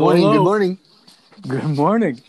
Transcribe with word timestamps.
Good 0.00 0.06
morning. 0.06 0.22
Hello. 0.22 0.32
Good 0.32 0.44
morning. 0.44 0.78
Good 1.46 1.76
morning. 1.76 2.22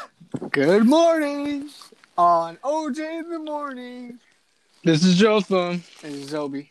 Good 0.50 0.86
morning. 0.86 1.68
On 2.16 2.56
OJ 2.64 3.18
in 3.18 3.28
the 3.28 3.38
morning. 3.38 4.18
This 4.82 5.04
is 5.04 5.18
Jotham. 5.18 5.82
This 6.00 6.14
is 6.14 6.32
Obi. 6.32 6.70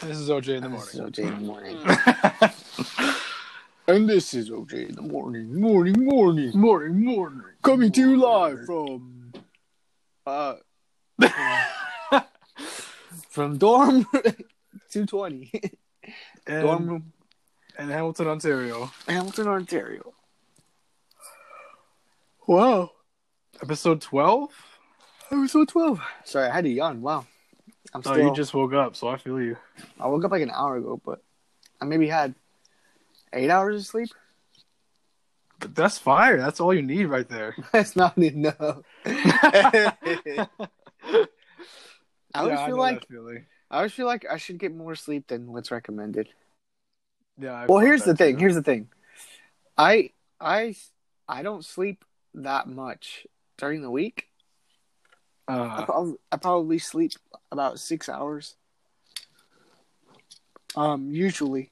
This 0.00 0.18
is 0.18 0.30
OJ 0.30 0.58
in 0.58 0.62
the 0.62 0.68
morning. 0.68 0.84
This 0.84 0.94
is. 0.94 1.00
OJ 1.00 1.18
in 1.18 1.34
the 1.34 1.40
morning. 1.40 1.76
and 3.88 4.08
this 4.08 4.32
is 4.34 4.50
OJ 4.50 4.90
in 4.90 4.94
the 4.94 5.02
morning. 5.02 5.60
Morning, 5.60 6.04
morning. 6.04 6.52
morning, 6.54 7.04
morning. 7.04 7.42
Coming 7.62 7.90
to 7.90 8.00
you 8.00 8.16
live 8.18 8.66
from 8.66 9.32
uh 10.24 10.54
from 13.30 13.58
dorm 13.58 14.04
220. 14.92 15.50
And, 16.46 16.62
dorm 16.62 16.88
room 16.88 17.12
in 17.78 17.88
Hamilton, 17.88 18.28
Ontario. 18.28 18.90
Hamilton, 19.06 19.48
Ontario. 19.48 20.14
Wow. 22.46 22.92
Episode 23.62 24.00
12? 24.00 24.50
Episode 25.32 25.68
12. 25.68 26.00
Sorry, 26.24 26.48
I 26.48 26.54
had 26.54 26.64
to 26.64 26.70
yawn. 26.70 27.02
Wow. 27.02 27.26
I'm 27.94 28.02
Oh, 28.04 28.14
you 28.16 28.34
just 28.34 28.52
woke 28.54 28.72
up, 28.74 28.94
so 28.96 29.08
I 29.08 29.16
feel 29.16 29.40
you. 29.40 29.56
I 29.98 30.06
woke 30.06 30.24
up 30.24 30.30
like 30.30 30.42
an 30.42 30.50
hour 30.50 30.76
ago, 30.76 31.00
but 31.04 31.22
I 31.80 31.84
maybe 31.84 32.08
had 32.08 32.34
eight 33.32 33.50
hours 33.50 33.76
of 33.76 33.86
sleep. 33.86 34.08
But 35.58 35.74
that's 35.74 35.96
fire. 35.98 36.36
That's 36.38 36.60
all 36.60 36.74
you 36.74 36.82
need 36.82 37.06
right 37.06 37.26
there. 37.28 37.56
That's 37.72 37.96
not 37.96 38.18
enough. 38.18 38.82
I 39.06 39.96
always 42.34 42.58
Yeah, 42.58 42.66
feel 42.66 42.76
know 42.76 42.82
like. 42.82 43.06
I 43.70 43.76
always 43.78 43.92
feel 43.92 44.06
like 44.06 44.26
I 44.30 44.36
should 44.36 44.58
get 44.58 44.74
more 44.74 44.94
sleep 44.94 45.28
than 45.28 45.52
what's 45.52 45.70
recommended. 45.70 46.28
Yeah. 47.38 47.52
I 47.52 47.66
Well, 47.66 47.78
here's 47.78 48.04
the 48.04 48.14
thing. 48.16 48.34
too. 48.36 48.40
Here's 48.40 48.54
the 48.54 48.62
thing. 48.62 48.88
I 49.76 50.10
I 50.40 50.74
I 51.28 51.42
don't 51.42 51.64
sleep 51.64 52.04
that 52.34 52.66
much 52.68 53.26
during 53.58 53.82
the 53.82 53.90
week. 53.90 54.28
I, 55.48 55.54
Uh, 55.56 55.84
prob- 55.84 56.16
I 56.32 56.36
probably 56.38 56.78
sleep 56.78 57.12
about 57.52 57.78
six 57.78 58.08
hours. 58.08 58.56
Um, 60.74 61.10
usually, 61.10 61.70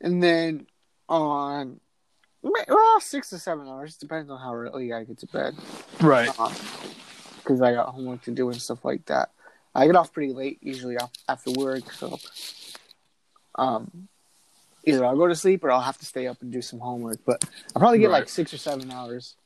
and 0.00 0.22
then 0.22 0.66
on 1.08 1.80
well 2.42 3.00
six 3.00 3.30
to 3.30 3.38
seven 3.38 3.66
hours 3.66 3.96
depends 3.96 4.30
on 4.30 4.38
how 4.40 4.54
early 4.54 4.92
I 4.92 5.04
get 5.04 5.18
to 5.18 5.26
bed. 5.26 5.54
right. 6.00 6.30
because 7.38 7.60
I 7.62 7.72
got 7.72 7.88
homework 7.88 8.22
to 8.22 8.30
do 8.30 8.48
and 8.50 8.60
stuff 8.60 8.84
like 8.84 9.06
that. 9.06 9.30
I 9.74 9.86
get 9.86 9.96
off 9.96 10.12
pretty 10.12 10.32
late 10.32 10.58
usually 10.62 10.96
after 11.28 11.50
work, 11.52 11.90
so 11.92 12.18
um, 13.54 14.08
either 14.84 15.04
I'll 15.04 15.16
go 15.16 15.26
to 15.28 15.34
sleep 15.34 15.64
or 15.64 15.70
I'll 15.70 15.80
have 15.80 15.98
to 15.98 16.04
stay 16.06 16.26
up 16.26 16.40
and 16.42 16.50
do 16.52 16.62
some 16.62 16.78
homework. 16.80 17.18
But 17.24 17.44
I 17.74 17.78
probably 17.78 17.98
get 17.98 18.10
like 18.10 18.28
six 18.28 18.52
or 18.54 18.58
seven 18.58 18.90
hours. 18.90 19.36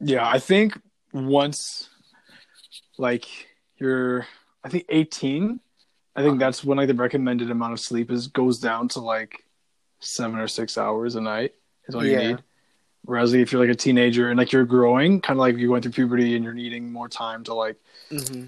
Yeah, 0.00 0.28
I 0.28 0.38
think 0.38 0.78
once, 1.12 1.88
like 2.98 3.26
you're, 3.78 4.26
I 4.64 4.68
think 4.68 4.84
18. 4.88 5.60
I 6.16 6.22
think 6.22 6.30
Uh-huh. 6.32 6.38
that's 6.38 6.64
when 6.64 6.78
like 6.78 6.88
the 6.88 6.94
recommended 6.94 7.50
amount 7.50 7.72
of 7.72 7.80
sleep 7.80 8.10
is 8.10 8.26
goes 8.28 8.58
down 8.58 8.88
to 8.88 9.00
like 9.00 9.44
seven 10.00 10.38
or 10.38 10.48
six 10.48 10.76
hours 10.78 11.14
a 11.14 11.20
night 11.20 11.54
is 11.88 11.94
all 11.94 12.04
you 12.04 12.16
need. 12.16 12.42
Whereas 13.04 13.32
if 13.32 13.52
you're 13.52 13.60
like 13.60 13.70
a 13.70 13.76
teenager 13.78 14.28
and 14.28 14.36
like 14.38 14.52
you're 14.52 14.64
growing, 14.66 15.20
kind 15.22 15.38
of 15.38 15.40
like 15.40 15.56
you're 15.56 15.68
going 15.68 15.80
through 15.82 15.92
puberty 15.92 16.34
and 16.36 16.44
you're 16.44 16.52
needing 16.54 16.92
more 16.92 17.08
time 17.08 17.44
to 17.44 17.54
like 17.54 17.76
Mm-hmm. 18.10 18.46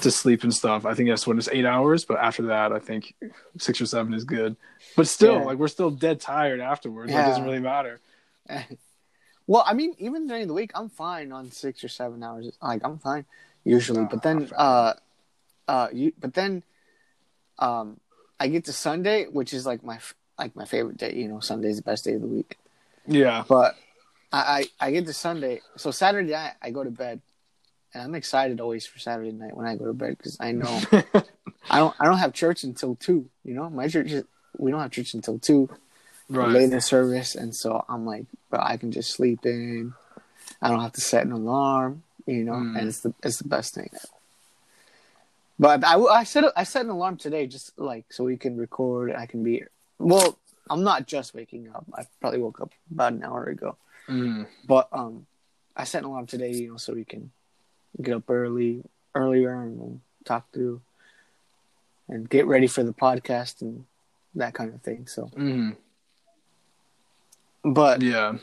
to 0.00 0.10
sleep 0.10 0.42
and 0.42 0.54
stuff. 0.54 0.86
I 0.86 0.94
think 0.94 1.10
that's 1.10 1.26
when 1.26 1.36
it's 1.36 1.48
eight 1.52 1.66
hours. 1.66 2.06
But 2.06 2.16
after 2.18 2.44
that, 2.46 2.72
I 2.72 2.78
think 2.78 3.14
six 3.58 3.78
or 3.78 3.84
seven 3.84 4.14
is 4.14 4.24
good. 4.24 4.56
But 4.96 5.06
still, 5.06 5.34
Yeah. 5.34 5.42
like 5.44 5.58
we're 5.58 5.68
still 5.68 5.90
dead 5.90 6.18
tired 6.18 6.60
afterwards. 6.60 7.12
Like, 7.12 7.22
it 7.26 7.28
doesn't 7.28 7.44
really 7.44 7.58
matter. 7.60 8.00
well, 9.46 9.64
I 9.66 9.74
mean, 9.74 9.94
even 9.98 10.26
during 10.26 10.46
the 10.46 10.54
week, 10.54 10.70
I'm 10.74 10.88
fine 10.88 11.30
on 11.30 11.50
six 11.50 11.84
or 11.84 11.88
seven 11.88 12.22
hours. 12.22 12.50
Like 12.62 12.80
I'm 12.84 12.98
fine 12.98 13.26
usually, 13.64 14.06
but 14.06 14.22
then, 14.22 14.48
uh, 14.56 14.94
uh, 15.68 15.88
you, 15.92 16.12
but 16.18 16.32
then, 16.34 16.62
um, 17.58 17.98
I 18.40 18.48
get 18.48 18.64
to 18.64 18.72
Sunday, 18.72 19.26
which 19.26 19.52
is 19.52 19.66
like 19.66 19.84
my 19.84 19.98
like 20.38 20.56
my 20.56 20.64
favorite 20.64 20.96
day. 20.96 21.14
You 21.14 21.28
know, 21.28 21.40
Sunday's 21.40 21.76
the 21.76 21.82
best 21.82 22.04
day 22.04 22.14
of 22.14 22.22
the 22.22 22.26
week. 22.26 22.56
Yeah. 23.06 23.44
But 23.46 23.76
I, 24.32 24.66
I, 24.80 24.86
I 24.86 24.90
get 24.92 25.06
to 25.06 25.12
Sunday, 25.12 25.60
so 25.76 25.90
Saturday 25.90 26.32
night 26.32 26.52
I 26.62 26.70
go 26.70 26.82
to 26.82 26.90
bed, 26.90 27.20
and 27.92 28.02
I'm 28.02 28.14
excited 28.14 28.60
always 28.60 28.86
for 28.86 28.98
Saturday 28.98 29.32
night 29.32 29.56
when 29.56 29.66
I 29.66 29.76
go 29.76 29.86
to 29.86 29.92
bed 29.92 30.16
because 30.16 30.36
I 30.40 30.52
know 30.52 30.80
I 31.70 31.78
don't 31.78 31.94
I 32.00 32.04
don't 32.06 32.18
have 32.18 32.32
church 32.32 32.64
until 32.64 32.94
two. 32.96 33.28
You 33.44 33.54
know, 33.54 33.68
my 33.70 33.88
church 33.88 34.10
is, 34.10 34.24
we 34.56 34.70
don't 34.70 34.80
have 34.80 34.90
church 34.90 35.14
until 35.14 35.38
two, 35.38 35.68
right. 36.30 36.48
later 36.48 36.80
service, 36.80 37.34
and 37.34 37.54
so 37.54 37.84
I'm 37.88 38.06
like, 38.06 38.24
but 38.50 38.60
I 38.60 38.76
can 38.76 38.90
just 38.92 39.12
sleep 39.12 39.44
in. 39.44 39.92
I 40.60 40.68
don't 40.68 40.80
have 40.80 40.92
to 40.92 41.00
set 41.00 41.24
an 41.26 41.32
alarm. 41.32 42.02
You 42.26 42.44
know, 42.44 42.52
Mm. 42.52 42.78
and 42.78 42.88
it's 42.88 43.00
the 43.00 43.12
it's 43.22 43.38
the 43.38 43.48
best 43.48 43.74
thing. 43.74 43.90
Ever. 43.92 44.06
But 45.58 45.84
I, 45.84 46.00
I 46.00 46.24
set 46.24 46.44
I 46.56 46.64
set 46.64 46.84
an 46.84 46.90
alarm 46.90 47.16
today 47.16 47.46
just 47.46 47.78
like 47.78 48.06
so 48.10 48.24
we 48.24 48.36
can 48.36 48.56
record. 48.56 49.12
I 49.12 49.26
can 49.26 49.42
be 49.42 49.64
well. 49.98 50.38
I'm 50.70 50.84
not 50.84 51.06
just 51.06 51.34
waking 51.34 51.68
up. 51.74 51.84
I 51.92 52.04
probably 52.20 52.38
woke 52.38 52.60
up 52.60 52.70
about 52.90 53.12
an 53.12 53.24
hour 53.24 53.46
ago. 53.46 53.76
Mm. 54.08 54.46
But 54.66 54.88
um, 54.92 55.26
I 55.76 55.84
set 55.84 56.00
an 56.00 56.04
alarm 56.06 56.26
today, 56.26 56.52
you 56.52 56.70
know, 56.70 56.76
so 56.76 56.92
we 56.94 57.04
can 57.04 57.30
get 58.00 58.14
up 58.14 58.28
early, 58.28 58.82
earlier, 59.14 59.62
and 59.62 60.00
talk 60.24 60.50
through 60.52 60.80
and 62.08 62.28
get 62.28 62.46
ready 62.46 62.66
for 62.66 62.82
the 62.82 62.92
podcast 62.92 63.62
and 63.62 63.84
that 64.34 64.54
kind 64.54 64.72
of 64.74 64.80
thing. 64.82 65.06
So, 65.06 65.30
Mm. 65.36 65.76
but 67.64 68.02
Yeah. 68.02 68.38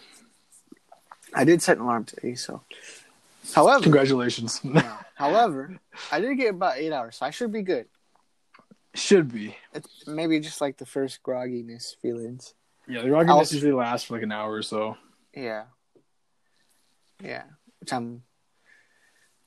I 1.33 1.43
did 1.43 1.61
set 1.61 1.77
an 1.77 1.83
alarm 1.83 2.05
today. 2.05 2.35
So, 2.35 2.61
however, 3.53 3.83
Congratulations. 3.83 4.61
however, 5.15 5.79
I 6.11 6.19
did 6.19 6.35
get 6.37 6.55
about 6.55 6.77
eight 6.77 6.91
hours, 6.91 7.17
so 7.17 7.25
I 7.25 7.29
should 7.29 7.51
be 7.51 7.61
good. 7.61 7.87
Should 8.95 9.31
be. 9.31 9.55
It's 9.73 10.07
maybe 10.07 10.39
just 10.39 10.61
like 10.61 10.77
the 10.77 10.85
first 10.85 11.21
grogginess 11.21 11.95
feelings. 12.01 12.55
Yeah, 12.87 13.03
the 13.03 13.09
was- 13.11 13.53
usually 13.53 13.71
lasts 13.73 14.07
for 14.07 14.15
like 14.15 14.23
an 14.23 14.31
hour 14.31 14.51
or 14.51 14.63
so. 14.63 14.97
Yeah, 15.35 15.65
yeah, 17.21 17.43
which 17.79 17.93
I'm. 17.93 18.23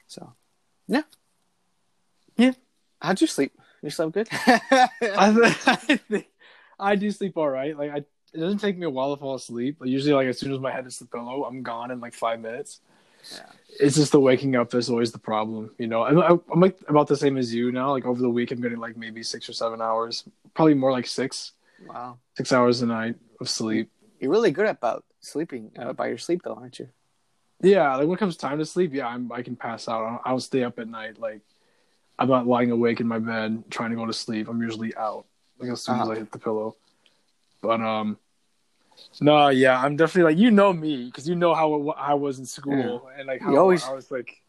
So, 0.07 0.35
yeah, 0.87 1.03
Yeah. 2.37 2.53
How'd 3.01 3.21
you 3.21 3.27
sleep? 3.27 3.53
You 3.83 3.91
slept 3.91 4.13
good. 4.13 4.29
I, 4.33 4.89
I 5.67 5.77
think 5.77 6.27
I 6.79 6.97
do 6.97 7.11
sleep 7.11 7.37
all 7.37 7.49
right. 7.49 7.77
Like 7.77 7.91
I, 7.91 7.97
it 7.97 8.39
doesn't 8.39 8.59
take 8.59 8.79
me 8.79 8.87
a 8.87 8.91
while 8.91 9.15
to 9.15 9.21
fall 9.21 9.35
asleep. 9.35 9.77
Like, 9.81 9.91
usually, 9.91 10.15
like 10.15 10.29
as 10.29 10.39
soon 10.39 10.53
as 10.53 10.61
my 10.61 10.71
head 10.71 10.85
hits 10.85 10.99
the 10.99 11.07
pillow, 11.07 11.45
I'm 11.45 11.63
gone 11.63 11.91
in 11.91 12.01
like 12.01 12.15
five 12.15 12.41
minutes. 12.41 12.81
Yeah. 13.33 13.47
It's 13.81 13.97
just 13.97 14.13
the 14.13 14.21
waking 14.21 14.57
up 14.57 14.71
that's 14.71 14.89
always 14.89 15.13
the 15.13 15.19
problem. 15.19 15.71
You 15.79 15.87
know, 15.87 16.05
I'm, 16.05 16.41
I'm 16.53 16.61
like 16.61 16.79
about 16.89 17.09
the 17.09 17.17
same 17.17 17.37
as 17.37 17.55
you 17.55 17.73
now. 17.73 17.91
Like 17.91 18.05
over 18.05 18.21
the 18.21 18.31
week, 18.31 18.51
I'm 18.51 18.61
getting 18.61 18.79
like 18.79 18.97
maybe 18.97 19.23
six 19.23 19.49
or 19.49 19.53
seven 19.53 19.81
hours, 19.81 20.25
probably 20.55 20.75
more 20.75 20.93
like 20.93 21.07
six, 21.07 21.53
wow. 21.87 22.19
six 22.37 22.53
hours 22.53 22.83
a 22.83 22.87
night 22.87 23.17
of 23.41 23.49
sleep. 23.49 23.91
You're 24.21 24.31
really 24.31 24.51
good 24.51 24.67
at 24.67 24.77
about 24.77 25.05
sleeping 25.23 25.71
uh, 25.79 25.93
by 25.95 26.09
your 26.09 26.19
sleep, 26.19 26.43
though, 26.45 26.55
aren't 26.55 26.79
you? 26.79 26.89
Yeah, 27.63 27.95
like 27.97 28.07
when 28.07 28.17
it 28.17 28.19
comes 28.19 28.37
time 28.37 28.59
to 28.59 28.67
sleep, 28.67 28.93
yeah, 28.93 29.07
I'm 29.07 29.31
I 29.33 29.43
can 29.43 29.57
pass 29.57 29.89
out. 29.89 30.05
I'll, 30.05 30.21
I'll 30.25 30.41
stay 30.41 30.63
up 30.65 30.79
at 30.79 30.89
night. 30.89 31.19
Like 31.19 31.41
I'm 32.19 32.29
not 32.29 32.47
lying 32.47 32.71
awake 32.71 33.01
in 33.01 33.07
my 33.09 33.19
bed 33.21 33.65
trying 33.71 33.91
to 33.91 33.97
go 33.97 34.05
to 34.05 34.13
sleep. 34.13 34.49
I'm 34.49 34.61
usually 34.61 34.95
out 34.97 35.25
like 35.59 35.71
as 35.71 35.81
soon 35.83 35.95
as 35.97 36.03
Uh-huh. 36.03 36.11
I 36.13 36.17
hit 36.17 36.33
the 36.33 36.39
pillow. 36.39 36.77
But 37.61 37.81
um, 37.81 38.19
no, 39.21 39.49
yeah, 39.49 39.81
I'm 39.81 39.97
definitely 39.97 40.33
like 40.33 40.41
you 40.43 40.51
know 40.51 40.73
me 40.73 41.07
because 41.07 41.29
you 41.29 41.37
know 41.37 41.55
how 41.55 41.73
it- 41.91 41.95
I 41.97 42.15
was 42.15 42.39
in 42.41 42.47
school 42.47 43.09
and 43.17 43.27
like 43.29 43.41
how 43.41 43.53
You 43.53 43.59
always- 43.59 43.85
I 43.85 43.93
was 43.95 44.11
like 44.11 44.43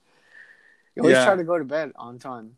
You 0.96 1.04
always 1.04 1.16
Yeah. 1.18 1.26
try 1.26 1.36
to 1.36 1.44
go 1.44 1.58
to 1.58 1.64
bed 1.66 1.92
on 1.96 2.18
time. 2.20 2.58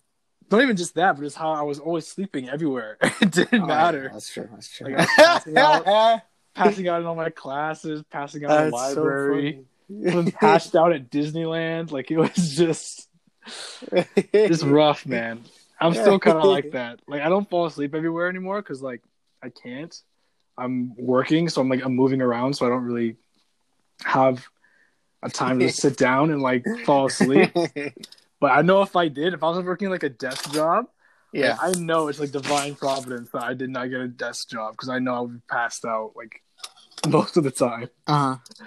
not 0.52 0.62
even 0.62 0.76
just 0.78 0.96
that, 0.96 1.16
but 1.18 1.26
it's 1.26 1.36
how 1.36 1.52
I 1.52 1.64
was 1.64 1.80
always 1.80 2.08
sleeping 2.08 2.48
everywhere. 2.50 2.98
it 3.02 3.32
didn't 3.32 3.54
Oh, 3.54 3.58
yeah, 3.58 3.66
matter. 3.66 4.10
that's 4.14 4.32
true. 4.32 4.48
That's 4.52 4.70
true. 4.70 4.88
Like, 4.96 5.08
I 5.20 5.42
was 5.46 5.58
out. 5.58 6.22
Passing 6.56 6.88
out 6.88 7.02
in 7.02 7.08
all 7.08 7.16
my 7.16 7.30
classes, 7.30 8.04
passing 8.10 8.46
out 8.46 8.52
in 8.52 8.72
the 8.72 8.78
That's 8.78 8.94
so 8.94 9.04
library, 9.04 9.66
passed 10.32 10.76
out 10.76 10.94
at 10.94 11.12
Disneyland. 11.12 11.92
Like 11.92 12.12
it 12.12 12.18
was 12.18 12.56
just. 12.56 13.10
it's 14.16 14.64
rough, 14.64 15.06
man. 15.06 15.44
I'm 15.80 15.94
still 15.94 16.20
kind 16.20 16.38
of 16.38 16.46
like 16.46 16.72
that. 16.72 17.02
Like 17.08 17.22
I 17.22 17.30
don't 17.30 17.50
fall 17.50 17.66
asleep 17.66 17.94
everywhere 17.94 18.30
anymore 18.30 18.62
because 18.62 18.82
like 18.82 19.02
I 19.44 19.50
can't. 19.50 19.96
I'm 20.58 20.96
working, 20.96 21.50
so 21.50 21.62
I'm 21.62 21.70
like 21.70 21.84
I'm 21.84 21.96
moving 21.96 22.22
around, 22.22 22.56
so 22.56 22.66
I 22.66 22.70
don't 22.70 22.84
really 22.84 23.18
have 24.04 24.46
a 25.22 25.30
time 25.30 25.60
to 25.60 25.70
sit 25.70 25.98
down 25.98 26.32
and 26.32 26.42
like 26.42 26.66
fall 26.86 27.08
asleep. 27.08 27.52
But 28.40 28.52
I 28.52 28.62
know 28.62 28.82
if 28.82 28.96
I 28.96 29.08
did, 29.08 29.34
if 29.34 29.44
I 29.44 29.50
was 29.50 29.64
working 29.64 29.90
like 29.90 30.04
a 30.04 30.10
desk 30.10 30.54
job, 30.54 30.86
yeah. 31.44 31.58
I 31.62 31.72
know 31.72 32.08
it's 32.08 32.20
like 32.20 32.32
divine 32.32 32.76
providence 32.76 33.30
that 33.32 33.44
I 33.44 33.54
did 33.54 33.70
not 33.70 33.90
get 33.90 34.02
a 34.02 34.08
desk 34.08 34.50
job 34.50 34.74
because 34.74 34.90
I 34.90 35.00
know 35.00 35.14
I 35.14 35.20
would 35.22 35.34
be 35.34 35.42
passed 35.50 35.86
out 35.86 36.14
like 36.16 36.42
most 37.08 37.38
of 37.38 37.44
the 37.44 37.52
time. 37.52 37.90
Uh 38.08 38.36
huh. 38.36 38.66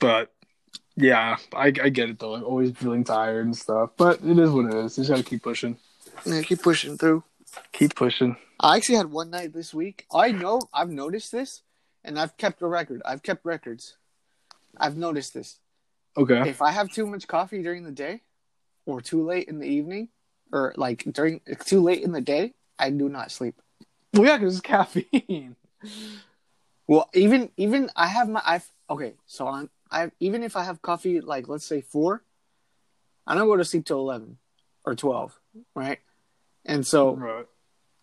But 0.00 0.32
yeah, 0.96 1.36
I, 1.52 1.66
I 1.66 1.88
get 1.88 2.10
it 2.10 2.18
though. 2.18 2.34
I'm 2.34 2.44
always 2.44 2.72
feeling 2.72 3.04
tired 3.04 3.46
and 3.46 3.56
stuff, 3.56 3.90
but 3.96 4.20
it 4.24 4.38
is 4.38 4.50
what 4.50 4.66
it 4.66 4.74
is. 4.74 4.96
You 4.96 5.04
just 5.04 5.10
gotta 5.10 5.22
keep 5.22 5.42
pushing. 5.42 5.76
Yeah, 6.24 6.42
keep 6.42 6.62
pushing 6.62 6.96
through. 6.96 7.22
Keep 7.72 7.94
pushing. 7.94 8.36
I 8.60 8.76
actually 8.76 8.96
had 8.96 9.10
one 9.10 9.30
night 9.30 9.52
this 9.52 9.72
week. 9.72 10.06
I 10.12 10.32
know 10.32 10.62
I've 10.72 10.90
noticed 10.90 11.32
this 11.32 11.62
and 12.04 12.18
I've 12.18 12.36
kept 12.36 12.62
a 12.62 12.66
record. 12.66 13.02
I've 13.04 13.22
kept 13.22 13.44
records. 13.44 13.96
I've 14.76 14.96
noticed 14.96 15.34
this. 15.34 15.58
Okay. 16.16 16.48
If 16.48 16.62
I 16.62 16.72
have 16.72 16.90
too 16.90 17.06
much 17.06 17.28
coffee 17.28 17.62
during 17.62 17.84
the 17.84 17.92
day, 17.92 18.22
or 18.86 19.00
too 19.00 19.24
late 19.24 19.48
in 19.48 19.58
the 19.58 19.66
evening, 19.66 20.08
or 20.52 20.74
like 20.76 21.04
during 21.12 21.40
too 21.64 21.82
late 21.82 22.02
in 22.02 22.12
the 22.12 22.20
day, 22.20 22.54
I 22.78 22.90
do 22.90 23.08
not 23.08 23.30
sleep. 23.30 23.60
Well, 24.14 24.24
yeah, 24.26 24.38
because 24.38 24.54
it's 24.58 24.60
caffeine. 24.66 25.56
Well, 26.86 27.08
even 27.12 27.50
even 27.58 27.90
I 27.94 28.06
have 28.06 28.30
my 28.30 28.40
I've 28.46 28.66
okay. 28.88 29.12
So 29.26 29.46
I'm 29.46 29.68
I 29.90 30.10
even 30.20 30.42
if 30.42 30.56
I 30.56 30.64
have 30.64 30.80
coffee 30.80 31.20
like 31.20 31.46
let's 31.46 31.66
say 31.66 31.82
four, 31.82 32.22
I 33.26 33.34
don't 33.34 33.46
go 33.46 33.56
to 33.56 33.64
sleep 33.64 33.84
till 33.84 33.98
eleven 33.98 34.38
or 34.86 34.94
twelve, 34.94 35.38
right? 35.74 35.98
And 36.64 36.86
so 36.86 37.12
Right. 37.12 37.46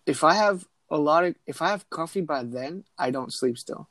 if 0.05 0.23
I 0.23 0.35
have 0.35 0.65
a 0.91 0.99
lot 0.99 1.25
of 1.25 1.35
if 1.47 1.63
I 1.63 1.69
have 1.69 1.89
coffee 1.89 2.21
by 2.21 2.43
then, 2.43 2.83
I 2.95 3.09
don't 3.09 3.33
sleep 3.33 3.57
still. 3.57 3.89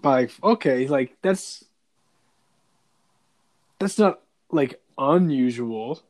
But 0.00 0.08
like, 0.08 0.30
okay, 0.42 0.88
like 0.88 1.16
that's 1.20 1.62
that's 3.78 3.98
not 3.98 4.20
like 4.50 4.80
unusual 4.96 6.00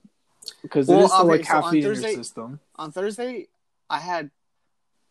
because 0.62 0.88
Well, 0.88 1.00
it 1.00 1.04
is 1.04 1.10
still 1.12 1.22
okay, 1.22 1.28
like 1.38 1.44
so 1.46 1.52
caffeine 1.52 1.78
in 1.78 1.82
Thursday- 1.84 2.08
your 2.12 2.16
system. 2.24 2.60
On 2.76 2.92
Thursday, 2.92 3.48
I 3.90 3.98
had, 3.98 4.30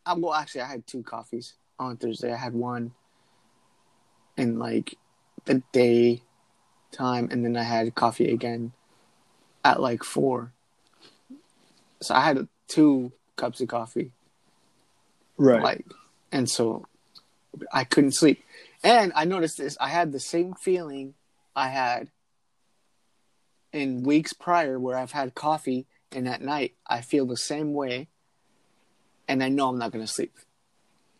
uh, 0.05 0.15
well, 0.17 0.33
actually, 0.33 0.61
I 0.61 0.67
had 0.67 0.85
two 0.87 1.03
coffees 1.03 1.53
on 1.79 1.97
Thursday. 1.97 2.31
I 2.33 2.37
had 2.37 2.53
one 2.53 2.93
in 4.37 4.59
like 4.59 4.97
the 5.45 5.61
day 5.71 6.21
time, 6.91 7.29
and 7.31 7.43
then 7.45 7.55
I 7.57 7.63
had 7.63 7.93
coffee 7.95 8.31
again 8.31 8.73
at 9.63 9.79
like 9.81 10.03
four. 10.03 10.51
So 12.01 12.13
I 12.15 12.21
had 12.21 12.47
two 12.67 13.11
cups 13.35 13.61
of 13.61 13.67
coffee, 13.67 14.11
Right. 15.37 15.61
like, 15.63 15.85
and 16.31 16.49
so 16.49 16.85
I 17.71 17.83
couldn't 17.83 18.13
sleep. 18.13 18.43
And 18.83 19.13
I 19.15 19.23
noticed 19.25 19.57
this: 19.57 19.77
I 19.79 19.87
had 19.89 20.11
the 20.11 20.19
same 20.19 20.53
feeling 20.55 21.13
I 21.55 21.69
had 21.69 22.09
in 23.73 24.03
weeks 24.03 24.33
prior, 24.33 24.79
where 24.79 24.97
I've 24.97 25.11
had 25.11 25.35
coffee, 25.35 25.87
and 26.11 26.27
at 26.27 26.41
night 26.41 26.75
I 26.87 27.01
feel 27.01 27.25
the 27.25 27.35
same 27.37 27.73
way, 27.73 28.07
and 29.27 29.43
I 29.43 29.49
know 29.49 29.67
I'm 29.67 29.79
not 29.79 29.91
going 29.91 30.05
to 30.05 30.11
sleep 30.11 30.37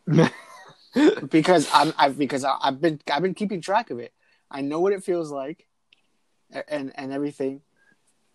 because 1.30 1.68
I'm 1.74 1.94
I've 1.98 2.18
because 2.18 2.44
I, 2.44 2.56
I've 2.62 2.80
been 2.80 3.00
I've 3.12 3.24
been 3.24 3.34
keeping 3.34 3.62
track 3.62 3.90
of 3.90 4.00
it. 4.00 4.14
I 4.52 4.62
know 4.62 4.80
what 4.80 4.94
it 4.94 5.04
feels 5.04 5.32
like, 5.32 5.68
and 6.68 6.92
and 6.96 7.12
everything, 7.12 7.62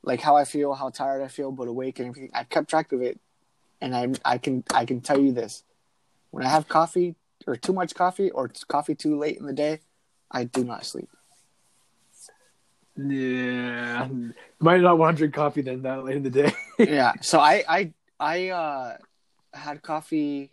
like 0.02 0.20
how 0.20 0.36
I 0.36 0.44
feel, 0.44 0.74
how 0.74 0.90
tired 0.90 1.22
I 1.22 1.28
feel, 1.28 1.52
but 1.52 1.68
awake 1.68 1.98
and 1.98 2.08
everything. 2.08 2.30
I've 2.34 2.48
kept 2.48 2.68
track 2.68 2.92
of 2.92 3.02
it, 3.02 3.20
and 3.80 3.94
I 3.94 4.08
I 4.24 4.38
can 4.38 4.64
I 4.74 4.84
can 4.84 5.00
tell 5.00 5.20
you 5.20 5.32
this: 5.32 5.62
when 6.30 6.44
I 6.44 6.48
have 6.48 6.68
coffee 6.68 7.14
or 7.46 7.56
too 7.56 7.72
much 7.72 7.94
coffee 7.94 8.30
or 8.30 8.50
coffee 8.66 8.94
too 8.94 9.16
late 9.16 9.38
in 9.38 9.46
the 9.46 9.52
day, 9.52 9.80
I 10.30 10.44
do 10.44 10.64
not 10.64 10.84
sleep. 10.84 11.08
Yeah. 12.98 14.08
Might 14.58 14.80
not 14.80 14.98
want 14.98 15.16
to 15.16 15.20
drink 15.20 15.34
coffee 15.34 15.62
then 15.62 15.82
that 15.82 16.04
late 16.04 16.16
in 16.16 16.22
the 16.22 16.30
day. 16.30 16.52
yeah. 16.78 17.12
So 17.20 17.38
I 17.38 17.64
I 17.68 17.92
I 18.18 18.48
uh 18.48 18.96
had 19.54 19.82
coffee. 19.82 20.50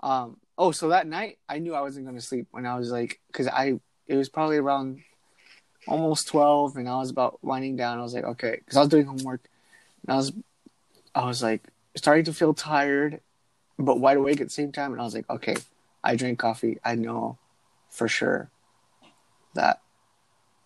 Um. 0.00 0.36
Oh, 0.56 0.70
so 0.70 0.88
that 0.88 1.06
night 1.06 1.38
I 1.48 1.58
knew 1.58 1.74
I 1.74 1.80
wasn't 1.80 2.06
going 2.06 2.16
to 2.16 2.22
sleep 2.22 2.46
when 2.50 2.66
I 2.66 2.78
was 2.78 2.90
like, 2.90 3.20
because 3.26 3.48
I 3.48 3.80
it 4.06 4.16
was 4.16 4.28
probably 4.28 4.58
around 4.58 5.00
almost 5.88 6.28
twelve, 6.28 6.76
and 6.76 6.88
I 6.88 6.96
was 6.96 7.10
about 7.10 7.42
winding 7.42 7.76
down. 7.76 7.98
I 7.98 8.02
was 8.02 8.14
like, 8.14 8.24
okay, 8.24 8.56
because 8.58 8.76
I 8.76 8.80
was 8.80 8.88
doing 8.88 9.06
homework, 9.06 9.48
and 10.06 10.14
I 10.14 10.16
was 10.16 10.32
I 11.14 11.26
was 11.26 11.42
like 11.42 11.62
starting 11.96 12.24
to 12.24 12.32
feel 12.32 12.54
tired, 12.54 13.20
but 13.78 13.98
wide 13.98 14.18
awake 14.18 14.40
at 14.40 14.46
the 14.46 14.52
same 14.52 14.72
time, 14.72 14.92
and 14.92 15.00
I 15.00 15.04
was 15.04 15.14
like, 15.14 15.28
okay, 15.28 15.56
I 16.04 16.16
drink 16.16 16.38
coffee. 16.38 16.78
I 16.84 16.94
know 16.94 17.38
for 17.90 18.08
sure 18.08 18.50
that, 19.54 19.80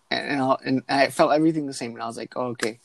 and 0.09 0.29
and, 0.31 0.41
I'll, 0.41 0.59
and 0.65 0.83
I 0.89 1.09
felt 1.09 1.33
everything 1.33 1.65
the 1.67 1.73
same, 1.73 1.93
and 1.93 2.01
I 2.01 2.07
was 2.07 2.17
like, 2.17 2.33
oh, 2.35 2.47
okay, 2.47 2.79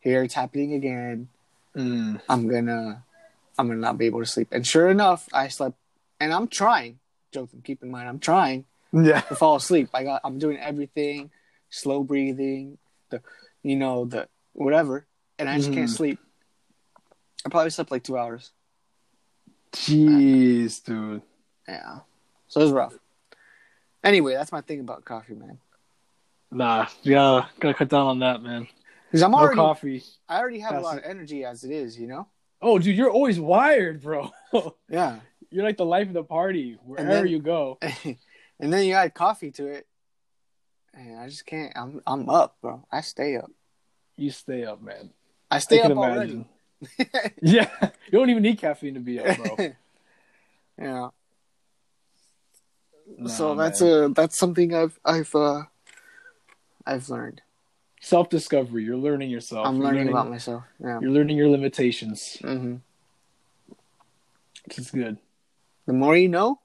here 0.00 0.22
it's 0.22 0.34
happening 0.34 0.74
again. 0.74 1.28
Mm. 1.76 2.20
I'm 2.28 2.48
gonna 2.48 3.04
I'm 3.58 3.68
gonna 3.68 3.80
not 3.80 3.98
be 3.98 4.06
able 4.06 4.20
to 4.20 4.26
sleep. 4.26 4.48
And 4.52 4.66
sure 4.66 4.88
enough, 4.88 5.28
I 5.32 5.48
slept 5.48 5.76
and 6.20 6.32
I'm 6.32 6.48
trying. 6.48 6.98
Jotham, 7.32 7.62
keep 7.62 7.82
in 7.82 7.90
mind 7.90 8.08
I'm 8.08 8.18
trying 8.18 8.64
Yeah. 8.92 9.20
to 9.22 9.34
fall 9.36 9.56
asleep. 9.56 9.90
I 9.94 10.02
got 10.04 10.20
I'm 10.24 10.38
doing 10.38 10.56
everything, 10.58 11.30
slow 11.70 12.02
breathing, 12.02 12.78
the 13.10 13.20
you 13.62 13.76
know, 13.76 14.04
the 14.06 14.28
whatever, 14.54 15.06
and 15.38 15.48
I 15.48 15.56
just 15.58 15.72
can't 15.72 15.90
Mhm. 15.90 15.96
sleep. 15.96 16.18
I 17.44 17.50
probably 17.50 17.70
slept 17.70 17.90
like 17.90 18.02
two 18.02 18.16
hours. 18.18 18.50
Jeez, 19.72 20.82
dude. 20.82 21.22
Yeah. 21.68 22.00
So 22.48 22.60
it 22.60 22.64
was 22.64 22.72
rough. 22.72 22.98
Anyway, 24.02 24.32
that's 24.34 24.52
my 24.52 24.60
thing 24.62 24.80
about 24.80 25.04
coffee, 25.04 25.34
man. 25.34 25.58
Nah, 26.50 26.86
yeah, 27.02 27.46
gotta 27.60 27.74
cut 27.74 27.88
down 27.88 28.06
on 28.06 28.18
that, 28.20 28.42
man. 28.42 28.66
Because 29.06 29.22
I'm 29.22 29.32
No 29.32 29.38
already 29.38 29.56
coffee. 29.56 30.02
I 30.28 30.38
already 30.38 30.60
have 30.60 30.74
a 30.76 30.80
lot 30.80 30.98
of 30.98 31.04
energy 31.04 31.44
as 31.44 31.64
it 31.64 31.70
is, 31.70 31.98
you 31.98 32.06
know? 32.06 32.26
Oh, 32.60 32.78
dude, 32.78 32.96
you're 32.96 33.10
always 33.10 33.38
wired, 33.38 34.02
bro. 34.02 34.30
Yeah. 34.88 35.20
you're 35.50 35.64
like 35.64 35.76
the 35.76 35.84
life 35.86 36.08
of 36.08 36.14
the 36.14 36.24
party 36.24 36.76
wherever 36.84 37.08
then- 37.08 37.28
you 37.28 37.38
go. 37.40 37.78
and 38.60 38.72
then 38.72 38.84
you 38.86 38.94
add 38.94 39.14
coffee 39.14 39.50
to 39.52 39.66
it. 39.68 39.86
And 40.94 41.20
I 41.20 41.28
just 41.28 41.46
can't 41.46 41.72
I'm 41.76 42.00
I'm 42.06 42.28
up, 42.28 42.56
bro. 42.60 42.84
I 42.90 43.02
stay 43.02 43.36
up. 43.36 43.50
You 44.16 44.30
stay 44.30 44.64
up, 44.64 44.82
man. 44.82 45.10
I 45.50 45.58
stay 45.60 45.80
I 45.80 45.84
up 45.84 45.90
imagine. 45.92 46.46
already. 46.80 47.30
Yeah, 47.42 47.68
you 47.82 48.18
don't 48.18 48.30
even 48.30 48.42
need 48.42 48.58
caffeine 48.58 48.94
to 48.94 49.00
be 49.00 49.20
up, 49.20 49.36
bro. 49.36 49.56
yeah. 50.80 51.08
Nah, 53.16 53.28
so 53.28 53.54
that's 53.54 53.80
man. 53.80 54.02
a 54.04 54.08
that's 54.10 54.38
something 54.38 54.74
I've 54.74 54.98
I've 55.04 55.34
uh 55.34 55.62
I've 56.88 57.08
learned. 57.10 57.42
self 58.00 58.30
discovery. 58.30 58.82
You're 58.84 58.96
learning 58.96 59.30
yourself. 59.30 59.66
I'm 59.66 59.76
You're 59.76 59.84
learning 59.84 60.08
about 60.08 60.30
myself. 60.30 60.64
Yeah. 60.82 60.98
You're 61.00 61.10
learning 61.10 61.36
your 61.36 61.48
limitations, 61.50 62.38
hmm 62.40 62.76
which 64.64 64.78
is 64.78 64.90
good. 64.90 65.18
The 65.86 65.92
more 65.92 66.16
you 66.16 66.28
know, 66.28 66.60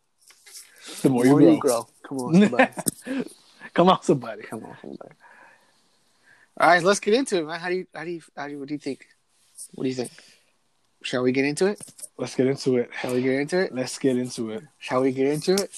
The 1.02 1.02
the 1.04 1.10
more, 1.10 1.26
more, 1.26 1.42
you 1.42 1.52
you 1.52 1.60
grow. 1.60 1.84
grow. 1.84 1.88
Come 2.04 2.20
on, 2.20 2.34
somebody. 2.42 2.72
Come 3.74 3.90
on, 3.90 4.02
somebody. 4.04 4.42
Come 4.44 4.64
on, 4.66 4.78
somebody. 4.82 5.16
All 6.60 6.68
right, 6.68 6.84
let's 6.84 7.00
get 7.00 7.14
into 7.14 7.38
it, 7.40 7.46
man. 7.46 7.60
How 7.60 7.70
do 7.70 7.76
you 7.76 7.88
how 7.94 8.04
do 8.06 8.12
you 8.12 8.22
how 8.38 8.46
do 8.48 8.54
you, 8.54 8.60
what 8.60 8.68
do 8.68 8.74
you 8.74 8.80
think? 8.80 9.08
What 9.76 9.84
do 9.84 9.90
you 9.90 9.96
think? 9.96 10.12
Shall 11.02 11.24
we 11.24 11.32
get 11.34 11.46
into 11.46 11.66
it? 11.68 11.82
Let's 12.18 12.36
get 12.36 12.48
into 12.48 12.78
it. 12.78 12.90
Shall 13.02 13.14
we 13.14 13.22
get 13.22 13.34
into 13.40 13.60
it? 13.60 13.74
Let's 13.76 13.98
get 14.00 14.18
into 14.18 14.52
it. 14.52 14.64
Shall 14.80 15.02
we 15.02 15.12
get 15.12 15.28
into 15.28 15.54
it? 15.56 15.72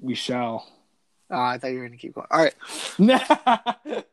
We 0.00 0.14
shall. 0.14 0.66
Oh, 1.30 1.40
I 1.40 1.58
thought 1.58 1.68
you 1.68 1.78
were 1.78 1.86
gonna 1.86 1.96
keep 1.96 2.14
going. 2.14 2.26
All 2.30 2.42
right, 2.42 2.54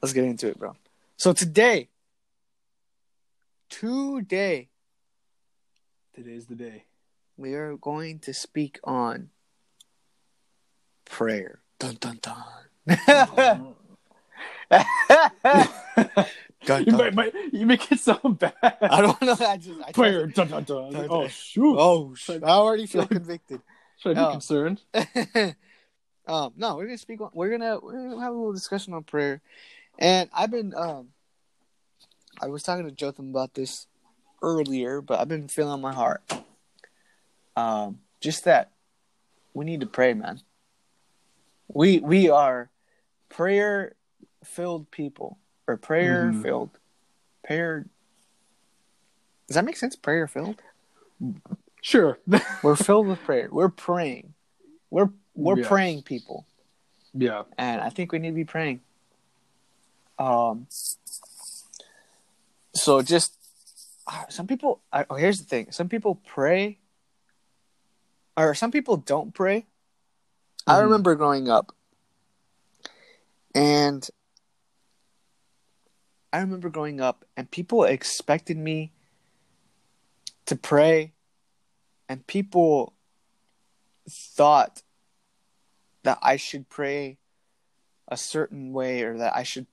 let's 0.00 0.12
get 0.12 0.24
into 0.24 0.48
it, 0.48 0.58
bro. 0.58 0.76
So 1.16 1.32
today, 1.32 1.88
today, 3.68 4.68
Today's 6.14 6.46
the 6.46 6.54
day. 6.54 6.84
we 7.36 7.54
are 7.54 7.76
going 7.76 8.20
to 8.20 8.32
speak 8.32 8.78
on 8.84 9.30
prayer. 11.04 11.60
Dun 11.78 11.96
dun 12.00 12.18
dun. 12.22 12.34
dun, 16.64 16.84
you, 16.84 16.92
dun. 16.92 16.96
might, 16.96 17.14
might, 17.14 17.34
you 17.52 17.66
make 17.66 17.92
it 17.92 17.98
sound 17.98 18.38
bad. 18.38 18.54
I 18.62 19.02
don't 19.02 19.20
know. 19.20 19.36
I 19.38 19.56
just 19.58 19.80
I 19.86 19.92
Prayer. 19.92 20.26
Dun, 20.26 20.48
dun, 20.48 20.64
dun. 20.64 20.92
Dun, 20.92 21.06
Oh 21.10 21.28
shoot! 21.28 21.76
Oh, 21.78 22.14
I 22.30 22.48
already 22.48 22.86
feel 22.86 23.06
convicted. 23.06 23.60
Should 23.98 24.16
I 24.16 24.20
be 24.20 24.26
oh. 24.26 24.30
concerned? 24.32 24.80
um, 26.26 26.52
no, 26.56 26.76
we're 26.76 26.86
gonna 26.86 26.98
speak 26.98 27.20
on. 27.20 27.30
We're 27.32 27.50
gonna 27.50 27.78
we're 27.80 27.92
gonna 28.10 28.20
have 28.20 28.32
a 28.32 28.36
little 28.36 28.52
discussion 28.52 28.94
on 28.94 29.04
prayer, 29.04 29.40
and 29.98 30.28
I've 30.32 30.50
been 30.50 30.74
um, 30.74 31.08
I 32.40 32.48
was 32.48 32.62
talking 32.62 32.84
to 32.84 32.90
Jotham 32.90 33.30
about 33.30 33.54
this 33.54 33.86
earlier, 34.42 35.00
but 35.00 35.20
I've 35.20 35.28
been 35.28 35.48
feeling 35.48 35.80
my 35.80 35.92
heart. 35.92 36.22
Um, 37.56 38.00
just 38.20 38.44
that 38.44 38.72
we 39.54 39.64
need 39.64 39.80
to 39.80 39.86
pray, 39.86 40.14
man. 40.14 40.40
We 41.68 42.00
we 42.00 42.28
are 42.28 42.70
prayer 43.28 43.94
filled 44.44 44.90
people 44.90 45.38
or 45.66 45.76
prayer 45.76 46.32
Mhm. 46.32 46.42
filled 46.42 46.70
prayer. 47.44 47.86
Does 49.48 49.54
that 49.54 49.64
make 49.64 49.76
sense? 49.76 49.96
Prayer 49.96 50.26
filled. 50.26 50.60
Sure. 51.80 52.18
We're 52.62 52.76
filled 52.76 53.06
with 53.06 53.20
prayer. 53.22 53.48
We're 53.50 53.68
praying. 53.68 54.34
We're 54.90 55.10
we're 55.36 55.58
Yeah. 55.58 55.68
praying 55.68 56.02
people, 56.02 56.46
yeah. 57.14 57.44
and 57.58 57.80
I 57.80 57.90
think 57.90 58.10
we 58.12 58.18
need 58.18 58.30
to 58.30 58.34
be 58.34 58.44
praying. 58.44 58.80
Um. 60.18 60.66
So 62.74 63.02
just 63.02 63.36
uh, 64.06 64.24
some 64.28 64.46
people. 64.46 64.80
I, 64.92 65.04
oh, 65.10 65.14
here's 65.16 65.38
the 65.38 65.44
thing: 65.44 65.70
some 65.72 65.88
people 65.88 66.16
pray, 66.26 66.78
or 68.36 68.54
some 68.54 68.70
people 68.70 68.96
don't 68.96 69.32
pray. 69.34 69.66
I 70.66 70.76
Mhm. 70.78 70.82
remember 70.82 71.14
growing 71.14 71.48
up, 71.48 71.74
and 73.54 74.08
I 76.32 76.40
remember 76.40 76.68
growing 76.70 77.00
up, 77.00 77.24
and 77.36 77.50
people 77.50 77.84
expected 77.84 78.56
me 78.56 78.92
to 80.46 80.56
pray, 80.56 81.12
and 82.08 82.26
people 82.26 82.94
thought 84.08 84.82
that 86.06 86.18
I 86.22 86.36
should 86.36 86.68
pray 86.68 87.18
a 88.08 88.16
certain 88.16 88.72
way 88.72 89.02
or 89.02 89.18
that 89.18 89.34
I 89.34 89.42
should 89.42 89.66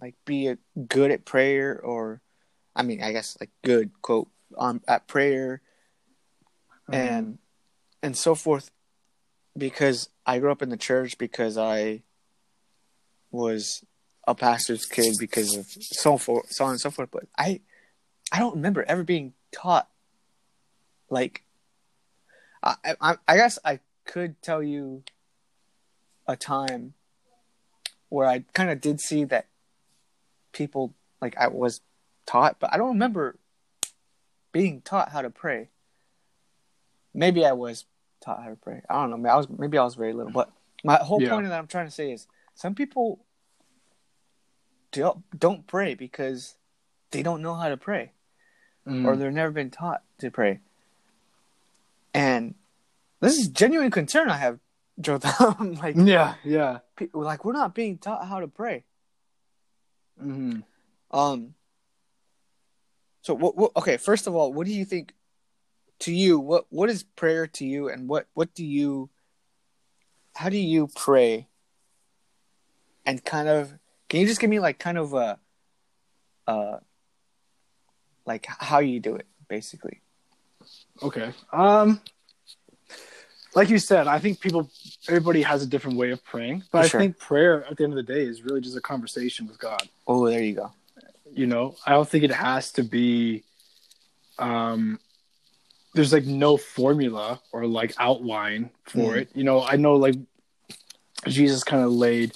like 0.00 0.14
be 0.24 0.48
a, 0.48 0.58
good 0.88 1.10
at 1.10 1.26
prayer 1.26 1.78
or 1.78 2.22
I 2.74 2.82
mean 2.82 3.02
I 3.02 3.12
guess 3.12 3.36
like 3.38 3.50
good 3.62 3.90
quote 4.00 4.28
on 4.56 4.80
at 4.88 5.06
prayer 5.06 5.60
mm-hmm. 6.90 6.94
and 6.94 7.38
and 8.02 8.16
so 8.16 8.34
forth 8.34 8.70
because 9.56 10.08
I 10.24 10.38
grew 10.38 10.50
up 10.50 10.62
in 10.62 10.70
the 10.70 10.78
church 10.78 11.18
because 11.18 11.58
I 11.58 12.02
was 13.30 13.84
a 14.26 14.34
pastor's 14.34 14.86
kid 14.86 15.16
because 15.18 15.54
of 15.54 15.66
so 15.68 16.16
forth 16.16 16.50
so 16.50 16.64
on 16.64 16.70
and 16.72 16.80
so 16.80 16.90
forth 16.90 17.10
but 17.10 17.24
I 17.36 17.60
I 18.32 18.38
don't 18.38 18.56
remember 18.56 18.84
ever 18.88 19.04
being 19.04 19.34
taught 19.52 19.88
like 21.10 21.42
I 22.62 22.76
I, 23.02 23.16
I 23.28 23.36
guess 23.36 23.58
I 23.62 23.80
could 24.06 24.40
tell 24.40 24.62
you 24.62 25.02
a 26.26 26.36
time 26.36 26.94
where 28.08 28.26
I 28.26 28.44
kind 28.52 28.70
of 28.70 28.80
did 28.80 29.00
see 29.00 29.24
that 29.24 29.46
people 30.52 30.94
like 31.20 31.36
I 31.36 31.48
was 31.48 31.80
taught, 32.26 32.56
but 32.60 32.72
I 32.72 32.76
don't 32.76 32.90
remember 32.90 33.36
being 34.52 34.80
taught 34.80 35.10
how 35.10 35.22
to 35.22 35.30
pray. 35.30 35.68
Maybe 37.12 37.44
I 37.44 37.52
was 37.52 37.84
taught 38.22 38.42
how 38.42 38.48
to 38.48 38.56
pray. 38.56 38.82
I 38.88 38.94
don't 38.94 39.10
know. 39.10 39.16
Maybe 39.16 39.30
I 39.30 39.36
was 39.36 39.48
maybe 39.48 39.78
I 39.78 39.84
was 39.84 39.94
very 39.94 40.12
little, 40.12 40.32
but 40.32 40.50
my 40.82 40.96
whole 40.96 41.20
yeah. 41.20 41.30
point 41.30 41.48
that 41.48 41.58
I'm 41.58 41.66
trying 41.66 41.86
to 41.86 41.90
say 41.90 42.12
is 42.12 42.26
some 42.54 42.74
people 42.74 43.20
don't 44.92 45.22
don't 45.38 45.66
pray 45.66 45.94
because 45.94 46.56
they 47.10 47.22
don't 47.22 47.42
know 47.42 47.54
how 47.54 47.68
to 47.68 47.76
pray, 47.76 48.12
mm. 48.86 49.04
or 49.04 49.16
they've 49.16 49.32
never 49.32 49.50
been 49.50 49.70
taught 49.70 50.02
to 50.18 50.30
pray. 50.30 50.60
And 52.12 52.54
this 53.20 53.38
is 53.38 53.48
genuine 53.48 53.90
concern 53.90 54.30
I 54.30 54.36
have 54.36 54.60
Jotham. 55.00 55.74
like 55.82 55.96
yeah, 55.98 56.34
yeah. 56.44 56.78
People, 56.96 57.22
like 57.22 57.44
we're 57.44 57.52
not 57.52 57.74
being 57.74 57.98
taught 57.98 58.26
how 58.26 58.40
to 58.40 58.48
pray. 58.48 58.84
Mm-hmm. 60.22 60.60
Um. 61.16 61.54
So 63.22 63.34
what, 63.34 63.56
what? 63.56 63.72
Okay, 63.76 63.96
first 63.96 64.26
of 64.26 64.34
all, 64.34 64.52
what 64.52 64.66
do 64.66 64.72
you 64.72 64.84
think? 64.84 65.12
To 66.00 66.12
you, 66.12 66.38
what 66.38 66.66
what 66.70 66.90
is 66.90 67.02
prayer 67.02 67.46
to 67.46 67.64
you, 67.64 67.88
and 67.88 68.08
what 68.08 68.26
what 68.34 68.54
do 68.54 68.64
you? 68.64 69.10
How 70.34 70.48
do 70.48 70.58
you 70.58 70.88
pray? 70.94 71.48
And 73.06 73.24
kind 73.24 73.48
of, 73.48 73.72
can 74.08 74.20
you 74.20 74.26
just 74.26 74.40
give 74.40 74.50
me 74.50 74.58
like 74.60 74.78
kind 74.78 74.96
of 74.96 75.12
a, 75.12 75.38
uh, 76.46 76.78
like 78.26 78.46
how 78.48 78.78
you 78.78 78.98
do 78.98 79.14
it, 79.14 79.26
basically? 79.48 80.00
Okay. 81.02 81.32
Um 81.52 82.00
like 83.54 83.70
you 83.70 83.78
said, 83.78 84.06
I 84.06 84.18
think 84.18 84.40
people, 84.40 84.70
everybody 85.08 85.42
has 85.42 85.62
a 85.62 85.66
different 85.66 85.96
way 85.96 86.10
of 86.10 86.24
praying, 86.24 86.64
but 86.72 86.90
For 86.90 86.98
I 86.98 87.00
think 87.00 87.18
prayer 87.18 87.64
at 87.70 87.76
the 87.76 87.84
end 87.84 87.92
of 87.92 87.96
the 87.96 88.12
day 88.12 88.22
is 88.22 88.42
really 88.42 88.60
just 88.60 88.76
a 88.76 88.80
conversation 88.80 89.46
with 89.46 89.58
God. 89.58 89.88
Oh, 90.06 90.28
there 90.28 90.42
you 90.42 90.54
go. 90.54 90.72
You 91.32 91.46
know, 91.46 91.76
I 91.86 91.92
don't 91.92 92.08
think 92.08 92.24
it 92.24 92.32
has 92.32 92.72
to 92.72 92.82
be, 92.82 93.44
um, 94.38 94.98
there's 95.94 96.12
like 96.12 96.24
no 96.24 96.56
formula 96.56 97.40
or 97.52 97.66
like 97.66 97.94
outline 97.98 98.70
for 98.84 99.14
mm. 99.14 99.16
it. 99.18 99.30
You 99.34 99.44
know, 99.44 99.62
I 99.62 99.76
know 99.76 99.94
like 99.94 100.16
Jesus 101.26 101.62
kind 101.62 101.82
of 101.84 101.92
laid, 101.92 102.32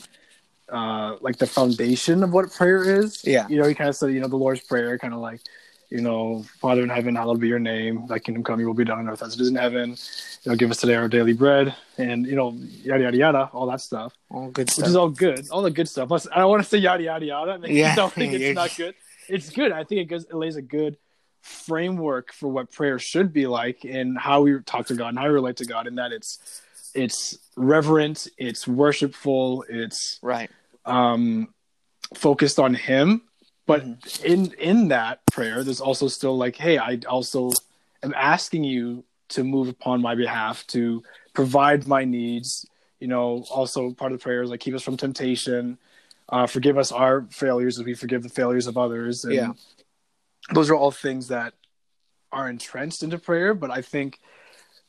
uh, 0.68 1.16
like 1.20 1.38
the 1.38 1.46
foundation 1.46 2.22
of 2.22 2.32
what 2.32 2.52
prayer 2.52 3.00
is. 3.00 3.24
Yeah. 3.24 3.48
You 3.48 3.58
know, 3.58 3.66
he 3.66 3.74
kind 3.74 3.88
of 3.88 3.96
said, 3.96 4.12
you 4.12 4.20
know, 4.20 4.28
the 4.28 4.36
Lord's 4.36 4.60
Prayer, 4.60 4.98
kind 4.98 5.14
of 5.14 5.20
like, 5.20 5.40
you 5.90 6.02
know, 6.02 6.44
Father 6.60 6.82
in 6.82 6.90
heaven, 6.90 7.14
hallowed 7.14 7.40
be 7.40 7.48
your 7.48 7.58
name. 7.58 8.06
Thy 8.06 8.18
kingdom 8.18 8.44
come, 8.44 8.60
your 8.60 8.68
will 8.68 8.74
be 8.74 8.84
done 8.84 8.98
on 8.98 9.08
earth 9.08 9.22
as 9.22 9.34
it 9.34 9.40
is 9.40 9.48
in 9.48 9.54
heaven. 9.54 9.96
You 10.42 10.52
know, 10.52 10.56
give 10.56 10.70
us 10.70 10.78
today 10.78 10.94
our 10.94 11.08
daily 11.08 11.32
bread, 11.32 11.74
and 11.96 12.26
you 12.26 12.36
know, 12.36 12.52
yada 12.82 13.04
yada 13.04 13.16
yada, 13.16 13.50
all 13.52 13.66
that 13.70 13.80
stuff. 13.80 14.12
All 14.30 14.50
good 14.50 14.70
stuff. 14.70 14.82
Which 14.82 14.88
is 14.90 14.96
all 14.96 15.08
good, 15.08 15.48
all 15.50 15.62
the 15.62 15.70
good 15.70 15.88
stuff. 15.88 16.12
I 16.12 16.38
don't 16.38 16.50
want 16.50 16.62
to 16.62 16.68
say 16.68 16.78
yada 16.78 17.02
yada 17.02 17.24
yada. 17.24 17.72
yeah, 17.72 17.92
I 17.92 17.96
don't 17.96 18.12
think 18.12 18.34
it's 18.34 18.54
not 18.54 18.76
good. 18.76 18.94
It's 19.28 19.50
good. 19.50 19.72
I 19.72 19.84
think 19.84 20.02
it, 20.02 20.04
goes, 20.04 20.24
it 20.24 20.34
lays 20.34 20.56
a 20.56 20.62
good 20.62 20.98
framework 21.42 22.32
for 22.32 22.48
what 22.48 22.70
prayer 22.70 22.98
should 22.98 23.32
be 23.32 23.46
like 23.46 23.84
and 23.84 24.18
how 24.18 24.42
we 24.42 24.60
talk 24.60 24.86
to 24.88 24.94
God 24.94 25.08
and 25.08 25.18
how 25.18 25.24
we 25.24 25.30
relate 25.30 25.56
to 25.56 25.64
God, 25.64 25.86
and 25.86 25.96
that 25.96 26.12
it's 26.12 26.62
it's 26.94 27.38
reverent, 27.56 28.28
it's 28.36 28.68
worshipful, 28.68 29.64
it's 29.70 30.18
right, 30.20 30.50
um, 30.84 31.48
focused 32.14 32.58
on 32.58 32.74
Him 32.74 33.22
but 33.68 33.84
mm-hmm. 33.84 34.26
in 34.26 34.52
in 34.54 34.88
that 34.88 35.24
prayer, 35.26 35.62
there's 35.62 35.82
also 35.82 36.08
still 36.08 36.36
like, 36.38 36.56
hey, 36.56 36.78
I 36.78 36.98
also 37.06 37.50
am 38.02 38.14
asking 38.16 38.64
you 38.64 39.04
to 39.28 39.44
move 39.44 39.68
upon 39.68 40.00
my 40.00 40.14
behalf 40.14 40.66
to 40.68 41.02
provide 41.34 41.86
my 41.86 42.06
needs. 42.06 42.66
You 42.98 43.08
know, 43.08 43.44
also 43.50 43.92
part 43.92 44.10
of 44.10 44.18
the 44.18 44.22
prayer 44.22 44.42
is 44.42 44.48
like 44.48 44.60
keep 44.60 44.74
us 44.74 44.82
from 44.82 44.96
temptation, 44.96 45.76
uh, 46.30 46.46
forgive 46.46 46.78
us 46.78 46.90
our 46.90 47.26
failures 47.30 47.78
as 47.78 47.84
we 47.84 47.92
forgive 47.92 48.22
the 48.22 48.30
failures 48.30 48.66
of 48.66 48.78
others. 48.78 49.24
And 49.24 49.34
yeah, 49.34 49.52
those 50.54 50.70
are 50.70 50.74
all 50.74 50.90
things 50.90 51.28
that 51.28 51.52
are 52.32 52.48
entrenched 52.48 53.02
into 53.02 53.18
prayer. 53.18 53.52
But 53.52 53.70
I 53.70 53.82
think 53.82 54.18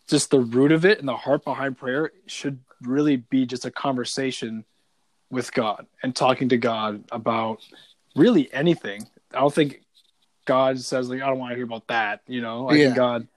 just 0.07 0.31
the 0.31 0.39
root 0.39 0.71
of 0.71 0.85
it 0.85 0.99
and 0.99 1.07
the 1.07 1.17
heart 1.17 1.43
behind 1.43 1.77
prayer 1.77 2.13
should 2.27 2.59
really 2.81 3.17
be 3.17 3.45
just 3.45 3.65
a 3.65 3.71
conversation 3.71 4.63
with 5.29 5.53
God 5.53 5.85
and 6.01 6.15
talking 6.15 6.47
to 6.47 6.57
God 6.57 7.03
about 7.11 7.59
really 8.15 8.51
anything. 8.53 9.07
I 9.33 9.39
don't 9.39 9.53
think 9.53 9.81
God 10.45 10.79
says 10.79 11.09
like 11.09 11.21
I 11.21 11.27
don't 11.27 11.39
want 11.39 11.51
to 11.51 11.55
hear 11.55 11.65
about 11.65 11.87
that. 11.87 12.21
You 12.27 12.41
know, 12.41 12.69
I 12.69 12.73
yeah. 12.73 12.85
think 12.85 12.95
God 12.95 13.27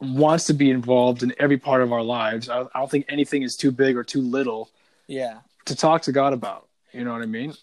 wants 0.00 0.44
to 0.44 0.54
be 0.54 0.70
involved 0.70 1.22
in 1.22 1.34
every 1.38 1.58
part 1.58 1.82
of 1.82 1.92
our 1.92 2.02
lives. 2.02 2.48
I, 2.48 2.60
I, 2.60 2.66
don't 2.74 2.90
think 2.90 3.06
anything 3.08 3.42
is 3.42 3.56
too 3.56 3.72
big 3.72 3.96
or 3.96 4.04
too 4.04 4.20
little. 4.20 4.70
Yeah. 5.06 5.40
To 5.66 5.74
talk 5.76 6.02
to 6.02 6.12
God 6.12 6.32
about. 6.32 6.68
You 6.92 7.04
know 7.04 7.12
what 7.12 7.22
I 7.22 7.26
mean? 7.26 7.54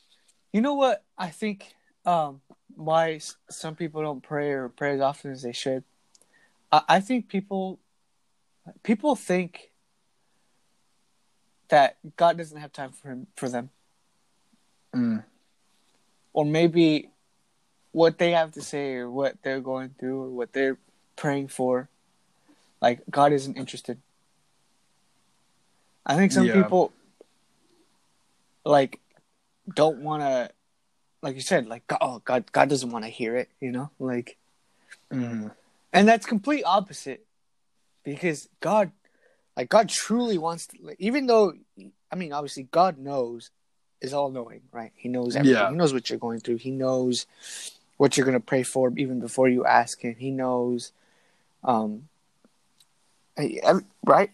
You 0.51 0.61
know 0.61 0.73
what 0.73 1.03
I 1.17 1.29
think 1.29 1.73
um, 2.05 2.41
why 2.75 3.19
some 3.49 3.75
people 3.75 4.01
don't 4.01 4.21
pray 4.21 4.51
or 4.51 4.69
pray 4.69 4.95
as 4.95 5.01
often 5.01 5.31
as 5.31 5.43
they 5.43 5.53
should. 5.53 5.83
I, 6.71 6.81
I 6.89 6.99
think 6.99 7.29
people 7.29 7.79
people 8.83 9.15
think 9.15 9.71
that 11.69 11.97
God 12.17 12.37
doesn't 12.37 12.59
have 12.59 12.73
time 12.73 12.91
for 12.91 13.09
him 13.09 13.27
for 13.35 13.47
them. 13.47 13.69
Mm 14.93 15.23
or 16.33 16.45
maybe 16.45 17.09
what 17.91 18.17
they 18.17 18.31
have 18.31 18.51
to 18.53 18.61
say 18.61 18.95
or 18.95 19.09
what 19.09 19.35
they're 19.43 19.59
going 19.59 19.93
through 19.99 20.21
or 20.21 20.29
what 20.29 20.53
they're 20.53 20.77
praying 21.15 21.47
for 21.47 21.89
like 22.81 23.01
god 23.09 23.31
isn't 23.31 23.57
interested 23.57 23.97
i 26.05 26.15
think 26.15 26.31
some 26.31 26.45
yeah. 26.45 26.53
people 26.53 26.91
like 28.65 28.99
don't 29.73 29.99
want 29.99 30.21
to 30.21 30.49
like 31.21 31.35
you 31.35 31.41
said 31.41 31.67
like 31.67 31.83
oh 32.01 32.21
god 32.25 32.49
god 32.51 32.69
doesn't 32.69 32.91
want 32.91 33.05
to 33.05 33.11
hear 33.11 33.35
it 33.35 33.49
you 33.59 33.71
know 33.71 33.89
like 33.99 34.37
mm. 35.11 35.51
and 35.93 36.07
that's 36.07 36.25
complete 36.25 36.63
opposite 36.63 37.25
because 38.03 38.49
god 38.59 38.91
like 39.55 39.69
god 39.69 39.89
truly 39.89 40.37
wants 40.37 40.67
to 40.67 40.77
like, 40.81 40.97
even 40.99 41.27
though 41.27 41.53
i 42.11 42.15
mean 42.15 42.33
obviously 42.33 42.63
god 42.63 42.97
knows 42.97 43.51
is 44.01 44.13
all 44.13 44.31
knowing, 44.31 44.61
right? 44.71 44.91
He 44.95 45.09
knows 45.09 45.35
everything. 45.35 45.55
Yeah. 45.55 45.69
He 45.69 45.75
knows 45.75 45.93
what 45.93 46.09
you're 46.09 46.19
going 46.19 46.39
through. 46.39 46.57
He 46.57 46.71
knows 46.71 47.25
what 47.97 48.17
you're 48.17 48.25
going 48.25 48.37
to 48.37 48.45
pray 48.45 48.63
for 48.63 48.91
even 48.97 49.19
before 49.19 49.47
you 49.47 49.63
ask 49.63 50.01
him. 50.01 50.15
He 50.17 50.31
knows, 50.31 50.91
um, 51.63 52.09
right? 54.03 54.31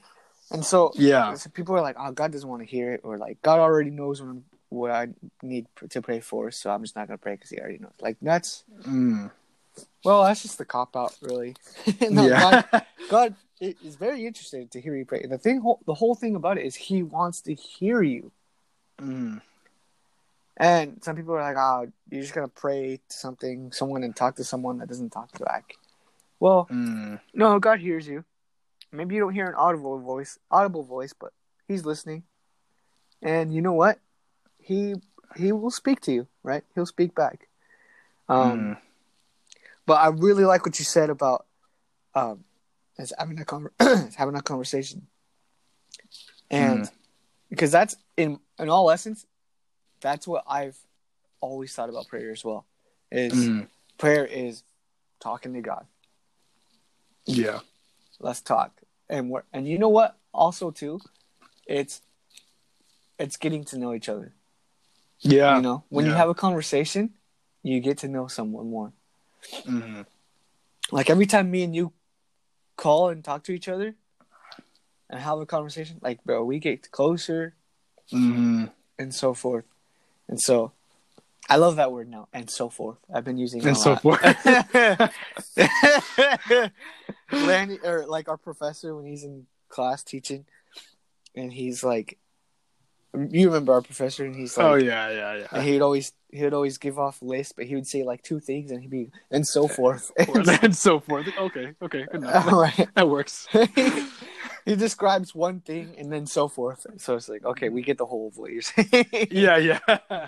And 0.52 0.64
so, 0.64 0.94
yeah, 0.96 1.34
so 1.34 1.50
people 1.50 1.76
are 1.76 1.82
like, 1.82 1.98
"Oh, 2.00 2.12
God 2.12 2.32
doesn't 2.32 2.48
want 2.48 2.62
to 2.62 2.66
hear 2.66 2.94
it," 2.94 3.02
or 3.04 3.18
like, 3.18 3.42
"God 3.42 3.60
already 3.60 3.90
knows 3.90 4.22
what, 4.22 4.38
what 4.70 4.92
I 4.92 5.10
need 5.42 5.68
to 5.90 6.02
pray 6.02 6.22
for, 6.22 6.52
so 6.52 6.72
I'm 6.72 6.82
just 6.82 6.96
not 6.96 7.08
going 7.08 7.18
to 7.18 7.22
pray 7.22 7.34
because 7.34 7.50
He 7.50 7.60
already 7.60 7.80
knows." 7.80 7.92
Like 8.00 8.16
that's, 8.22 8.64
mm. 8.84 9.30
well, 10.06 10.24
that's 10.24 10.44
just 10.44 10.58
the 10.58 10.64
cop 10.64 10.96
out, 10.96 11.14
really. 11.22 11.56
no, 12.10 12.28
yeah. 12.28 12.64
God, 12.72 12.86
God 13.10 13.36
is 13.60 13.96
very 13.96 14.26
interested 14.26 14.72
to 14.72 14.80
hear 14.80 14.96
you 14.96 15.04
pray. 15.04 15.26
The 15.26 15.38
thing, 15.38 15.62
the 15.86 15.94
whole 15.94 16.16
thing 16.16 16.36
about 16.38 16.58
it 16.58 16.66
is 16.66 16.76
He 16.76 17.04
wants 17.04 17.42
to 17.42 17.54
hear 17.54 18.02
you. 18.02 18.32
Mm. 19.02 19.42
And 20.58 21.04
some 21.04 21.16
people 21.16 21.36
are 21.36 21.42
like, 21.42 21.56
"Oh, 21.58 21.92
you're 22.10 22.22
just 22.22 22.34
gonna 22.34 22.48
pray 22.48 23.00
to 23.10 23.16
something, 23.16 23.72
someone, 23.72 24.04
and 24.04 24.16
talk 24.16 24.36
to 24.38 24.44
someone 24.44 24.80
that 24.80 24.88
doesn't 24.88 25.12
talk 25.12 25.38
back." 25.40 25.76
Well, 26.40 26.68
mm. 26.72 27.20
no, 27.34 27.60
God 27.60 27.80
hears 27.80 28.08
you. 28.08 28.26
Maybe 28.92 29.16
you 29.16 29.22
don't 29.22 29.34
hear 29.34 29.48
an 29.48 29.56
audible 29.56 30.00
voice, 30.00 30.40
audible 30.50 30.84
voice, 30.84 31.14
but 31.14 31.32
He's 31.68 31.86
listening. 31.86 32.24
And 33.22 33.54
you 33.54 33.62
know 33.62 33.74
what? 33.74 34.00
He 34.58 34.96
He 35.36 35.52
will 35.52 35.70
speak 35.70 36.02
to 36.02 36.12
you, 36.12 36.28
right? 36.42 36.64
He'll 36.74 36.86
speak 36.88 37.14
back. 37.14 37.48
Um, 38.28 38.60
mm. 38.60 38.78
but 39.86 39.96
I 39.96 40.08
really 40.08 40.44
like 40.44 40.66
what 40.66 40.80
you 40.80 40.86
said 40.86 41.12
about 41.12 41.46
um, 42.16 42.44
as 42.98 43.14
having 43.18 43.40
a 43.40 44.06
having 44.18 44.36
a 44.36 44.42
conversation, 44.42 45.06
and 46.50 46.86
mm. 46.86 46.92
because 47.52 47.72
that's 47.72 47.96
in 48.18 48.40
in 48.58 48.70
all 48.70 48.90
essence 48.90 49.28
that's 50.02 50.28
what 50.28 50.44
I've 50.48 50.78
always 51.42 51.74
thought 51.74 51.90
about 51.90 52.08
prayer 52.08 52.32
as 52.32 52.44
well. 52.44 52.66
Is 53.12 53.34
mm. 53.34 53.68
prayer 53.98 54.26
is 54.26 54.64
talking 55.20 55.54
to 55.54 55.62
God. 55.62 55.86
Yeah. 57.26 57.60
Let's 58.20 58.42
talk. 58.42 58.72
And 59.10 59.30
what 59.30 59.46
and 59.54 59.68
you 59.68 59.78
know 59.78 59.90
what? 59.90 60.18
also 60.38 60.72
too, 60.72 61.02
it's 61.66 62.02
it's 63.20 63.36
getting 63.36 63.64
to 63.66 63.78
know 63.78 63.94
each 63.94 64.08
other. 64.08 64.34
Yeah. 65.20 65.56
You 65.56 65.64
know, 65.64 65.84
when 65.90 66.06
you 66.06 66.14
have 66.14 66.30
a 66.30 66.36
conversation, 66.36 67.16
you 67.64 67.80
get 67.80 67.98
to 68.00 68.08
know 68.08 68.28
someone 68.28 68.70
more. 68.70 68.94
hmm 69.66 70.02
Like 70.92 71.10
every 71.10 71.26
time 71.26 71.50
me 71.50 71.64
and 71.64 71.76
you 71.76 71.92
call 72.78 73.10
and 73.10 73.24
talk 73.24 73.44
to 73.46 73.52
each 73.52 73.68
other 73.68 73.96
and 75.10 75.20
have 75.20 75.40
a 75.40 75.46
conversation, 75.46 75.98
like 76.02 76.24
bro, 76.24 76.46
we 76.46 76.60
get 76.60 76.92
closer 76.92 77.56
hmm 78.12 78.66
and 79.00 79.14
so 79.14 79.34
forth. 79.34 79.66
And 80.28 80.40
so 80.40 80.72
I 81.50 81.56
love 81.58 81.78
that 81.78 81.92
word 81.92 82.10
now, 82.10 82.28
and 82.34 82.50
so 82.50 82.70
forth. 82.70 82.98
I've 83.14 83.24
been 83.24 83.38
using 83.38 83.62
it 83.62 83.68
And 83.68 83.78
a 83.78 83.80
so 83.80 83.92
lot. 83.92 84.02
forth. 84.02 84.22
Lanny, 87.32 87.80
or 87.84 88.06
like 88.06 88.28
our 88.28 88.38
professor 88.38 88.96
when 88.96 89.06
he's 89.06 89.24
in 89.24 89.48
class 89.70 90.04
teaching, 90.04 90.46
and 91.36 91.52
he's 91.54 91.84
like, 91.84 92.18
you 93.14 93.48
remember 93.48 93.74
our 93.74 93.82
professor, 93.82 94.26
and 94.26 94.36
he's 94.36 94.58
oh, 94.58 94.64
like, 94.64 94.72
oh 94.72 94.86
yeah, 94.86 95.10
yeah, 95.10 95.32
and 95.34 95.48
yeah. 95.54 95.62
he'd 95.62 95.82
always 95.82 96.12
he'd 96.32 96.54
always 96.54 96.78
give 96.78 97.00
off 97.00 97.22
lists, 97.22 97.54
but 97.56 97.66
he 97.66 97.76
would 97.76 97.88
say 97.88 98.04
like 98.04 98.22
two 98.24 98.40
things, 98.42 98.72
and 98.72 98.82
he'd 98.82 98.92
be 98.92 99.10
and 99.32 99.48
so 99.48 99.68
forth. 99.78 100.12
and 100.18 100.76
so 100.76 101.00
forth. 101.00 101.28
Okay, 101.38 101.74
okay, 101.82 102.06
good 102.12 102.22
enough. 102.22 102.52
right. 102.52 102.90
That 102.96 103.10
works. 103.10 103.48
He 104.68 104.76
describes 104.76 105.34
one 105.34 105.62
thing 105.62 105.96
and 105.98 106.12
then 106.12 106.26
so 106.28 106.48
forth. 106.48 106.86
So 106.98 107.16
it's 107.16 107.30
like, 107.30 107.46
okay, 107.46 107.70
we 107.70 107.82
get 107.82 107.98
the 107.98 108.06
whole 108.06 108.28
of 108.28 108.38
what 108.38 108.52
you're 108.52 108.62
saying. 108.74 109.06
Yeah, 109.32 109.58
yeah. 109.58 110.28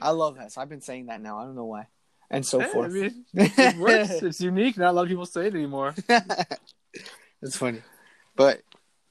I 0.00 0.10
love 0.10 0.36
that. 0.36 0.52
So 0.52 0.60
I've 0.60 0.68
been 0.68 0.80
saying 0.80 1.06
that 1.06 1.20
now. 1.20 1.38
I 1.38 1.44
don't 1.44 1.56
know 1.56 1.64
why. 1.64 1.88
And 2.30 2.46
so 2.46 2.60
Hey, 2.60 2.66
I 2.66 2.72
forth. 2.72 2.92
mean, 2.92 3.24
it 3.34 3.76
works. 3.76 4.10
It's 4.22 4.40
unique. 4.40 4.76
Not 4.78 4.90
a 4.90 4.92
lot 4.92 5.02
of 5.02 5.08
people 5.08 5.26
say 5.26 5.46
it 5.48 5.54
anymore. 5.54 5.94
it's 7.42 7.56
funny. 7.56 7.82
But 8.36 8.62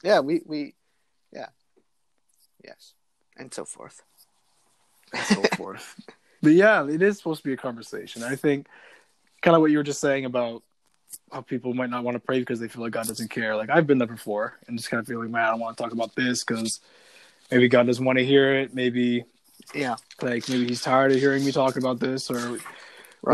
yeah, 0.04 0.20
we 0.22 0.42
we 0.46 0.74
yeah. 1.32 1.48
Yes. 2.64 2.94
And 3.38 3.54
so 3.54 3.66
forth. 3.66 4.02
and 5.14 5.24
so 5.26 5.42
forth. 5.58 6.00
But 6.42 6.54
yeah, 6.54 6.88
it 6.88 7.02
is 7.02 7.18
supposed 7.18 7.42
to 7.44 7.48
be 7.50 7.54
a 7.54 7.58
conversation. 7.58 8.24
I 8.24 8.36
think 8.36 8.68
kind 9.42 9.56
of 9.56 9.62
what 9.62 9.72
you 9.72 9.78
were 9.78 9.84
just 9.84 10.02
saying 10.02 10.26
about 10.26 10.64
how 11.34 11.42
people 11.42 11.74
might 11.74 11.90
not 11.90 12.04
want 12.04 12.16
to 12.16 12.20
pray 12.20 12.40
because 12.40 12.60
they 12.60 12.68
feel 12.68 12.84
like 12.84 12.92
God 12.92 13.08
doesn't 13.08 13.30
care. 13.30 13.56
Like 13.56 13.70
I've 13.70 13.88
been 13.88 13.98
there 13.98 14.08
before 14.08 14.60
and 14.68 14.78
just 14.78 14.90
kind 14.90 15.02
of 15.02 15.08
feel 15.08 15.20
like, 15.20 15.30
man, 15.30 15.44
I 15.46 15.50
don't 15.52 15.60
want 15.60 15.76
to 15.76 15.84
talk 15.84 15.92
about 15.92 16.16
this 16.16 16.44
because 16.44 16.80
maybe 17.52 17.68
God 17.68 17.88
doesn't 17.88 18.06
want 18.06 18.20
to 18.20 18.26
hear 18.26 18.54
it. 18.60 18.74
Maybe 18.74 19.26
Yeah. 19.74 19.96
like 20.22 20.48
maybe 20.48 20.68
He's 20.68 20.82
tired 20.82 21.12
of 21.12 21.18
hearing 21.20 21.44
me 21.44 21.52
talk 21.52 21.76
about 21.76 22.00
this 22.00 22.30
or 22.30 22.38
Right. 22.38 22.62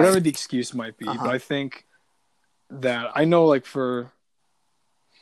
whatever 0.01 0.19
the 0.19 0.29
excuse 0.29 0.73
might 0.73 0.97
be. 0.97 1.07
Uh-huh. 1.07 1.19
But 1.25 1.33
I 1.33 1.37
think 1.39 1.85
that 2.69 3.11
I 3.15 3.25
know, 3.25 3.45
like 3.45 3.65
for 3.65 4.11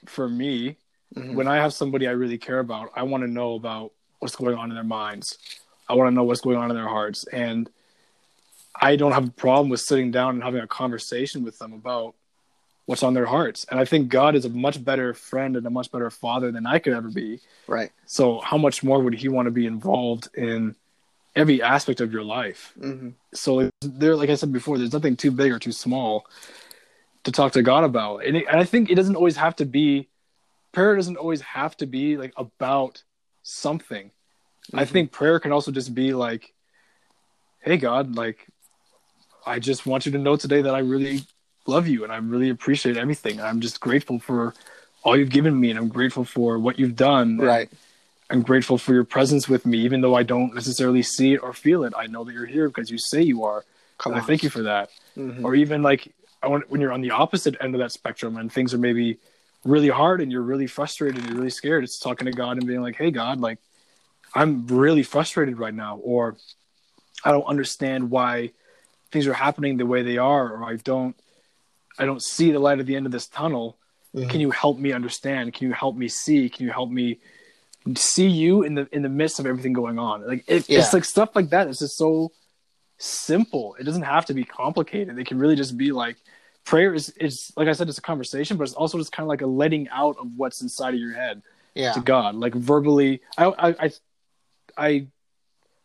for 0.06 0.30
me, 0.30 0.78
Mhm. 1.16 1.34
when 1.34 1.48
I 1.48 1.56
have 1.58 1.74
somebody 1.74 2.08
I 2.08 2.12
really 2.12 2.38
care 2.38 2.60
about, 2.60 2.92
I 2.96 3.04
want 3.04 3.24
to 3.24 3.28
know 3.30 3.56
about 3.56 3.94
what's 4.20 4.36
going 4.36 4.56
on 4.56 4.70
in 4.70 4.76
their 4.76 4.84
minds. 4.84 5.38
I 5.90 5.96
want 5.96 6.10
to 6.10 6.13
know 6.13 6.24
what's 6.24 6.42
going 6.42 6.58
on 6.58 6.70
in 6.70 6.76
their 6.76 6.88
hearts. 6.88 7.26
And 7.26 7.70
I 8.80 8.96
don't 8.96 9.13
have 9.13 9.28
a 9.28 9.32
problem 9.32 9.70
with 9.70 9.80
sitting 9.80 10.12
down 10.12 10.36
and 10.36 10.44
having 10.44 10.62
a 10.62 10.68
conversation 10.68 11.44
with 11.44 11.58
them 11.58 11.74
about 11.74 12.13
what's 12.88 13.04
on 13.04 13.13
their 13.13 13.26
hearts. 13.26 13.65
And 13.69 13.80
I 13.80 13.86
think 13.86 14.10
God 14.10 14.34
is 14.34 14.45
a 14.45 14.50
much 14.50 14.84
better 14.84 15.13
friend 15.13 15.56
and 15.56 15.67
a 15.67 15.69
much 15.69 15.91
better 15.91 16.10
father 16.10 16.52
than 16.52 16.65
I 16.65 16.80
could 16.80 16.93
ever 16.93 17.10
be. 17.10 17.39
Right. 17.67 17.91
So, 18.06 18.39
how 18.39 18.58
much 18.58 18.82
more 18.84 19.02
would 19.04 19.13
He 19.13 19.28
want 19.28 19.45
to 19.45 19.52
be 19.52 19.65
involved 19.67 20.30
in 20.34 20.73
every 21.36 21.62
aspect 21.62 22.02
of 22.02 22.12
your 22.12 22.23
life? 22.23 22.73
hmm 22.80 23.10
So, 23.34 23.69
there, 23.82 24.15
like 24.15 24.30
I 24.30 24.36
said 24.36 24.54
before, 24.54 24.78
there's 24.78 24.93
nothing 24.93 25.17
too 25.17 25.32
big 25.32 25.52
or 25.52 25.60
too 25.60 25.73
small 25.73 26.26
to 27.26 27.32
talk 27.32 27.52
to 27.52 27.62
God 27.62 27.84
about. 27.84 28.26
And, 28.26 28.38
it, 28.38 28.45
and 28.50 28.58
I 28.60 28.63
think 28.63 28.89
it 28.89 28.95
doesn't 28.95 29.17
always 29.17 29.36
have 29.36 29.56
to 29.58 29.65
be 29.65 30.08
prayer 30.71 30.95
doesn't 30.95 31.17
always 31.17 31.41
have 31.41 31.76
to 31.78 31.86
be 31.86 32.17
like 32.17 32.34
about 32.38 33.04
something. 33.43 34.12
I 34.73 34.84
Mhm. 34.86 34.89
think 34.89 35.12
prayer 35.12 35.39
can 35.39 35.52
also 35.52 35.71
just 35.71 35.93
be 35.93 36.13
like, 36.13 36.54
"Hey 37.60 37.78
God, 37.78 38.15
like 38.15 38.47
I 39.45 39.60
just 39.60 39.86
want 39.86 40.06
you 40.06 40.12
to 40.13 40.17
know 40.17 40.36
today 40.38 40.62
that 40.62 40.76
I 40.76 40.80
really 40.80 41.21
love 41.68 41.88
you 41.88 42.04
and 42.04 42.12
I 42.12 42.18
really 42.18 42.50
appreciate 42.50 42.98
everything. 42.98 43.40
I'm 43.42 43.60
just 43.62 43.80
grateful 43.80 44.20
for 44.20 44.54
all 45.04 45.18
you've 45.18 45.30
given 45.30 45.60
me 45.60 45.70
and 45.70 45.78
I'm 45.78 45.90
grateful 45.90 46.24
for 46.24 46.58
what 46.58 46.80
you've 46.80 46.96
done. 46.96 47.38
Right. 47.38 47.70
I'm 48.30 48.42
grateful 48.42 48.78
for 48.78 48.94
your 48.94 49.04
presence 49.04 49.48
with 49.48 49.66
me 49.66 49.78
even 49.80 50.02
though 50.02 50.16
I 50.16 50.24
don't 50.24 50.54
necessarily 50.56 51.04
see 51.04 51.34
it 51.34 51.38
or 51.38 51.54
feel 51.54 51.84
it. 51.84 51.94
I 51.96 52.08
know 52.08 52.24
that 52.24 52.34
you're 52.34 52.46
here 52.46 52.68
because 52.68 52.90
you 52.90 52.98
say 52.98 53.22
you 53.22 53.44
are. 53.44 53.64
Come 53.98 54.14
and 54.14 54.20
on. 54.20 54.24
I 54.24 54.28
thank 54.28 54.44
you 54.44 54.50
for 54.50 54.64
that 54.64 54.90
Mhm. 55.18 55.44
or 55.44 55.56
even 55.56 55.82
like 55.82 56.14
I 56.44 56.48
want, 56.48 56.70
when 56.70 56.82
you're 56.82 56.92
on 56.94 57.02
the 57.02 57.12
opposite 57.12 57.56
end 57.60 57.74
of 57.76 57.80
that 57.80 57.92
spectrum 57.92 58.38
and 58.38 58.52
things 58.52 58.74
are 58.74 58.78
maybe 58.78 59.18
really 59.66 59.90
hard 59.90 60.22
and 60.22 60.32
you're 60.32 60.42
really 60.44 60.68
frustrated 60.68 61.18
and 61.18 61.28
you're 61.28 61.38
really 61.38 61.50
scared 61.50 61.84
it's 61.84 62.00
talking 62.00 62.26
to 62.26 62.32
god 62.32 62.58
and 62.58 62.68
being 62.68 62.82
like 62.82 62.96
hey 62.96 63.10
god 63.12 63.42
like 63.42 63.58
i'm 64.36 64.66
really 64.68 65.02
frustrated 65.04 65.58
right 65.58 65.74
now 65.74 65.98
or 66.04 66.38
i 67.26 67.32
don't 67.32 67.44
understand 67.46 68.12
why 68.12 68.52
things 69.12 69.26
are 69.28 69.34
happening 69.34 69.76
the 69.78 69.86
way 69.86 70.04
they 70.04 70.18
are 70.20 70.54
or 70.54 70.64
i 70.64 70.76
don't 70.76 71.16
i 72.00 72.06
don't 72.06 72.22
see 72.24 72.52
the 72.52 72.60
light 72.60 72.80
at 72.80 72.86
the 72.86 72.96
end 72.96 73.06
of 73.06 73.12
this 73.12 73.28
tunnel 73.28 73.78
Mhm. 74.16 74.30
can 74.30 74.40
you 74.40 74.52
help 74.52 74.78
me 74.80 74.94
understand 74.94 75.54
can 75.54 75.68
you 75.68 75.74
help 75.74 75.96
me 75.96 76.08
see 76.08 76.50
can 76.50 76.66
you 76.66 76.72
help 76.72 76.90
me 76.90 77.20
see 77.96 78.28
you 78.28 78.64
in 78.64 78.74
the 78.76 78.88
in 78.92 79.02
the 79.02 79.10
midst 79.10 79.40
of 79.40 79.46
everything 79.46 79.74
going 79.74 80.00
on 80.00 80.26
like 80.26 80.44
it, 80.48 80.68
Yeah. 80.70 80.80
it's 80.80 80.94
like 80.94 81.04
stuff 81.06 81.36
like 81.36 81.50
that 81.50 81.68
it's 81.68 81.80
just 81.80 81.98
so 81.98 82.32
simple 82.98 83.76
it 83.80 83.84
doesn't 83.84 84.04
have 84.04 84.26
to 84.26 84.34
be 84.34 84.44
complicated 84.44 85.18
it 85.20 85.28
can 85.28 85.38
really 85.38 85.56
just 85.56 85.78
be 85.78 85.92
like 85.92 86.18
prayer 86.66 86.94
is 86.94 87.10
is 87.12 87.52
like 87.56 87.68
i 87.68 87.72
said 87.74 87.88
it's 87.88 87.98
a 87.98 88.02
conversation 88.02 88.58
but 88.58 88.64
it's 88.64 88.74
also 88.74 88.98
just 88.98 89.12
kind 89.12 89.26
of 89.26 89.28
like 89.30 89.42
a 89.42 89.46
letting 89.48 89.88
out 89.90 90.18
of 90.20 90.28
what's 90.36 90.62
inside 90.62 90.94
of 90.94 91.00
your 91.00 91.14
head 91.14 91.42
Yeah. 91.76 91.94
to 91.94 92.00
god 92.02 92.36
like 92.36 92.56
verbally 92.56 93.22
i 93.38 93.46
i 93.46 93.68
i, 93.86 93.92
I 94.78 95.08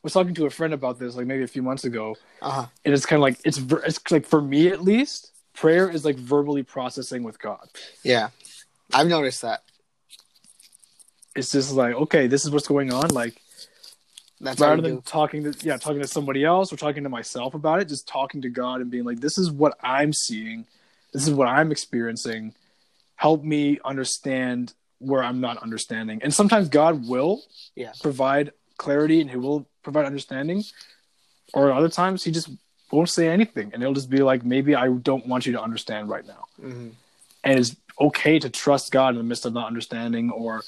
was 0.02 0.12
talking 0.12 0.34
to 0.34 0.46
a 0.46 0.50
friend 0.50 0.72
about 0.72 0.98
this 0.98 1.14
like 1.16 1.26
maybe 1.26 1.42
a 1.44 1.48
few 1.48 1.62
months 1.62 1.84
ago 1.84 2.16
Uh-huh. 2.40 2.66
and 2.84 2.94
it's 2.94 3.04
kind 3.06 3.18
of 3.18 3.22
like 3.22 3.38
it's 3.44 3.58
ver- 3.58 3.82
it's 3.84 4.00
like 4.10 4.26
for 4.26 4.40
me 4.40 4.68
at 4.68 4.82
least 4.82 5.32
prayer 5.54 5.88
is 5.88 6.04
like 6.04 6.16
verbally 6.16 6.62
processing 6.62 7.22
with 7.22 7.38
god 7.40 7.68
Yeah. 8.02 8.28
I've 8.94 9.06
noticed 9.08 9.42
that. 9.42 9.62
it's 11.34 11.50
just 11.50 11.72
like 11.72 11.94
okay 11.94 12.26
this 12.26 12.44
is 12.44 12.50
what's 12.50 12.66
going 12.68 12.92
on 12.92 13.08
like 13.10 13.40
That's 14.40 14.60
rather 14.60 14.82
than 14.82 14.96
do. 14.96 15.02
talking 15.04 15.44
to 15.50 15.54
yeah 15.66 15.76
talking 15.76 16.00
to 16.02 16.08
somebody 16.08 16.44
else 16.44 16.72
or 16.72 16.76
talking 16.76 17.02
to 17.04 17.08
myself 17.08 17.54
about 17.54 17.80
it 17.80 17.88
just 17.88 18.06
talking 18.06 18.42
to 18.42 18.48
god 18.50 18.80
and 18.80 18.90
being 18.90 19.04
like 19.04 19.20
this 19.20 19.38
is 19.38 19.50
what 19.50 19.76
i'm 19.82 20.12
seeing 20.12 20.66
this 21.12 21.26
is 21.26 21.32
what 21.34 21.48
i'm 21.48 21.70
experiencing 21.72 22.54
help 23.16 23.42
me 23.44 23.78
understand 23.84 24.74
where 24.98 25.22
i'm 25.22 25.40
not 25.40 25.56
understanding 25.58 26.20
and 26.22 26.32
sometimes 26.34 26.68
god 26.68 27.06
will 27.08 27.42
Yeah. 27.76 27.92
provide 28.02 28.52
clarity 28.78 29.20
and 29.20 29.30
he 29.30 29.36
will 29.36 29.66
provide 29.82 30.04
understanding 30.06 30.64
or 31.54 31.72
other 31.72 31.88
times 31.88 32.24
he 32.24 32.30
just 32.30 32.48
won't 32.92 33.08
say 33.08 33.28
anything 33.28 33.70
and 33.72 33.82
it'll 33.82 33.94
just 33.94 34.10
be 34.10 34.18
like 34.18 34.44
maybe 34.44 34.74
i 34.74 34.88
don't 34.88 35.26
want 35.26 35.46
you 35.46 35.52
to 35.52 35.60
understand 35.60 36.08
right 36.08 36.26
now 36.26 36.46
hmm 36.60 36.88
and 37.44 37.58
it's 37.58 37.74
okay 38.00 38.38
to 38.38 38.48
trust 38.50 38.92
God 38.92 39.10
in 39.10 39.16
the 39.16 39.24
midst 39.24 39.46
of 39.46 39.52
not 39.52 39.66
understanding 39.66 40.30
or 40.30 40.62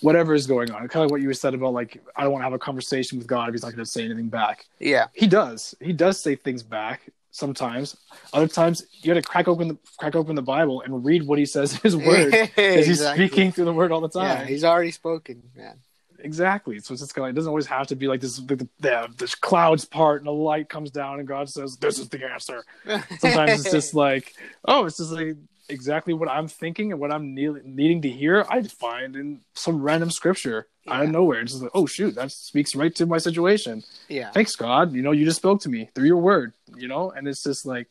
whatever 0.00 0.34
is 0.34 0.46
going 0.46 0.70
on. 0.70 0.80
Kind 0.88 0.96
of 0.96 1.02
like 1.02 1.10
what 1.10 1.20
you 1.20 1.32
said 1.32 1.54
about 1.54 1.72
like 1.72 2.02
I 2.16 2.22
don't 2.22 2.32
want 2.32 2.40
to 2.42 2.44
have 2.44 2.52
a 2.52 2.58
conversation 2.58 3.18
with 3.18 3.26
God 3.26 3.48
if 3.48 3.54
He's 3.54 3.62
not 3.62 3.72
going 3.72 3.84
to 3.84 3.90
say 3.90 4.04
anything 4.04 4.28
back. 4.28 4.66
Yeah. 4.78 5.06
He 5.12 5.26
does. 5.26 5.74
He 5.80 5.92
does 5.92 6.20
say 6.20 6.36
things 6.36 6.62
back 6.62 7.02
sometimes. 7.30 7.96
Other 8.32 8.48
times 8.48 8.84
you 9.00 9.14
got 9.14 9.22
to 9.22 9.28
crack 9.28 9.48
open 9.48 9.68
the 9.68 9.78
crack 9.96 10.14
open 10.14 10.34
the 10.34 10.42
Bible 10.42 10.82
and 10.82 11.04
read 11.04 11.26
what 11.26 11.38
He 11.38 11.46
says 11.46 11.74
in 11.74 11.80
His 11.82 11.96
Word 12.08 12.32
because 12.56 12.86
He's 12.86 13.04
speaking 13.06 13.52
through 13.52 13.66
the 13.66 13.72
Word 13.72 13.92
all 13.92 14.00
the 14.00 14.08
time. 14.08 14.24
Yeah, 14.24 14.44
he's 14.44 14.64
already 14.64 14.90
spoken, 14.90 15.42
man. 15.56 15.78
Exactly. 16.24 16.78
So 16.80 16.94
it's 16.94 17.02
just 17.02 17.14
kind 17.14 17.28
of, 17.28 17.30
it 17.30 17.36
doesn't 17.36 17.48
always 17.48 17.66
have 17.66 17.88
to 17.88 17.96
be 17.96 18.08
like 18.08 18.20
this. 18.20 18.36
The, 18.36 18.68
the, 18.80 19.08
the 19.16 19.34
clouds 19.40 19.84
part 19.84 20.20
and 20.20 20.26
the 20.26 20.32
light 20.32 20.68
comes 20.68 20.90
down 20.90 21.18
and 21.18 21.28
God 21.28 21.48
says, 21.48 21.76
"This 21.76 21.98
is 21.98 22.08
the 22.08 22.24
answer." 22.24 22.64
sometimes 23.18 23.60
it's 23.60 23.70
just 23.70 23.94
like 23.94 24.34
oh 24.64 24.84
it's 24.86 24.98
just 24.98 25.12
like 25.12 25.36
exactly 25.68 26.12
what 26.12 26.28
i'm 26.28 26.48
thinking 26.48 26.92
and 26.92 27.00
what 27.00 27.12
i'm 27.12 27.34
ne- 27.34 27.62
needing 27.64 28.02
to 28.02 28.10
hear 28.10 28.44
i 28.50 28.62
find 28.62 29.16
in 29.16 29.40
some 29.54 29.80
random 29.80 30.10
scripture 30.10 30.66
out 30.88 31.04
of 31.04 31.10
nowhere 31.10 31.40
it's 31.40 31.52
just 31.52 31.62
like 31.62 31.70
oh 31.74 31.86
shoot 31.86 32.14
that 32.14 32.30
speaks 32.30 32.74
right 32.74 32.94
to 32.94 33.06
my 33.06 33.18
situation 33.18 33.82
yeah. 34.08 34.30
thanks 34.32 34.56
god 34.56 34.92
you 34.92 35.02
know 35.02 35.12
you 35.12 35.24
just 35.24 35.36
spoke 35.36 35.60
to 35.60 35.68
me 35.68 35.88
through 35.94 36.06
your 36.06 36.16
word 36.16 36.52
you 36.76 36.88
know 36.88 37.10
and 37.10 37.28
it's 37.28 37.42
just 37.42 37.64
like 37.64 37.88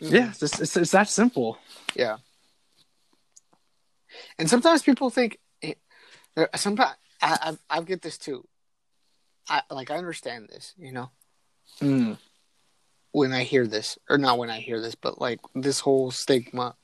mm. 0.00 0.10
yeah 0.10 0.28
it's, 0.28 0.40
just, 0.40 0.60
it's, 0.60 0.76
it's 0.76 0.90
that 0.92 1.08
simple 1.08 1.58
Yeah. 1.94 2.18
And 4.38 4.48
sometimes 4.48 4.82
people 4.82 5.10
think, 5.10 5.38
sometimes 6.54 6.96
I, 7.22 7.56
I 7.70 7.78
I 7.78 7.82
get 7.82 8.02
this 8.02 8.18
too. 8.18 8.46
I 9.48 9.62
like 9.70 9.90
I 9.90 9.96
understand 9.96 10.48
this, 10.48 10.74
you 10.76 10.92
know, 10.92 11.10
mm. 11.80 12.16
when 13.12 13.32
I 13.32 13.42
hear 13.44 13.66
this, 13.66 13.98
or 14.08 14.18
not 14.18 14.38
when 14.38 14.50
I 14.50 14.60
hear 14.60 14.80
this, 14.80 14.94
but 14.94 15.20
like 15.20 15.40
this 15.54 15.80
whole 15.80 16.10
stigma, 16.10 16.76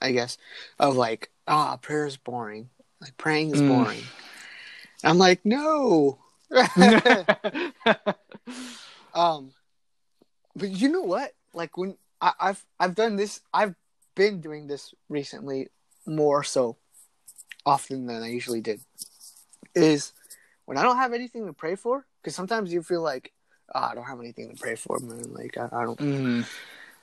I 0.00 0.12
guess, 0.12 0.38
of 0.78 0.96
like 0.96 1.30
ah 1.46 1.76
prayer 1.76 2.06
is 2.06 2.16
boring, 2.16 2.70
like 3.00 3.16
praying 3.16 3.50
is 3.50 3.60
Mm. 3.62 3.68
boring. 3.68 4.02
I'm 5.04 5.18
like 5.18 5.44
no. 5.44 6.18
um, 9.14 9.52
but 10.54 10.70
you 10.70 10.88
know 10.88 11.02
what? 11.02 11.32
Like 11.52 11.76
when 11.76 11.96
I, 12.20 12.32
I've 12.40 12.64
I've 12.80 12.94
done 12.94 13.16
this, 13.16 13.40
I've 13.52 13.74
been 14.14 14.40
doing 14.40 14.66
this 14.66 14.94
recently, 15.08 15.68
more 16.06 16.42
so 16.42 16.76
often 17.66 18.06
than 18.06 18.22
I 18.22 18.28
usually 18.28 18.60
did 18.62 18.80
is 19.74 20.12
when 20.64 20.78
I 20.78 20.82
don't 20.82 20.96
have 20.96 21.12
anything 21.12 21.46
to 21.46 21.52
pray 21.52 21.74
for, 21.74 22.06
because 22.22 22.34
sometimes 22.34 22.72
you 22.72 22.82
feel 22.82 23.02
like, 23.02 23.32
oh, 23.74 23.80
I 23.80 23.94
don't 23.94 24.04
have 24.04 24.20
anything 24.20 24.50
to 24.50 24.56
pray 24.56 24.76
for, 24.76 24.98
man. 25.00 25.34
Like, 25.34 25.58
I, 25.58 25.68
I 25.72 25.84
don't. 25.84 25.98
Mm-hmm. 25.98 26.42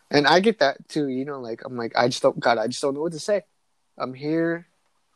And 0.10 0.28
I 0.28 0.40
get 0.40 0.60
that 0.60 0.88
too, 0.88 1.08
you 1.08 1.26
know, 1.26 1.40
like, 1.40 1.62
I'm 1.66 1.78
like, 1.78 1.94
I 1.96 2.08
just 2.08 2.24
don't, 2.24 2.40
God, 2.40 2.58
I 2.58 2.68
just 2.68 2.82
don't 2.82 2.94
know 2.94 3.02
what 3.02 3.14
to 3.14 3.20
say. 3.20 3.44
I'm 3.98 4.14
here. 4.14 4.68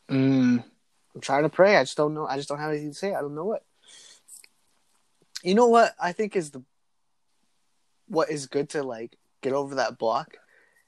Mm. 0.10 0.64
I'm 1.16 1.22
trying 1.22 1.44
to 1.44 1.50
pray. 1.50 1.78
I 1.78 1.84
just 1.84 1.98
don't 1.98 2.14
know. 2.14 2.28
I 2.28 2.38
just 2.38 2.50
don't 2.50 2.60
have 2.60 2.72
anything 2.72 2.92
to 2.92 2.98
say. 2.98 3.16
I 3.16 3.22
don't 3.22 3.36
know 3.36 3.46
what. 3.46 3.64
You 5.44 5.56
know 5.56 5.68
what 5.68 5.96
I 6.00 6.12
think 6.12 6.36
is 6.36 6.52
the 6.52 6.64
what 8.08 8.30
is 8.30 8.48
good 8.48 8.70
to 8.70 8.84
like 8.84 9.18
get 9.42 9.54
over 9.54 9.76
that 9.76 9.98
block 9.98 10.38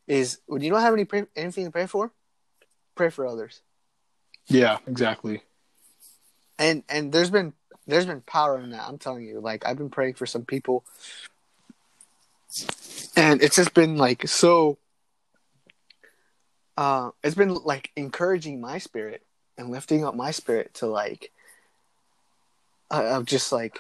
is 0.07 0.39
when 0.47 0.61
you 0.61 0.69
don't 0.69 0.81
have 0.81 0.93
any 0.93 1.05
pray, 1.05 1.25
anything 1.35 1.65
to 1.65 1.71
pray 1.71 1.85
for, 1.85 2.11
pray 2.95 3.09
for 3.09 3.27
others. 3.27 3.61
Yeah, 4.49 4.79
exactly. 4.88 5.43
And 6.57 6.83
and 6.89 7.12
there's 7.12 7.29
been 7.29 7.53
there's 7.88 8.05
been 8.05 8.21
power 8.21 8.59
in 8.59 8.71
that. 8.71 8.88
I'm 8.88 8.97
telling 8.97 9.23
you. 9.23 9.39
Like 9.39 9.65
I've 9.65 9.77
been 9.77 9.89
praying 9.89 10.15
for 10.15 10.25
some 10.25 10.43
people, 10.43 10.83
and 13.15 13.41
it's 13.41 13.55
just 13.55 13.73
been 13.73 13.97
like 13.97 14.27
so. 14.27 14.77
Uh, 16.75 17.12
it's 17.23 17.35
been 17.35 17.53
like 17.53 17.91
encouraging 17.95 18.62
my 18.62 18.77
spirit 18.77 19.23
and 19.57 19.69
lifting 19.69 20.05
up 20.05 20.15
my 20.15 20.31
spirit 20.31 20.73
to 20.75 20.88
like, 20.88 21.29
uh, 22.89 23.17
of 23.17 23.25
just 23.25 23.51
like 23.51 23.77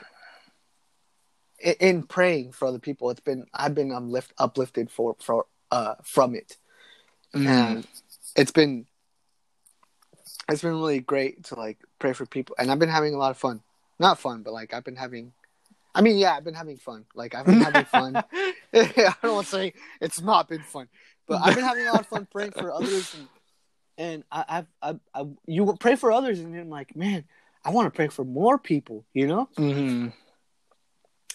in, 1.59 1.75
in 1.79 2.03
praying 2.03 2.51
for 2.51 2.67
other 2.67 2.79
people. 2.79 3.09
It's 3.09 3.21
been 3.21 3.45
I've 3.53 3.73
been 3.75 3.91
um, 3.93 4.11
lift, 4.11 4.33
uplifted 4.37 4.91
for 4.91 5.15
for 5.19 5.45
uh 5.71 5.95
from 6.03 6.35
it, 6.35 6.57
Mm. 7.33 7.47
and 7.47 7.87
it's 8.35 8.51
been 8.51 8.85
it's 10.49 10.61
been 10.61 10.71
really 10.71 10.99
great 10.99 11.43
to 11.45 11.55
like 11.55 11.77
pray 11.99 12.13
for 12.13 12.25
people 12.25 12.55
and 12.59 12.71
i've 12.71 12.79
been 12.79 12.89
having 12.89 13.13
a 13.13 13.17
lot 13.17 13.31
of 13.31 13.37
fun. 13.37 13.61
Not 13.99 14.19
fun 14.19 14.43
but 14.43 14.53
like 14.53 14.73
i've 14.73 14.83
been 14.83 14.95
having 14.95 15.33
i 15.93 16.01
mean 16.01 16.17
yeah 16.17 16.35
i've 16.35 16.43
been 16.43 16.53
having 16.53 16.77
fun. 16.77 17.05
Like 17.15 17.35
i've 17.35 17.45
been 17.45 17.61
having 17.61 17.85
fun. 17.85 18.23
I 18.73 19.13
don't 19.23 19.33
want 19.33 19.47
to 19.47 19.51
say 19.51 19.73
it's 20.01 20.21
not 20.21 20.47
been 20.47 20.63
fun 20.63 20.87
but 21.27 21.41
i've 21.43 21.55
been 21.55 21.63
having 21.63 21.87
a 21.87 21.91
lot 21.91 22.01
of 22.01 22.07
fun 22.07 22.27
praying 22.31 22.51
for 22.53 22.71
others 22.71 23.13
and 23.13 23.27
and 23.97 24.23
I, 24.31 24.45
I've, 24.47 24.67
I've, 24.81 24.99
i 25.13 25.25
you 25.47 25.75
pray 25.79 25.95
for 25.95 26.11
others 26.11 26.39
and 26.39 26.55
i'm 26.55 26.69
like 26.69 26.95
man 26.95 27.25
i 27.65 27.71
want 27.71 27.91
to 27.91 27.95
pray 27.95 28.07
for 28.07 28.23
more 28.23 28.57
people 28.57 29.03
you 29.13 29.27
know? 29.27 29.49
Hmm 29.57 30.09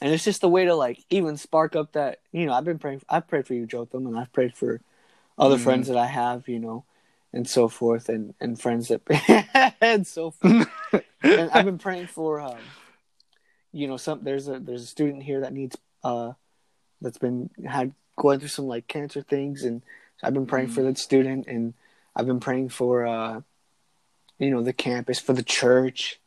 and 0.00 0.12
it's 0.12 0.24
just 0.24 0.42
a 0.44 0.48
way 0.48 0.64
to 0.66 0.74
like 0.74 0.98
even 1.10 1.36
spark 1.36 1.76
up 1.76 1.92
that 1.92 2.20
you 2.32 2.46
know 2.46 2.52
i've 2.52 2.64
been 2.64 2.78
praying 2.78 3.00
i've 3.08 3.26
prayed 3.28 3.46
for 3.46 3.54
you 3.54 3.66
jotham 3.66 4.06
and 4.06 4.18
i've 4.18 4.32
prayed 4.32 4.54
for 4.54 4.80
other 5.38 5.56
Mhm. 5.56 5.60
friends 5.62 5.88
that 5.88 5.96
i 5.96 6.06
have 6.06 6.48
you 6.48 6.58
know 6.58 6.84
and 7.34 7.48
so 7.48 7.68
forth 7.68 8.08
and 8.08 8.32
and 8.40 8.58
friends 8.58 8.88
that 8.88 9.74
and 9.80 10.06
so 10.06 10.30
forth. 10.30 10.68
And 11.22 11.50
i've 11.50 11.64
been 11.64 11.78
praying 11.78 12.06
for 12.06 12.40
um 12.40 12.58
you 13.72 13.88
know 13.88 13.96
some 13.96 14.20
there's 14.22 14.48
a 14.48 14.60
there's 14.60 14.84
a 14.84 14.86
student 14.86 15.22
here 15.22 15.40
that 15.40 15.52
needs 15.52 15.76
uh 16.04 16.32
that's 17.02 17.18
been 17.18 17.50
had 17.66 17.92
going 18.16 18.38
through 18.38 18.48
some 18.48 18.66
like 18.66 18.86
cancer 18.86 19.20
things 19.20 19.64
and 19.64 19.82
i've 20.22 20.32
been 20.32 20.46
praying 20.46 20.68
for 20.68 20.82
that 20.82 20.96
student 20.96 21.46
and 21.48 21.74
i've 22.14 22.26
been 22.26 22.40
praying 22.40 22.68
for 22.68 23.04
uh 23.04 23.40
you 24.38 24.50
know 24.50 24.62
the 24.62 24.72
campus 24.72 25.18
for 25.18 25.32
the 25.32 25.42
church 25.42 26.20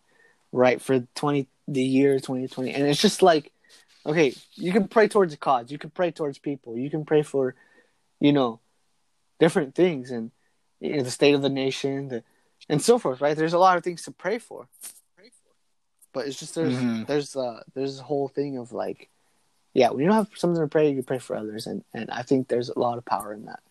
right 0.52 0.82
for 0.82 1.00
20 1.16 1.48
the 1.70 1.82
year 1.82 2.16
2020 2.16 2.74
and 2.74 2.86
it's 2.86 3.02
just 3.02 3.22
like 3.22 3.52
okay 4.06 4.34
you 4.56 4.74
can 4.74 4.88
pray 4.88 5.08
towards 5.08 5.34
a 5.34 5.38
cause 5.38 5.72
you 5.72 5.78
can 5.78 5.90
pray 5.90 6.12
towards 6.12 6.38
people 6.38 6.78
you 6.78 6.90
can 6.90 7.06
pray 7.06 7.22
for 7.22 7.56
you 8.20 8.34
know 8.34 8.60
different 9.40 9.74
things 9.74 10.12
and 10.12 10.32
you 10.80 10.98
know, 10.98 11.04
the 11.04 11.12
state 11.12 11.34
of 11.34 11.42
the 11.42 11.50
nation 11.50 12.10
the, 12.10 12.24
and 12.70 12.82
so 12.82 12.98
forth 13.00 13.22
right 13.22 13.36
there's 13.38 13.54
a 13.54 13.60
lot 13.60 13.78
of 13.78 13.84
things 13.84 14.04
to 14.04 14.12
pray 14.12 14.38
for 14.38 14.68
pray 15.16 15.30
for. 15.30 15.52
but 16.14 16.28
it's 16.28 16.40
just 16.40 16.56
there's 16.56 16.76
Mhm. 16.78 17.08
there's 17.08 17.36
uh 17.36 17.62
there's 17.74 18.00
a 18.00 18.04
whole 18.04 18.28
thing 18.28 18.58
of 18.58 18.72
like 18.72 19.10
yeah 19.74 19.90
when 19.90 20.00
you 20.02 20.08
don't 20.08 20.16
have 20.18 20.30
something 20.36 20.62
to 20.62 20.68
pray 20.68 20.90
you 20.92 21.04
pray 21.04 21.20
for 21.20 21.36
others 21.36 21.68
and 21.68 21.84
and 21.94 22.10
i 22.12 22.22
think 22.22 22.48
there's 22.48 22.70
a 22.70 22.80
lot 22.80 22.98
of 22.98 23.06
power 23.06 23.34
in 23.34 23.46
that 23.46 23.62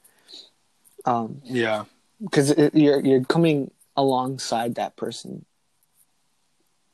um 1.04 1.40
Yeah. 1.44 1.84
because 2.20 2.54
you're 2.74 3.00
you're 3.00 3.24
coming 3.24 3.70
alongside 3.96 4.74
that 4.76 4.96
person 4.96 5.44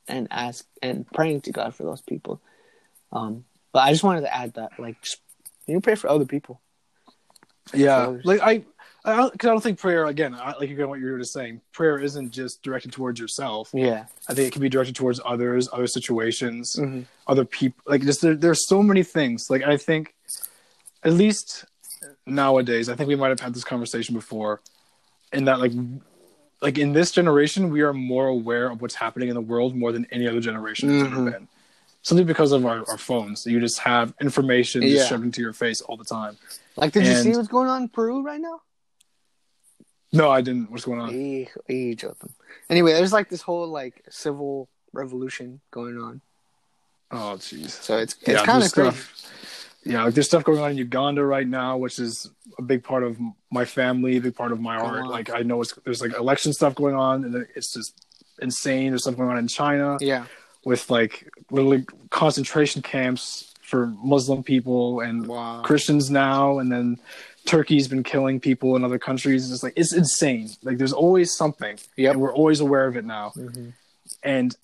and 0.09 0.29
ask 0.31 0.67
and 0.83 1.07
praying 1.13 1.41
to 1.43 1.53
God 1.53 1.75
for 1.75 1.85
those 1.85 2.01
people. 2.03 2.41
Um, 3.13 3.45
but 3.73 3.81
I 3.81 3.93
just 3.93 4.03
wanted 4.03 4.23
to 4.23 4.35
add 4.35 4.55
that, 4.55 4.73
like, 4.79 5.01
just, 5.01 5.21
you 5.67 5.81
pray 5.81 5.95
for 5.95 6.11
other 6.11 6.25
people. 6.25 6.61
Yeah, 7.73 8.19
like 8.25 8.41
I, 8.41 8.65
I 9.05 9.17
don't, 9.17 9.37
cause 9.37 9.49
I 9.49 9.53
don't 9.53 9.61
think 9.63 9.81
prayer 9.81 10.07
again. 10.07 10.33
I, 10.35 10.53
like 10.59 10.71
again, 10.71 10.89
what 10.89 11.01
you 11.01 11.07
were 11.11 11.19
just 11.19 11.33
saying, 11.33 11.61
prayer 11.73 11.99
isn't 11.99 12.31
just 12.31 12.63
directed 12.63 12.93
towards 12.93 13.19
yourself. 13.19 13.71
Yeah. 13.73 14.05
I 14.29 14.35
think 14.35 14.47
it 14.49 14.53
can 14.53 14.63
be 14.63 14.69
directed 14.69 14.95
towards 14.95 15.21
others, 15.25 15.69
other 15.73 15.89
situations, 15.89 16.77
Mm-hmm. 16.79 17.01
other 17.27 17.45
people. 17.45 17.83
Like 17.87 18.03
just 18.03 18.21
there, 18.23 18.37
there's 18.37 18.69
so 18.69 18.81
many 18.83 19.03
things. 19.03 19.47
Like 19.51 19.63
I 19.65 19.77
think, 19.77 20.15
at 21.03 21.15
least 21.15 21.65
nowadays, 22.27 22.89
I 22.89 22.95
think 22.95 23.09
we 23.09 23.17
might 23.17 23.31
have 23.31 23.41
had 23.41 23.55
this 23.55 23.65
conversation 23.65 24.15
before, 24.15 24.61
in 25.33 25.47
that 25.47 25.59
like, 25.59 25.73
like 26.61 26.79
in 26.79 26.93
this 26.93 27.11
generation, 27.11 27.71
we 27.71 27.81
are 27.81 27.93
more 27.93 28.29
aware 28.29 28.71
of 28.71 28.81
what's 28.83 28.95
happening 28.95 29.29
in 29.29 29.35
the 29.35 29.41
world 29.41 29.75
more 29.75 29.91
than 29.91 30.07
any 30.13 30.29
other 30.29 30.41
generation 30.41 30.91
has 30.91 31.03
ever 31.03 31.17
Mhm. 31.17 31.33
been. 31.33 31.49
Simply 32.03 32.25
because 32.25 32.53
of 32.53 32.65
our, 32.67 32.85
our 32.89 32.99
phones, 32.99 33.47
you 33.47 33.59
just 33.61 33.79
have 33.81 34.13
information 34.21 34.83
Yeah. 34.83 34.91
just 34.95 35.09
shoved 35.09 35.25
into 35.25 35.41
your 35.41 35.53
face 35.53 35.81
all 35.81 35.97
the 35.97 36.05
time. 36.05 36.37
Like, 36.77 36.93
did 36.93 37.05
you 37.07 37.15
see 37.17 37.31
what's 37.37 37.49
going 37.49 37.69
on 37.69 37.83
in 37.83 37.89
Peru 37.89 38.23
right 38.23 38.41
now? 38.41 38.61
No, 40.13 40.31
I 40.31 40.41
didn't. 40.43 40.71
What's 40.71 40.85
going 40.85 41.01
on? 41.01 41.11
Eh, 41.15 41.47
eh, 41.69 41.95
Jotham. 41.95 42.35
Anyway, 42.69 42.93
there's 42.93 43.13
like 43.13 43.29
this 43.29 43.43
whole 43.43 43.67
like 43.69 44.03
civil 44.11 44.69
revolution 44.93 45.61
going 45.71 45.99
on. 45.99 46.21
Oh, 47.11 47.37
jeez. 47.39 47.71
So 47.71 47.99
it's 47.99 48.15
it's 48.21 48.29
Yeah, 48.29 48.45
kind 48.45 48.63
of 48.63 48.73
crazy. 48.73 48.97
stuff. 49.01 49.79
Yeah, 49.85 50.05
like 50.05 50.15
there's 50.15 50.27
stuff 50.29 50.45
going 50.45 50.61
on 50.61 50.71
in 50.73 50.77
Uganda 50.79 51.25
right 51.25 51.47
now, 51.47 51.77
which 51.77 51.99
is 51.99 52.31
a 52.59 52.63
big 52.63 52.85
part 52.85 53.03
of 53.03 53.19
my 53.51 53.65
family, 53.65 54.17
a 54.17 54.21
big 54.21 54.37
part 54.37 54.53
of 54.53 54.61
my 54.61 54.77
Go 54.79 54.85
heart. 54.85 55.05
on. 55.05 55.11
Like 55.11 55.31
I 55.31 55.41
know 55.41 55.61
it's, 55.61 55.73
there's 55.85 56.01
like 56.01 56.17
election 56.17 56.53
stuff 56.53 56.75
going 56.75 56.95
on, 56.95 57.25
and 57.25 57.47
it's 57.57 57.73
just 57.73 58.07
insane. 58.41 58.91
There's 58.91 59.03
stuff 59.03 59.17
going 59.17 59.31
on 59.31 59.39
in 59.39 59.49
China 59.49 59.97
Yeah. 60.01 60.27
with 60.65 60.89
like 60.91 61.29
literally 61.51 61.85
concentration 62.11 62.81
camps 62.83 63.53
for 63.63 63.87
Muslim 63.87 64.43
people 64.45 65.01
and 65.01 65.27
Wow. 65.27 65.63
Christians 65.63 66.11
now, 66.11 66.59
and 66.59 66.71
then 66.71 66.99
Turkey's 67.47 67.89
been 67.89 68.03
killing 68.03 68.41
people 68.41 68.77
in 68.77 68.85
other 68.85 68.99
countries. 68.99 69.51
It's 69.51 69.63
like 69.63 69.73
it's 69.77 69.93
insane. 69.93 70.51
Like 70.63 70.79
there's 70.79 70.93
always 70.93 71.35
something, 71.37 71.79
Yeah, 71.97 72.15
we're 72.15 72.35
always 72.35 72.61
aware 72.61 72.87
of 72.87 72.97
it 72.97 73.05
now. 73.05 73.31
hmm 73.31 73.71
And 74.23 74.55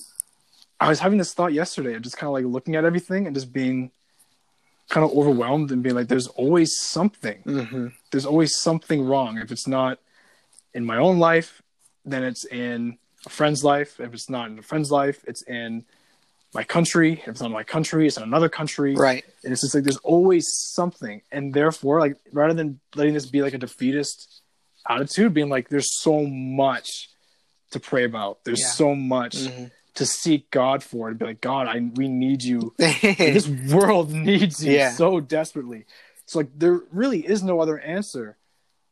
I 0.81 0.89
was 0.89 1.01
having 1.01 1.19
this 1.19 1.35
thought 1.35 1.53
yesterday 1.53 1.95
of 1.95 2.03
just 2.03 2.17
kind 2.17 2.29
of 2.29 2.35
like 2.35 2.45
looking 2.45 2.77
at 2.77 2.85
everything 2.85 3.27
and 3.27 3.35
just 3.35 3.53
being 3.53 3.91
kind 4.89 5.05
of 5.05 5.11
overwhelmed 5.17 5.73
and 5.73 5.83
being 5.83 5.95
like, 5.97 6.09
there's 6.09 6.29
always 6.29 6.77
something. 6.79 7.39
hmm 7.43 7.89
There's 8.11 8.27
always 8.27 8.57
something 8.59 9.05
wrong. 9.05 9.39
If 9.39 9.51
it's 9.51 9.67
not 9.67 9.99
in 10.73 10.85
my 10.85 10.97
own 10.99 11.19
life, 11.19 11.63
then 12.05 12.23
it's 12.23 12.45
in 12.47 12.99
a 13.27 13.29
friend's 13.29 13.65
life. 13.65 13.99
If 14.01 14.15
it's 14.15 14.31
not 14.31 14.51
in 14.51 14.59
a 14.59 14.63
friend's 14.63 14.91
life, 14.91 15.25
it's 15.27 15.43
in 15.43 15.85
my 16.55 16.65
country. 16.65 17.15
If 17.23 17.29
it's 17.29 17.41
not 17.43 17.51
my 17.51 17.63
country, 17.65 18.07
it's 18.07 18.17
in 18.17 18.23
another 18.23 18.49
country. 18.49 18.95
Right. 18.95 19.25
And 19.45 19.53
it's 19.53 19.63
just 19.63 19.75
like 19.75 19.85
there's 19.85 19.99
always 19.99 20.47
something. 20.75 21.23
And 21.31 21.53
therefore, 21.53 22.01
like 22.01 22.17
rather 22.33 22.55
than 22.55 22.81
letting 22.95 23.15
this 23.15 23.27
be 23.27 23.43
like 23.43 23.55
a 23.55 23.59
defeatist 23.59 24.43
attitude, 24.89 25.35
being 25.35 25.49
like, 25.51 25.69
there's 25.69 26.01
so 26.03 26.25
much 26.27 27.11
to 27.73 27.81
pray 27.81 28.05
about. 28.05 28.45
There's 28.45 28.61
Yeah. 28.61 28.67
so 28.71 28.95
much 28.95 29.37
Mhm. 29.37 29.71
to 29.97 30.07
seek 30.07 30.51
God 30.51 30.83
for 30.83 31.09
and 31.09 31.19
be 31.19 31.27
like, 31.27 31.41
God, 31.43 31.69
I 31.69 31.81
we 31.95 32.09
need 32.09 32.43
you. 32.43 32.75
This 32.79 33.47
world 33.49 34.11
needs 34.11 34.65
you 34.65 34.73
Yeah. 34.73 34.93
so 34.93 35.21
desperately. 35.21 35.85
So 36.27 36.39
like 36.39 36.49
there 36.59 36.81
really 36.93 37.27
is 37.27 37.43
no 37.43 37.61
other 37.61 37.79
answer 37.79 38.37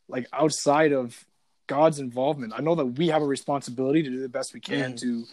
like 0.09 0.27
outside 0.33 0.93
of 0.93 1.25
God's 1.67 1.99
involvement. 1.99 2.53
I 2.57 2.61
know 2.61 2.75
that 2.77 2.87
we 2.87 3.09
have 3.09 3.23
a 3.23 3.27
responsibility 3.27 4.03
to 4.03 4.11
do 4.11 4.21
the 4.21 4.29
best 4.29 4.53
we 4.55 4.61
can 4.61 4.93
Mhm. 4.93 5.01
to 5.01 5.25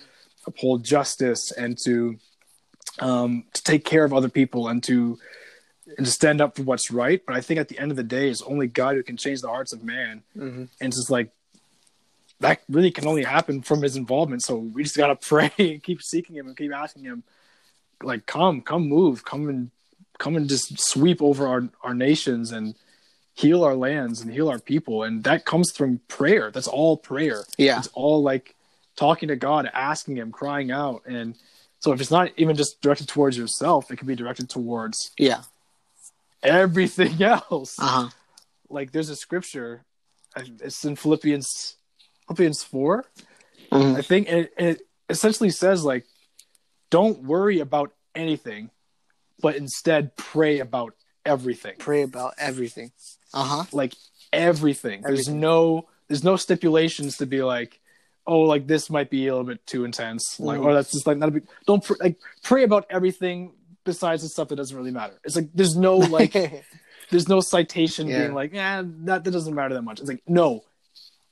uphold 0.46 0.84
justice 0.84 1.52
and 1.52 1.78
to 1.86 2.18
um 3.00 3.44
to 3.54 3.64
take 3.64 3.86
care 3.86 4.04
of 4.04 4.14
other 4.14 4.30
people 4.30 4.68
and 4.68 4.84
to 4.84 5.18
and 5.98 6.06
to 6.06 6.12
stand 6.12 6.42
up 6.42 6.56
for 6.56 6.64
what's 6.64 6.92
right. 6.92 7.22
But 7.26 7.36
I 7.36 7.42
think 7.42 7.60
at 7.60 7.68
the 7.68 7.78
end 7.78 7.92
of 7.92 7.98
the 7.98 8.04
day, 8.04 8.30
it's 8.30 8.42
only 8.42 8.68
God 8.68 8.96
who 8.96 9.04
can 9.04 9.18
change 9.18 9.42
the 9.42 9.50
hearts 9.50 9.74
of 9.74 9.84
man. 9.84 10.24
Mhm. 10.36 10.68
And 10.80 10.88
it's 10.90 10.98
just 10.98 11.10
like 11.10 11.32
that 12.40 12.62
really 12.70 12.92
can 12.92 13.08
only 13.08 13.24
happen 13.24 13.62
from 13.62 13.82
his 13.82 13.96
involvement. 13.96 14.44
So 14.44 14.56
we 14.58 14.84
just 14.84 14.98
gotta 14.98 15.16
pray 15.30 15.52
and 15.58 15.82
keep 15.84 16.02
seeking 16.02 16.36
him 16.36 16.48
and 16.48 16.58
keep 16.58 16.74
asking 16.74 17.04
him, 17.04 17.24
like, 18.02 18.26
come, 18.26 18.62
come 18.62 18.88
move, 18.90 19.24
come 19.24 19.48
and 19.50 19.72
come 20.20 20.36
and 20.36 20.50
just 20.50 20.80
sweep 20.80 21.22
over 21.22 21.48
our, 21.48 21.70
our 21.84 21.94
nations 21.94 22.52
and 22.52 22.76
heal 23.34 23.64
our 23.64 23.76
lands 23.76 24.22
and 24.22 24.32
heal 24.32 24.50
our 24.50 24.60
people. 24.60 25.04
And 25.04 25.24
that 25.24 25.46
comes 25.46 25.72
from 25.72 26.00
prayer. 26.08 26.52
That's 26.52 26.68
all 26.68 26.98
prayer. 26.98 27.44
Yeah. 27.58 27.80
It's 27.80 27.88
all 27.94 28.22
like 28.22 28.56
talking 28.96 29.30
to 29.30 29.36
God, 29.36 29.70
asking 29.74 30.18
him, 30.18 30.32
crying 30.32 30.72
out. 30.72 31.04
And 31.06 31.36
so 31.80 31.92
if 31.94 32.00
it's 32.02 32.12
not 32.12 32.32
even 32.38 32.56
just 32.56 32.82
directed 32.82 33.08
towards 33.08 33.38
yourself, 33.38 33.92
it 33.92 33.98
can 33.98 34.08
be 34.08 34.16
directed 34.16 34.50
towards 34.50 35.12
Yeah. 35.18 35.42
everything 36.42 37.22
else 37.24 37.78
Uh 37.80 37.86
huh. 37.88 38.10
like 38.70 38.92
there's 38.92 39.10
a 39.10 39.16
scripture 39.16 39.84
it's 40.36 40.84
in 40.84 40.96
philippians 40.96 41.76
Philippians 42.28 42.64
4, 42.64 43.06
Mhm. 43.72 43.98
I 43.98 44.02
think, 44.02 44.28
and 44.30 44.40
it, 44.40 44.54
and 44.58 44.68
it 44.70 44.82
essentially 45.10 45.50
says 45.50 45.84
like, 45.84 46.06
don't 46.90 47.20
worry 47.24 47.60
about 47.60 47.92
anything, 48.16 48.70
but 49.42 49.58
instead 49.58 50.16
pray 50.16 50.60
about 50.60 50.94
everything. 51.26 51.74
Pray 51.80 52.02
about 52.04 52.34
everything. 52.38 52.92
Uh 53.34 53.44
huh. 53.44 53.64
Like 53.74 53.94
everything. 54.32 55.02
There's 55.02 55.28
no 55.28 55.90
there's 56.08 56.24
no 56.24 56.38
stipulations 56.38 57.18
to 57.18 57.26
be 57.26 57.44
like, 57.44 57.80
oh, 58.26 58.40
like 58.42 58.68
this 58.68 58.90
might 58.90 59.10
be 59.10 59.28
a 59.28 59.32
little 59.36 59.48
bit 59.48 59.66
too 59.68 59.84
intense, 59.86 60.40
like 60.40 60.60
Mhm. 60.60 60.66
or 60.66 60.74
that's 60.74 60.92
just 60.92 61.06
like 61.08 61.18
not 61.18 61.30
a 61.30 61.32
big. 61.32 61.48
Don't 61.68 61.84
pr- 61.84 61.94
like 62.00 62.18
pray 62.44 62.64
about 62.64 62.86
everything 62.90 63.54
besides 63.84 64.24
the 64.24 64.30
stuff 64.30 64.48
that 64.50 64.56
doesn't 64.56 64.76
really 64.78 64.92
matter. 64.92 65.20
It's 65.24 65.36
like 65.36 65.50
there's 65.54 65.76
no 65.76 65.98
like 65.98 66.32
there's 67.10 67.28
no 67.28 67.40
citation 67.42 68.08
Yeah. 68.08 68.20
being 68.20 68.34
like, 68.34 68.54
yeah, 68.54 68.82
that, 68.86 69.24
that 69.24 69.32
doesn't 69.32 69.54
matter 69.54 69.74
that 69.74 69.82
much. 69.82 70.00
It's 70.00 70.10
like 70.10 70.24
no, 70.28 70.64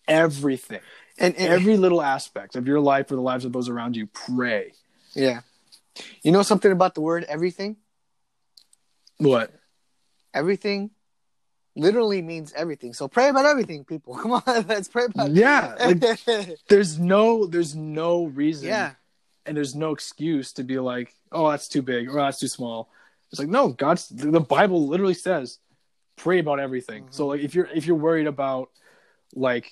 everything, 0.07 0.81
and, 1.17 1.35
and 1.35 1.53
every 1.53 1.77
little 1.77 2.01
aspect 2.01 2.55
of 2.55 2.67
your 2.67 2.79
life 2.79 3.09
or 3.11 3.15
the 3.15 3.21
lives 3.21 3.45
of 3.45 3.53
those 3.53 3.69
around 3.69 3.95
you, 3.95 4.07
pray. 4.07 4.73
yeah, 5.13 5.41
you 6.23 6.31
know 6.31 6.41
something 6.43 6.71
about 6.71 6.95
the 6.95 7.01
word 7.01 7.23
everything? 7.29 7.77
What? 9.17 9.53
Everything 10.33 10.91
literally 11.75 12.21
means 12.21 12.53
everything. 12.53 12.93
So 12.93 13.07
pray 13.07 13.29
about 13.29 13.45
everything, 13.45 13.83
people. 13.83 14.15
Come 14.21 14.33
on, 14.33 14.65
let's 14.67 14.87
pray 14.87 15.05
about. 15.05 15.31
Yeah, 15.31 15.75
like, 15.79 16.59
there's 16.67 16.99
no 16.99 17.45
there's 17.45 17.75
no 17.75 18.25
reason 18.25 18.69
yeah, 18.69 18.93
and 19.45 19.55
there's 19.55 19.75
no 19.75 19.91
excuse 19.91 20.53
to 20.53 20.63
be 20.63 20.79
like, 20.79 21.13
oh, 21.31 21.49
that's 21.49 21.67
too 21.67 21.81
big 21.81 22.09
or 22.09 22.15
that's 22.15 22.39
too 22.39 22.47
small. 22.47 22.89
It's 23.31 23.39
like 23.39 23.49
no, 23.49 23.69
God's 23.69 24.09
the 24.09 24.41
Bible 24.41 24.87
literally 24.87 25.13
says 25.13 25.59
pray 26.17 26.39
about 26.39 26.59
everything. 26.59 27.05
Mhm. 27.05 27.13
So 27.13 27.27
like 27.27 27.41
if 27.41 27.55
you're 27.55 27.67
if 27.73 27.85
you're 27.85 27.95
worried 27.95 28.27
about 28.27 28.69
like 29.33 29.71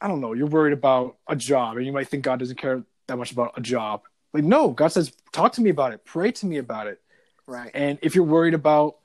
I 0.00 0.08
don't 0.08 0.20
know, 0.20 0.32
you're 0.32 0.46
worried 0.46 0.72
about 0.72 1.16
a 1.28 1.36
job 1.36 1.76
and 1.76 1.86
you 1.86 1.92
might 1.92 2.08
think 2.08 2.24
God 2.24 2.38
doesn't 2.38 2.56
care 2.56 2.82
that 3.06 3.16
much 3.16 3.32
about 3.32 3.52
a 3.56 3.60
job. 3.60 4.02
Like 4.32 4.44
no, 4.44 4.70
God 4.70 4.88
says 4.88 5.12
talk 5.32 5.52
to 5.52 5.60
me 5.60 5.70
about 5.70 5.92
it, 5.92 6.04
pray 6.04 6.32
to 6.32 6.46
me 6.46 6.58
about 6.58 6.86
it. 6.88 7.00
right. 7.46 7.70
And 7.74 7.98
if 8.02 8.14
you're 8.14 8.24
worried 8.24 8.54
about 8.54 8.96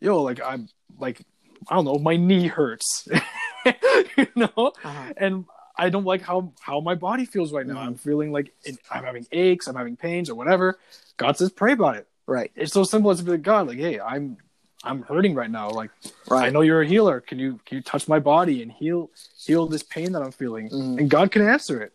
yo, 0.00 0.22
like 0.22 0.40
I'm 0.44 0.68
like 0.98 1.20
I 1.68 1.74
don't 1.76 1.84
know, 1.84 1.98
my 1.98 2.16
knee 2.16 2.46
hurts. 2.48 3.08
you 4.16 4.26
know? 4.36 4.72
Uh-huh. 4.84 5.12
and 5.16 5.44
I 5.76 5.90
don't 5.90 6.04
like 6.04 6.22
how 6.22 6.52
how 6.60 6.80
my 6.80 6.94
body 6.94 7.24
feels 7.24 7.52
right 7.52 7.66
now. 7.66 7.74
Mhm. 7.74 7.86
I'm 7.86 7.94
feeling 7.96 8.30
like 8.32 8.52
it, 8.64 8.78
I'm 8.90 9.02
having 9.04 9.26
aches, 9.32 9.66
I'm 9.66 9.74
having 9.76 9.96
pains, 9.96 10.30
or 10.30 10.34
whatever. 10.36 10.78
God 11.16 11.36
says, 11.36 11.50
pray 11.50 11.72
about 11.72 11.96
it. 11.96 12.06
Right, 12.26 12.50
It's 12.56 12.72
so 12.72 12.84
simple 12.84 13.10
as 13.10 13.18
to 13.18 13.24
be 13.24 13.32
like, 13.32 13.42
God, 13.42 13.66
like, 13.68 13.76
hey, 13.78 14.00
I'm 14.00 14.38
I'm 14.82 15.02
hurting 15.02 15.34
right 15.34 15.50
now. 15.50 15.70
Like, 15.70 15.90
right. 16.28 16.46
I 16.46 16.50
know 16.50 16.60
you're 16.62 16.80
a 16.82 16.86
healer. 16.86 17.20
Can 17.20 17.38
you 17.38 17.60
can 17.66 17.76
you 17.78 17.82
touch 17.82 18.06
my 18.08 18.18
body 18.18 18.62
and 18.62 18.70
heal 18.72 19.10
heal 19.36 19.66
this 19.66 19.82
pain 19.82 20.12
that 20.12 20.22
I'm 20.22 20.32
feeling? 20.32 20.70
Mhm. 20.70 20.98
And 21.00 21.10
God 21.10 21.30
can 21.30 21.42
answer 21.42 21.82
it. 21.82 21.92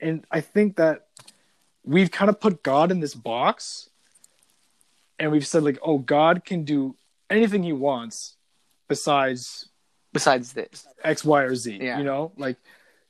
And 0.00 0.24
I 0.30 0.40
think 0.40 0.76
that 0.76 1.06
we've 1.84 2.10
kind 2.10 2.28
of 2.28 2.40
put 2.40 2.62
God 2.62 2.90
in 2.90 3.00
this 3.00 3.14
box, 3.14 3.90
and 5.18 5.30
we've 5.32 5.46
said 5.46 5.64
like, 5.64 5.78
oh, 5.82 5.98
God 5.98 6.44
can 6.44 6.64
do 6.64 6.96
anything 7.30 7.62
He 7.62 7.72
wants, 7.72 8.36
besides 8.92 9.68
Besides 10.12 10.52
this, 10.52 10.86
X, 11.02 11.24
Y, 11.24 11.42
or 11.42 11.54
Z. 11.54 11.78
Yeah. 11.80 11.96
You 11.96 12.04
know, 12.04 12.32
like 12.36 12.58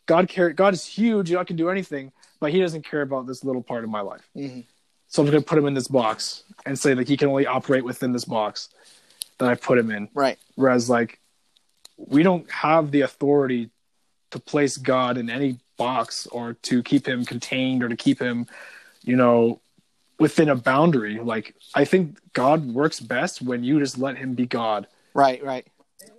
God 0.06 0.28
care. 0.28 0.50
God 0.50 0.72
is 0.72 0.86
huge. 0.86 1.32
God 1.32 1.48
can 1.48 1.56
do 1.56 1.68
anything, 1.68 2.12
but 2.38 2.52
He 2.52 2.60
doesn't 2.60 2.84
care 2.84 3.02
about 3.02 3.26
this 3.26 3.42
little 3.42 3.62
part 3.62 3.82
of 3.82 3.90
my 3.90 4.00
life. 4.00 4.22
Mhm. 4.36 4.64
So 5.08 5.20
I'm 5.22 5.28
going 5.28 5.42
to 5.42 5.44
put 5.44 5.58
Him 5.58 5.66
in 5.66 5.74
this 5.74 5.88
box 5.88 6.44
and 6.64 6.78
say 6.78 6.94
that 6.94 7.08
He 7.08 7.16
can 7.16 7.28
only 7.28 7.46
operate 7.46 7.84
within 7.84 8.12
this 8.12 8.24
box 8.24 8.68
that 9.38 9.48
I 9.48 9.56
put 9.56 9.78
Him 9.78 9.90
in. 9.90 10.08
right, 10.14 10.38
Whereas, 10.54 10.88
like, 10.88 11.18
we 11.96 12.22
don't 12.22 12.48
have 12.50 12.92
the 12.92 13.00
authority 13.00 13.70
to 14.30 14.38
place 14.38 14.76
God 14.76 15.18
in 15.18 15.28
any 15.28 15.58
box 15.76 16.28
or 16.28 16.54
to 16.54 16.84
keep 16.84 17.08
Him 17.08 17.24
contained 17.24 17.82
or 17.82 17.88
to 17.88 17.96
keep 17.96 18.20
Him, 18.20 18.46
you 19.02 19.16
know, 19.16 19.60
within 20.20 20.48
a 20.48 20.54
boundary. 20.54 21.18
Like, 21.18 21.56
I 21.74 21.84
think 21.84 22.16
God 22.32 22.72
works 22.72 23.00
best 23.00 23.42
when 23.42 23.64
you 23.64 23.80
just 23.80 23.98
let 23.98 24.16
Him 24.18 24.34
be 24.34 24.46
God 24.46 24.86
right, 25.14 25.42
right. 25.44 25.66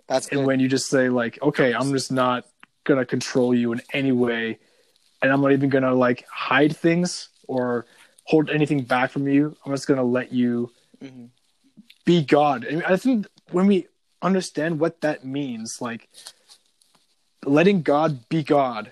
That's 0.07 0.27
and 0.27 0.39
good. 0.41 0.45
when 0.47 0.59
you 0.59 0.67
just 0.67 0.87
say 0.89 1.09
like 1.09 1.39
okay 1.41 1.73
i'm 1.73 1.91
just 1.91 2.11
not 2.11 2.45
gonna 2.83 3.05
control 3.05 3.53
you 3.55 3.71
in 3.71 3.81
any 3.93 4.11
way 4.11 4.59
and 5.21 5.31
i'm 5.31 5.41
not 5.41 5.51
even 5.51 5.69
gonna 5.69 5.93
like 5.93 6.25
hide 6.29 6.75
things 6.75 7.29
or 7.47 7.85
hold 8.25 8.49
anything 8.49 8.83
back 8.83 9.11
from 9.11 9.27
you 9.27 9.55
i'm 9.65 9.71
just 9.73 9.87
gonna 9.87 10.03
let 10.03 10.31
you 10.31 10.71
Mhm. 11.01 11.29
be 12.05 12.23
god 12.23 12.65
I, 12.85 12.97
think 12.97 13.27
when 13.51 13.67
we 13.67 13.87
understand 14.21 14.79
what 14.79 15.01
that 15.01 15.25
means 15.25 15.81
like 15.81 16.09
letting 17.45 17.81
god 17.81 18.27
be 18.29 18.43
god 18.43 18.91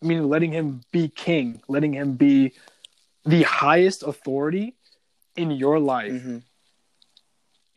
meaning 0.00 0.28
letting 0.28 0.52
him 0.52 0.82
be 0.92 1.08
king 1.08 1.60
letting 1.68 1.92
him 1.94 2.14
be 2.14 2.52
the 3.24 3.42
highest 3.42 4.02
authority 4.02 4.74
in 5.36 5.50
your 5.50 5.78
life 5.78 6.12
Mhm. 6.12 6.42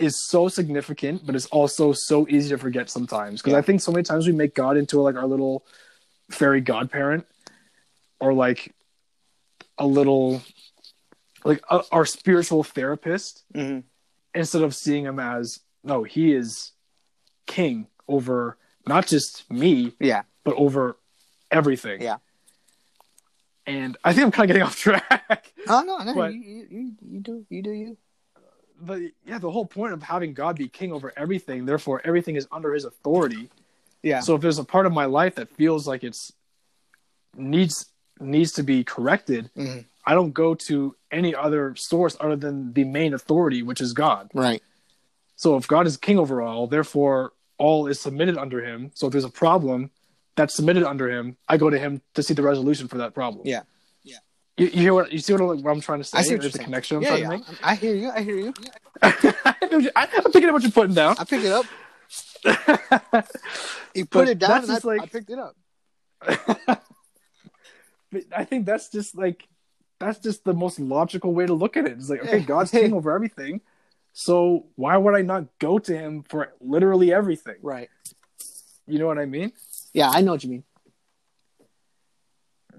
Is 0.02 0.26
so 0.28 0.48
significant, 0.48 1.26
but 1.26 1.36
it's 1.36 1.46
also 1.48 1.94
so 1.94 2.28
easy 2.30 2.50
to 2.50 2.58
forget 2.58 2.90
sometimes. 2.90 3.42
Because 3.42 3.52
Yeah. 3.54 3.60
I 3.60 3.62
think 3.62 3.82
so 3.82 3.92
many 3.92 4.04
times 4.04 4.26
we 4.28 4.34
make 4.34 4.56
God 4.56 4.78
into 4.78 5.00
like 5.02 5.16
our 5.16 5.26
little 5.28 5.66
fairy 6.30 6.62
godparent, 6.62 7.26
or 8.20 8.34
like 8.34 8.74
a 9.78 9.86
little 9.88 10.42
like 11.44 11.62
a, 11.70 11.82
our 11.92 12.06
spiritual 12.06 12.64
therapist, 12.64 13.44
Mhm. 13.54 13.84
instead 14.36 14.62
of 14.62 14.76
seeing 14.76 15.06
him 15.06 15.20
as 15.20 15.60
no, 15.84 16.04
he 16.04 16.34
is 16.34 16.72
king 17.48 17.88
over 18.08 18.58
not 18.88 19.08
just 19.08 19.50
me, 19.52 19.94
Yeah, 20.00 20.24
but 20.44 20.56
over 20.56 20.98
everything. 21.50 22.02
Yeah. 22.02 22.18
And 23.68 23.98
I 24.04 24.14
think 24.14 24.26
I'm 24.26 24.32
kind 24.32 24.50
of 24.50 24.56
getting 24.56 24.64
off 24.68 24.76
track. 24.78 25.52
Oh 25.68 25.82
no, 25.82 25.98
no, 26.00 26.14
But- 26.16 26.34
you, 26.34 26.68
you, 26.70 26.92
you 27.02 27.20
do, 27.20 27.46
you 27.50 27.62
do 27.64 27.72
you. 27.72 27.98
But 28.82 29.00
yeah, 29.26 29.38
the 29.40 29.52
whole 29.52 29.66
point 29.66 29.94
of 29.94 30.02
having 30.04 30.34
God 30.34 30.56
be 30.56 30.68
king 30.68 30.92
over 30.92 31.14
everything, 31.16 31.66
therefore 31.66 32.02
everything 32.04 32.36
is 32.36 32.48
under 32.52 32.74
his 32.74 32.86
authority. 32.86 33.50
Yeah. 34.04 34.20
So 34.22 34.36
if 34.36 34.42
there's 34.42 34.58
a 34.60 34.64
part 34.64 34.86
of 34.86 34.94
my 34.94 35.06
life 35.06 35.36
that 35.36 35.50
feels 35.50 35.88
like 35.88 36.04
it's 36.04 36.34
needs 37.36 37.86
needs 38.20 38.52
to 38.54 38.64
be 38.64 38.84
corrected, 38.84 39.50
Mhm. 39.56 39.86
I 40.06 40.14
don't 40.14 40.32
go 40.32 40.54
to 40.56 40.96
any 41.12 41.34
other 41.34 41.76
source 41.76 42.16
other 42.20 42.36
than 42.36 42.74
the 42.74 42.84
main 42.84 43.14
authority, 43.14 43.64
which 43.64 43.82
is 43.82 43.94
God. 43.94 44.30
Right. 44.34 44.62
So 45.36 45.58
if 45.58 45.68
God 45.68 45.88
is 45.88 45.98
king 45.98 46.20
over 46.20 46.42
all, 46.42 46.68
therefore 46.68 47.34
all 47.58 47.88
is 47.88 48.00
submitted 48.00 48.38
under 48.38 48.64
him. 48.64 48.92
So 48.96 49.08
if 49.08 49.12
there's 49.12 49.24
a 49.26 49.30
problem 49.30 49.92
that's 50.36 50.54
submitted 50.54 50.84
under 50.84 51.10
him, 51.10 51.38
I 51.48 51.58
go 51.58 51.70
to 51.70 51.78
him 51.78 52.02
to 52.16 52.24
see 52.24 52.34
the 52.34 52.44
resolution 52.44 52.88
for 52.88 52.98
that 52.98 53.14
problem. 53.14 53.46
Yeah. 53.46 53.64
You, 54.58 54.66
you 54.68 54.82
hear 54.82 54.94
what 54.94 55.12
you 55.12 55.20
see 55.20 55.34
what 55.34 55.42
I'm, 55.42 55.64
what 55.64 55.72
I'm 55.72 55.82
trying 55.82 56.00
to 56.00 56.04
say? 56.04 56.18
I 56.20 56.22
see 56.24 56.36
a 56.36 56.40
connection 56.40 56.98
I'm 56.98 57.04
yeah, 57.04 57.10
trying 57.10 57.22
yeah. 57.22 57.30
to 57.30 57.38
make. 57.38 57.64
I 57.64 57.76
hear 57.76 57.96
you. 57.96 58.12
I 58.12 58.22
hear 58.22 58.36
you. 58.38 58.54
I, 59.02 59.08
I'm 60.26 60.32
picking 60.32 60.50
up 60.50 60.54
what 60.54 60.64
you're 60.64 60.72
putting 60.72 60.94
down. 60.94 61.16
I 61.18 61.24
picked 61.24 61.46
it 61.46 61.52
up. 61.52 61.66
You 63.94 64.06
put 64.06 64.20
But 64.20 64.30
it 64.30 64.40
down, 64.40 64.64
and 64.64 64.72
I, 64.72 64.80
like- 64.84 65.02
I 65.02 65.06
picked 65.06 65.30
it 65.30 65.40
up. 65.40 65.56
but 68.12 68.24
I 68.36 68.46
think 68.46 68.66
that's 68.66 68.90
just 68.90 69.18
like 69.18 69.48
that's 70.00 70.20
just 70.20 70.44
the 70.44 70.54
most 70.54 70.80
logical 70.80 71.34
way 71.34 71.46
to 71.46 71.54
look 71.54 71.78
at 71.78 71.86
it. 71.86 71.94
It's 71.94 72.10
like, 72.10 72.24
okay, 72.24 72.40
Yeah. 72.40 72.46
God's 72.46 72.72
king 72.72 72.94
over 72.94 73.12
everything. 73.14 73.62
So 74.14 74.68
why 74.76 74.98
would 74.98 75.16
I 75.16 75.22
not 75.22 75.46
go 75.60 75.80
to 75.80 75.98
him 75.98 76.24
for 76.24 76.54
literally 76.60 77.14
everything? 77.14 77.56
Right. 77.62 77.90
You 78.88 79.00
know 79.00 79.08
what 79.08 79.20
I 79.20 79.26
mean? 79.26 79.52
Yeah, 79.94 80.10
I 80.10 80.22
know 80.22 80.32
what 80.32 80.44
you 80.44 80.50
mean. 80.50 80.64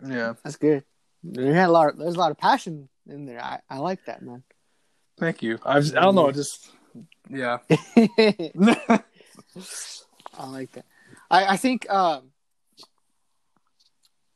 Yeah. 0.06 0.34
That's 0.42 0.56
good. 0.56 0.84
There 1.22 1.54
had 1.54 1.68
a 1.68 1.72
lot. 1.72 1.90
Of, 1.90 1.98
there's 1.98 2.14
a 2.14 2.18
lot 2.18 2.30
of 2.30 2.38
passion 2.38 2.88
in 3.08 3.26
there. 3.26 3.42
I, 3.42 3.60
I 3.68 3.78
like 3.78 4.04
that, 4.06 4.22
man. 4.22 4.42
Thank 5.18 5.42
you. 5.42 5.58
I've, 5.64 5.86
I 5.96 6.00
don't 6.00 6.14
know. 6.14 6.30
Just 6.32 6.70
yeah. 7.28 7.58
I 7.70 9.00
like 10.46 10.72
that. 10.72 10.84
I 11.30 11.46
I 11.46 11.56
think 11.56 11.88
um. 11.90 12.30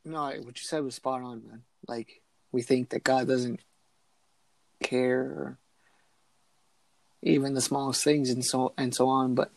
No, 0.05 0.20
what 0.20 0.57
you 0.57 0.62
said 0.62 0.85
was 0.85 0.94
spot 0.94 1.22
on, 1.22 1.42
man. 1.49 1.62
Like 1.88 2.22
we 2.53 2.62
think 2.62 2.90
that 2.90 3.03
God 3.03 3.27
doesn't 3.27 3.61
care, 4.81 5.59
even 7.22 7.55
the 7.55 7.61
smallest 7.61 8.05
things, 8.05 8.31
and 8.31 8.44
so 8.44 8.72
and 8.79 8.94
so 8.94 9.09
on, 9.09 9.35
but 9.35 9.51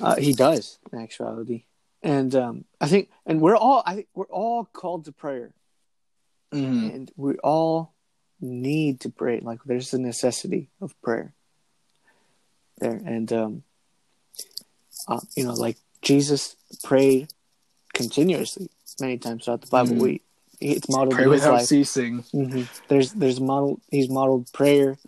uh, 0.00 0.16
He 0.16 0.32
does 0.32 0.78
in 0.92 1.00
actuality. 1.00 1.64
And 2.04 2.34
um, 2.34 2.64
I 2.80 2.86
think, 2.86 3.08
and 3.24 3.40
we're 3.40 3.56
all, 3.56 3.82
I 3.86 3.94
think 3.94 4.08
we're 4.14 4.26
all 4.26 4.66
called 4.66 5.06
to 5.06 5.12
prayer, 5.12 5.54
Mhm. 6.54 6.94
and 6.94 7.12
we 7.16 7.34
all 7.38 7.94
need 8.40 9.00
to 9.00 9.10
pray. 9.10 9.40
Like 9.40 9.60
there's 9.64 9.92
a 9.94 9.98
necessity 9.98 10.70
of 10.80 10.94
prayer 11.02 11.34
there, 12.78 13.00
and 13.04 13.32
um, 13.32 13.62
uh, 15.08 15.20
you 15.36 15.44
know, 15.44 15.54
like 15.54 15.76
Jesus 16.02 16.56
prayed 16.82 17.28
continuously 17.92 18.68
many 19.00 19.18
times 19.18 19.44
throughout 19.44 19.60
the 19.62 19.66
Bible. 19.68 19.96
Mhm. 19.96 20.00
We 20.00 20.20
it's 20.60 20.88
modeled 20.88 21.16
Pray 21.16 21.26
without 21.26 21.52
life. 21.54 21.66
ceasing. 21.66 22.22
hmm 22.32 22.62
There's 22.88 23.12
there's 23.12 23.40
model 23.40 23.80
he's 23.90 24.08
modeled 24.08 24.52
prayer. 24.52 24.98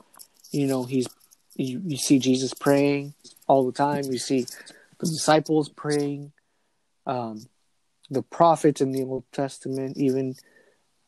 You 0.50 0.66
know, 0.66 0.84
he's 0.84 1.06
you, 1.54 1.80
you 1.84 1.96
see 1.96 2.18
Jesus 2.18 2.52
praying 2.54 3.14
all 3.46 3.64
the 3.64 3.72
time. 3.72 4.04
You 4.10 4.18
see 4.18 4.46
the 4.98 5.06
disciples 5.06 5.68
praying. 5.68 6.32
Um, 7.06 7.46
the 8.10 8.22
prophets 8.22 8.80
in 8.80 8.92
the 8.92 9.02
Old 9.02 9.24
Testament, 9.32 9.96
even 9.96 10.34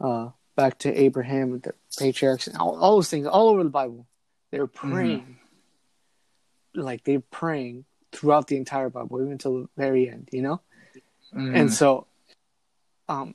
uh, 0.01 0.31
back 0.57 0.79
to 0.79 0.95
Abraham 0.95 1.53
and 1.53 1.63
the 1.63 1.75
patriarchs, 1.99 2.47
and 2.47 2.57
all, 2.57 2.77
all 2.77 2.97
those 2.97 3.11
things, 3.11 3.27
all 3.27 3.49
over 3.49 3.65
the 3.65 3.71
Bible, 3.71 4.07
they're 4.51 4.67
praying. 4.67 5.21
Mm-hmm. 5.21 6.81
Like 6.81 7.05
they're 7.05 7.21
praying 7.21 7.85
throughout 8.13 8.47
the 8.47 8.57
entire 8.57 8.89
Bible, 8.89 9.21
even 9.21 9.33
until 9.33 9.63
the 9.63 9.69
very 9.77 10.09
end, 10.09 10.29
you 10.33 10.43
know? 10.43 10.61
Mm-hmm. 11.35 11.55
And 11.55 11.73
so 11.73 12.07
um 13.09 13.35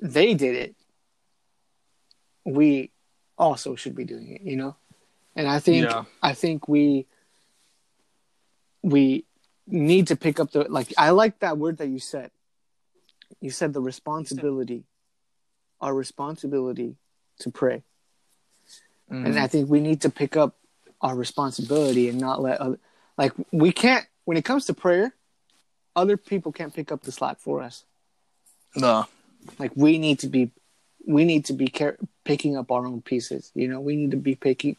they 0.00 0.34
did 0.34 0.54
it. 0.54 0.74
We 2.44 2.90
also 3.36 3.76
should 3.76 3.94
be 3.94 4.04
doing 4.04 4.28
it, 4.28 4.42
you 4.42 4.56
know? 4.56 4.76
And 5.36 5.46
I 5.46 5.60
think 5.60 5.84
yeah. 5.84 6.04
I 6.22 6.34
think 6.34 6.68
we 6.68 7.06
we 8.82 9.24
need 9.66 10.08
to 10.08 10.16
pick 10.16 10.40
up 10.40 10.50
the 10.50 10.64
like 10.68 10.92
I 10.96 11.10
like 11.10 11.40
that 11.40 11.58
word 11.58 11.78
that 11.78 11.88
you 11.88 11.98
said. 11.98 12.30
You 13.40 13.50
said 13.50 13.72
the 13.72 13.80
responsibility, 13.82 14.84
our 15.80 15.94
responsibility 15.94 16.96
to 17.40 17.50
pray. 17.50 17.82
Mm. 19.10 19.26
And 19.26 19.38
I 19.38 19.46
think 19.46 19.68
we 19.68 19.80
need 19.80 20.02
to 20.02 20.10
pick 20.10 20.36
up 20.36 20.56
our 21.00 21.14
responsibility 21.14 22.08
and 22.08 22.20
not 22.20 22.42
let 22.42 22.60
other 22.60 22.78
like 23.16 23.32
we 23.52 23.72
can't 23.72 24.06
when 24.24 24.36
it 24.36 24.44
comes 24.44 24.66
to 24.66 24.74
prayer, 24.74 25.14
other 25.96 26.16
people 26.16 26.52
can't 26.52 26.74
pick 26.74 26.92
up 26.92 27.02
the 27.02 27.12
slack 27.12 27.38
for 27.38 27.62
us. 27.62 27.84
No. 28.76 29.06
Like 29.58 29.72
we 29.74 29.98
need 29.98 30.20
to 30.20 30.28
be 30.28 30.50
we 31.06 31.24
need 31.24 31.46
to 31.46 31.52
be 31.52 31.68
car- 31.68 31.96
picking 32.24 32.56
up 32.56 32.70
our 32.70 32.86
own 32.86 33.00
pieces, 33.00 33.50
you 33.54 33.68
know? 33.68 33.80
We 33.80 33.96
need 33.96 34.10
to 34.10 34.16
be 34.16 34.34
picking 34.34 34.76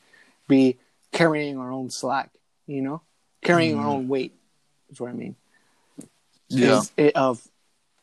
be 0.48 0.78
carrying 1.12 1.58
our 1.58 1.72
own 1.72 1.90
slack, 1.90 2.32
you 2.68 2.82
know? 2.82 3.02
Carrying 3.42 3.76
mm. 3.76 3.80
our 3.80 3.88
own 3.88 4.08
weight 4.08 4.34
is 4.90 5.00
what 5.00 5.10
I 5.10 5.14
mean. 5.14 5.36
Yeah. 6.50 6.82
It, 6.98 7.16
of 7.16 7.46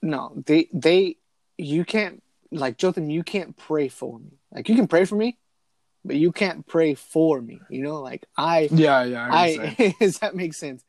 no, 0.02 0.32
they 0.46 0.68
they 0.72 1.16
you 1.59 1.85
can't 1.85 2.22
like 2.50 2.78
Jotham, 2.78 3.11
you 3.11 3.22
can't 3.22 3.56
pray 3.56 3.88
for 3.88 4.18
me. 4.18 4.38
Like 4.52 4.68
you 4.68 4.76
can 4.76 4.88
pray 4.88 5.04
for 5.04 5.16
me, 5.16 5.38
but 6.04 6.16
you 6.16 6.32
can't 6.32 6.66
pray 6.66 6.94
for 6.94 7.40
me. 7.40 7.61
You 7.68 7.82
know, 7.82 8.00
like 8.02 8.24
I 8.37 8.68
yeah 8.72 9.04
yeah. 9.04 9.28
I, 9.30 9.74
I 9.78 9.94
does 10.00 10.18
that 10.18 10.35
make 10.35 10.54
sense? 10.54 10.85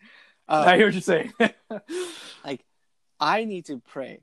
Uh, 0.48 0.64
I 0.66 0.78
hear 0.78 0.88
what 0.88 0.94
you're 0.94 1.02
saying. 1.02 1.34
like 2.46 2.64
I 3.20 3.46
need 3.46 3.66
to 3.66 3.80
pray. 3.80 4.22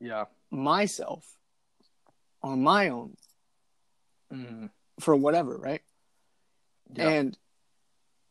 Yeah. 0.00 0.26
Myself 0.50 1.26
on 2.42 2.62
my 2.62 2.90
own 2.90 3.16
mm. 4.32 4.70
for 5.00 5.16
whatever, 5.16 5.56
right? 5.56 5.82
Yeah. 6.94 7.08
And 7.08 7.38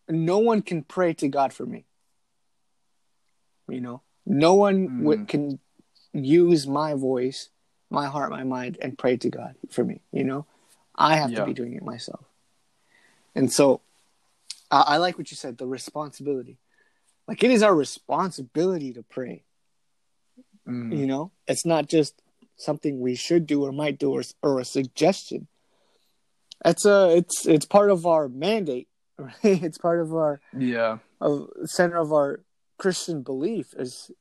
no 0.09 0.39
one 0.39 0.61
can 0.61 0.83
pray 0.83 1.13
to 1.15 1.27
God 1.27 1.53
for 1.53 1.65
me. 1.65 1.85
You 3.67 3.81
know, 3.81 4.01
no 4.25 4.53
one 4.53 4.87
mm. 4.87 4.99
w- 4.99 5.25
can 5.25 5.59
use 6.13 6.65
my 6.67 6.93
voice, 6.93 7.49
my 7.89 8.07
heart, 8.07 8.31
my 8.31 8.43
mind, 8.43 8.77
and 8.81 8.97
pray 8.97 9.17
to 9.17 9.29
God 9.29 9.55
for 9.69 9.83
me. 9.83 10.01
You 10.11 10.23
know, 10.23 10.45
I 10.95 11.17
have 11.17 11.31
yeah. 11.31 11.39
to 11.39 11.45
be 11.45 11.53
doing 11.53 11.73
it 11.73 11.83
myself. 11.83 12.25
And 13.35 13.51
so, 13.51 13.81
I-, 14.71 14.85
I 14.87 14.97
like 14.97 15.17
what 15.17 15.31
you 15.31 15.37
said. 15.37 15.57
The 15.57 15.67
responsibility, 15.67 16.57
like 17.27 17.43
it 17.43 17.51
is 17.51 17.63
our 17.63 17.75
responsibility 17.75 18.93
to 18.93 19.03
pray. 19.03 19.43
Mm. 20.67 20.97
You 20.97 21.07
know, 21.07 21.31
it's 21.47 21.65
not 21.65 21.87
just 21.87 22.21
something 22.57 22.99
we 22.99 23.15
should 23.15 23.45
do 23.45 23.63
or 23.63 23.71
might 23.71 23.99
do 23.99 24.11
or, 24.11 24.23
or 24.41 24.59
a 24.59 24.65
suggestion. 24.65 25.47
It's 26.65 26.85
a 26.85 27.15
it's 27.15 27.45
it's 27.45 27.65
part 27.65 27.91
of 27.91 28.05
our 28.05 28.27
mandate, 28.27 28.87
right? 29.17 29.33
It's 29.43 29.77
part 29.77 30.01
of 30.01 30.13
our 30.13 30.41
yeah 30.57 30.97
of 31.21 31.49
center 31.65 31.97
of 31.97 32.11
our 32.11 32.41
Christian 32.77 33.21
belief 33.21 33.73
is 33.77 34.11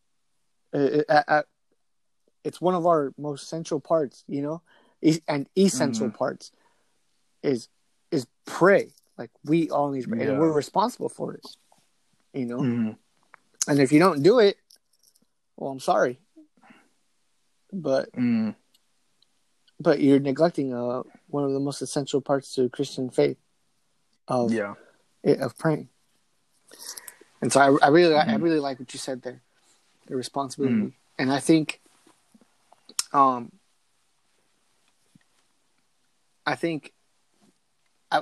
it, 0.72 1.06
it's 2.46 2.60
one 2.60 2.74
of 2.74 2.86
our 2.86 3.12
most 3.18 3.48
central 3.48 3.80
parts, 3.80 4.24
you 4.28 4.42
know, 4.42 4.62
and 5.26 5.48
essential 5.56 6.08
mm. 6.08 6.14
parts 6.14 6.52
is 7.42 7.68
is 8.10 8.26
pray. 8.44 8.90
Like 9.18 9.30
we 9.44 9.70
all 9.70 9.90
need 9.90 10.02
to 10.02 10.08
pray, 10.08 10.24
yeah. 10.24 10.30
and 10.30 10.38
we're 10.38 10.52
responsible 10.52 11.08
for 11.08 11.34
it. 11.34 11.46
You 12.32 12.46
know, 12.46 12.58
mm. 12.58 12.96
and 13.68 13.80
if 13.80 13.92
you 13.92 13.98
don't 13.98 14.22
do 14.22 14.38
it, 14.38 14.56
well, 15.56 15.70
I'm 15.70 15.80
sorry, 15.80 16.20
but 17.72 18.12
mm. 18.12 18.54
but 19.80 20.00
you're 20.00 20.20
neglecting 20.20 20.72
uh, 20.72 21.02
one 21.28 21.44
of 21.44 21.52
the 21.52 21.60
most 21.60 21.82
essential 21.82 22.20
parts 22.20 22.54
to 22.54 22.68
Christian 22.68 23.10
faith 23.10 23.38
of 24.28 24.52
yeah 24.52 24.74
of 25.24 25.58
praying. 25.58 25.88
And 27.42 27.52
so 27.52 27.60
I, 27.60 27.86
I 27.86 27.88
really, 27.88 28.14
mm-hmm. 28.14 28.30
I 28.30 28.36
really 28.36 28.60
like 28.60 28.78
what 28.78 28.92
you 28.94 28.98
said 28.98 29.22
there, 29.22 29.42
the 30.06 30.16
responsibility. 30.16 30.74
Mm. 30.74 30.92
And 31.18 31.32
I 31.32 31.38
think, 31.38 31.80
um, 33.16 33.52
I 36.44 36.54
think, 36.54 36.92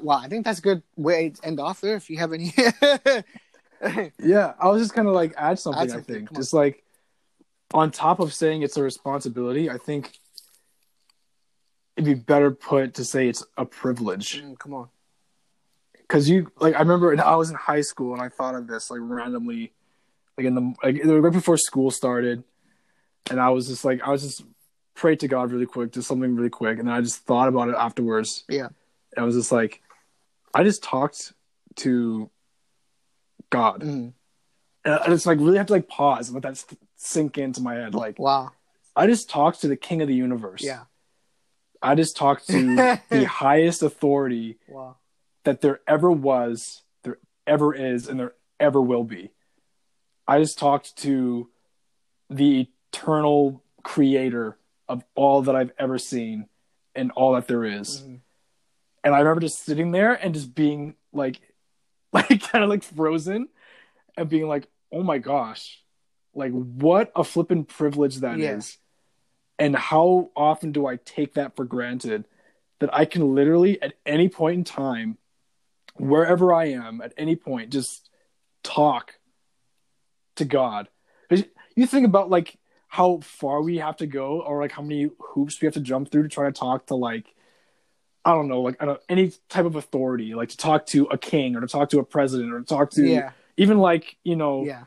well, 0.03 0.19
I 0.19 0.29
think 0.29 0.45
that's 0.45 0.61
a 0.61 0.63
good 0.63 0.83
way 0.97 1.31
to 1.31 1.47
end 1.47 1.61
off 1.61 1.81
there. 1.81 1.97
If 1.97 2.09
you 2.09 2.19
have 2.19 2.33
any, 2.33 2.53
yeah, 4.19 4.55
I 4.59 4.69
was 4.69 4.83
just 4.83 4.95
kind 4.95 5.09
of 5.09 5.15
like 5.15 5.35
add 5.37 5.59
something. 5.59 5.83
Add 5.83 5.91
something. 5.91 6.15
I 6.15 6.19
think 6.19 6.37
just 6.37 6.53
like 6.55 6.85
on 7.73 7.91
top 7.91 8.21
of 8.21 8.33
saying 8.33 8.63
it's 8.63 8.77
a 8.77 8.83
responsibility, 8.83 9.69
I 9.69 9.79
think 9.79 10.19
it'd 11.97 12.07
be 12.07 12.15
better 12.15 12.51
put 12.51 12.95
to 12.95 13.05
say 13.05 13.29
it's 13.29 13.45
a 13.57 13.65
privilege. 13.65 14.43
Mm, 14.43 14.59
come 14.59 14.75
on 14.75 14.89
because 16.09 16.29
you 16.29 16.51
like 16.61 16.75
I 16.75 16.79
remember 16.79 17.21
I 17.21 17.35
was 17.35 17.51
in 17.51 17.57
high 17.57 17.81
school 17.81 18.13
and 18.13 18.23
I 18.23 18.29
thought 18.29 18.55
of 18.55 18.67
this 18.67 18.91
like 18.91 19.01
randomly, 19.03 19.73
like 20.37 20.47
in 20.47 20.55
the 20.55 20.75
like 20.83 21.01
right 21.05 21.33
before 21.33 21.57
school 21.57 21.91
started, 21.91 22.45
and 23.31 23.41
I 23.41 23.51
was 23.51 23.69
just 23.69 23.85
like 23.85 24.03
I 24.03 24.11
was 24.11 24.23
just 24.23 24.45
prayed 24.95 25.21
to 25.21 25.29
God 25.29 25.51
really 25.51 25.67
quick, 25.67 25.93
just 25.93 26.09
something 26.09 26.35
really 26.35 26.51
quick, 26.51 26.79
and 26.79 26.89
then 26.89 26.95
I 26.95 27.01
just 27.01 27.19
thought 27.21 27.49
about 27.49 27.69
it 27.69 27.75
afterwards. 27.77 28.45
Yeah, 28.49 28.69
I 29.17 29.23
was 29.23 29.35
just 29.35 29.53
like, 29.53 29.81
I 30.53 30.65
just 30.65 30.83
talked 30.83 31.33
to 31.77 32.31
God, 33.51 33.83
mm. 33.83 34.13
and 34.85 34.95
I 34.95 35.07
just 35.07 35.27
like 35.27 35.39
really 35.39 35.59
have 35.59 35.67
to 35.67 35.73
like 35.73 35.89
pause 35.89 36.29
and 36.29 36.35
let 36.35 36.43
that 36.43 36.77
sink 36.97 37.39
into 37.39 37.61
my 37.61 37.75
head. 37.75 37.95
Like, 37.95 38.19
wow, 38.19 38.51
I 38.95 39.07
just 39.07 39.29
talked 39.29 39.61
to 39.63 39.69
the 39.69 39.77
King 39.77 40.03
of 40.03 40.09
the 40.09 40.15
universe. 40.15 40.63
Yeah. 40.63 40.83
I 41.83 41.95
just 41.95 42.17
talked 42.17 42.47
to 42.49 42.77
the 43.11 43.25
highest 43.25 43.83
authority 43.83 44.57
wow 44.67 44.97
that 45.45 45.61
there 45.61 45.81
ever 45.87 46.11
was, 46.11 46.83
there 47.05 47.19
ever 47.47 47.75
is, 47.75 48.09
and 48.09 48.19
there 48.19 48.35
ever 48.59 48.81
will 48.81 49.05
be. 49.05 49.31
I 50.27 50.39
just 50.41 50.59
talked 50.59 50.97
to 50.99 51.49
the 52.31 52.69
eternal 52.93 53.63
creator 53.83 54.57
of 54.89 55.05
all 55.15 55.43
that 55.43 55.57
I've 55.57 55.73
ever 55.79 55.99
seen 55.99 56.47
and 56.95 57.11
all 57.13 57.35
that 57.35 57.49
there 57.49 57.65
is. 57.65 58.01
Mm-hmm. 58.01 58.15
And 59.05 59.15
I 59.15 59.19
remember 59.19 59.41
just 59.41 59.65
sitting 59.65 59.91
there 59.91 60.15
and 60.15 60.35
just 60.35 60.55
being 60.55 60.95
like, 61.13 61.41
like 62.13 62.41
kind 62.41 62.65
of 62.65 62.71
like 62.71 62.83
frozen 62.83 63.49
and 64.17 64.29
being 64.29 64.47
like, 64.47 64.69
oh 64.93 65.03
my 65.03 65.19
gosh, 65.19 65.83
like 66.35 66.53
what 66.53 67.11
a 67.17 67.25
flippin' 67.25 67.65
privilege 67.65 68.19
that 68.19 68.39
yeah. 68.39 68.57
is, 68.57 68.79
And 69.59 69.75
how 69.75 70.31
often 70.37 70.73
do 70.73 70.87
I 70.87 70.97
take 70.97 71.35
that 71.35 71.57
for 71.57 71.65
granted 71.65 72.27
that 72.81 72.95
I 72.95 73.05
can 73.05 73.35
literally 73.35 73.81
at 73.83 73.95
any 74.07 74.29
point 74.29 74.59
in 74.59 74.65
time 74.65 75.19
wherever 75.97 76.53
I 76.53 76.67
am 76.67 77.01
at 77.01 77.15
any 77.17 77.37
point, 77.37 77.71
just 77.71 78.11
talk 78.63 79.15
to 80.37 80.45
God. 80.45 80.89
You 81.77 81.87
think 81.87 82.07
about 82.07 82.31
like 82.31 82.57
how 82.95 83.19
far 83.23 83.61
we 83.61 83.79
have 83.79 83.97
to 83.97 84.07
go, 84.07 84.41
or 84.41 84.61
like 84.61 84.73
how 84.73 84.83
many 84.83 85.11
hoops 85.19 85.61
we 85.61 85.67
have 85.67 85.75
to 85.75 85.81
jump 85.81 86.11
through 86.11 86.23
to 86.23 86.29
try 86.29 86.47
to 86.47 86.53
talk 86.53 86.87
to 86.87 86.95
like 86.95 87.35
I 88.25 88.33
don't 88.33 88.49
know, 88.49 88.63
like 88.63 88.79
don't, 88.79 89.01
any 89.09 89.33
type 89.49 89.67
of 89.67 89.77
authority, 89.77 90.35
like 90.35 90.51
to 90.51 90.57
talk 90.57 90.87
to 90.87 91.05
a 91.07 91.19
king 91.19 91.57
or 91.57 91.61
to 91.61 91.67
talk 91.67 91.91
to 91.91 91.99
a 91.99 92.05
president 92.05 92.53
or 92.53 92.61
to 92.61 92.65
talk 92.65 92.91
to 92.93 93.05
yeah. 93.05 93.33
even 93.57 93.79
like 93.79 94.17
you 94.25 94.37
know. 94.37 94.65
Yeah. 94.65 94.85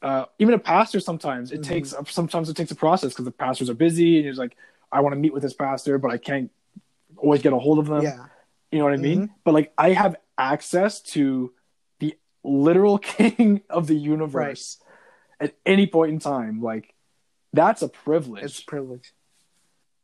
Uh, 0.00 0.26
even 0.38 0.54
a 0.54 0.58
pastor 0.60 1.00
sometimes 1.00 1.50
it 1.50 1.60
mm-hmm. 1.60 1.72
takes 1.72 1.92
sometimes 2.06 2.48
it 2.48 2.54
takes 2.54 2.70
a 2.70 2.76
process 2.76 3.10
because 3.10 3.24
the 3.24 3.32
pastors 3.32 3.68
are 3.68 3.74
busy 3.74 4.18
and 4.18 4.28
he's 4.28 4.38
like 4.38 4.56
i 4.92 5.00
want 5.00 5.12
to 5.12 5.18
meet 5.18 5.32
with 5.32 5.42
this 5.42 5.54
pastor 5.54 5.98
but 5.98 6.12
i 6.12 6.16
can't 6.16 6.52
always 7.16 7.42
get 7.42 7.52
a 7.52 7.58
hold 7.58 7.80
of 7.80 7.86
them 7.86 8.04
yeah 8.04 8.26
you 8.70 8.78
know 8.78 8.84
what 8.84 8.92
i 8.92 8.96
mean 8.96 9.22
mm-hmm. 9.22 9.32
but 9.42 9.54
like 9.54 9.72
i 9.76 9.90
have 9.90 10.14
access 10.38 11.00
to 11.00 11.52
the 11.98 12.16
literal 12.44 12.98
king 13.16 13.60
of 13.68 13.86
the 13.88 13.96
universe 13.96 14.78
right. 15.40 15.50
at 15.50 15.56
any 15.66 15.86
point 15.86 16.12
in 16.12 16.20
time. 16.20 16.62
Like 16.62 16.94
that's 17.52 17.82
a 17.82 17.88
privilege. 17.88 18.44
It's 18.44 18.60
a 18.60 18.64
privilege. 18.64 19.12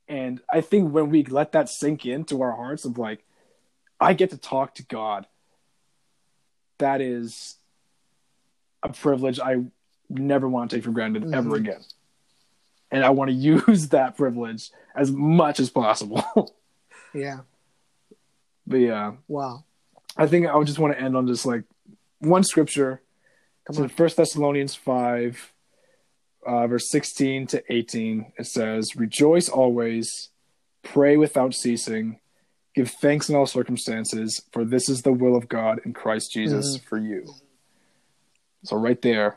And 0.09 0.41
I 0.53 0.61
think 0.61 0.93
when 0.93 1.11
we 1.11 1.25
let 1.25 1.53
that 1.53 1.69
sink 1.69 2.05
into 2.05 2.43
our 2.43 2.53
hearts 2.53 2.85
of 2.85 2.99
like, 2.99 3.25
I 4.01 4.13
get 4.13 4.31
to 4.31 4.37
talk 4.37 4.75
to 4.77 4.83
God, 4.85 5.27
that 6.79 7.01
is 7.01 7.57
a 8.83 8.91
privilege 8.91 9.41
I 9.41 9.65
never 10.11 10.49
want 10.49 10.71
to 10.71 10.77
take 10.77 10.85
for 10.85 10.91
granted 10.91 11.23
mm-hmm. 11.23 11.35
ever 11.35 11.57
again. 11.57 11.81
And 12.91 13.05
I 13.05 13.11
want 13.11 13.31
to 13.31 13.35
use 13.69 13.89
that 13.89 14.17
privilege 14.17 14.71
as 14.95 15.11
much 15.11 15.59
as 15.61 15.71
possible. 15.71 16.23
yeah. 17.15 17.41
But 18.67 18.77
yeah. 18.77 19.13
Wow. 19.29 19.65
I 20.17 20.27
think 20.27 20.47
I 20.47 20.57
would 20.57 20.67
just 20.67 20.79
want 20.79 20.95
to 20.95 21.01
end 21.01 21.17
on 21.17 21.27
just 21.27 21.47
like 21.47 21.65
one 22.19 22.45
scripture. 22.45 23.01
Come 23.67 23.77
so 23.77 23.83
on. 23.85 23.89
First 23.89 24.17
Thessalonians 24.17 24.75
five, 24.75 25.53
uh, 26.47 26.67
verse 26.67 26.89
16 26.91 27.47
to 27.49 27.73
18, 27.73 28.33
it 28.39 28.47
says, 28.47 28.97
Rejoice 28.97 29.49
always, 29.49 30.31
pray 30.83 31.17
without 31.17 31.55
ceasing, 31.55 32.19
give 32.75 32.91
thanks 32.91 33.29
in 33.29 33.37
all 33.37 33.47
circumstances, 33.47 34.41
for 34.53 34.65
this 34.65 34.89
is 34.89 35.03
the 35.03 35.13
will 35.13 35.37
of 35.37 35.49
God 35.49 35.81
in 35.85 35.93
Christ 35.93 36.33
Jesus 36.33 36.77
Mhm. 36.79 36.85
for 36.85 36.99
you. 36.99 37.35
So, 38.65 38.77
right 38.77 39.01
there, 39.03 39.37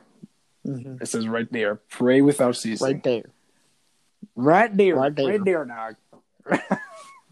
Mhm. 0.65 1.01
it 1.01 1.07
says 1.07 1.27
right 1.27 1.51
there, 1.51 1.75
pray 1.89 2.21
without 2.21 2.55
ceasing. 2.55 2.85
Right 2.85 3.03
there. 3.03 3.23
Right 4.35 4.75
there. 4.75 4.95
Right 4.95 5.15
there. 5.15 5.27
Right 5.27 5.43
there, 5.45 5.65
dog. 5.65 5.95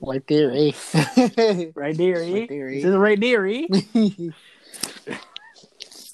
Right 0.01 0.27
there, 0.27 0.51
eh? 0.51 0.71
Right 1.73 1.95
there, 1.97 2.21
eh? 2.21 2.35
Right 2.35 2.49
there, 2.49 2.67
eh? 2.69 2.73
It 2.73 2.81
says 2.81 2.95
right 2.95 3.19
there, 3.19 3.47
eh? 3.47 3.65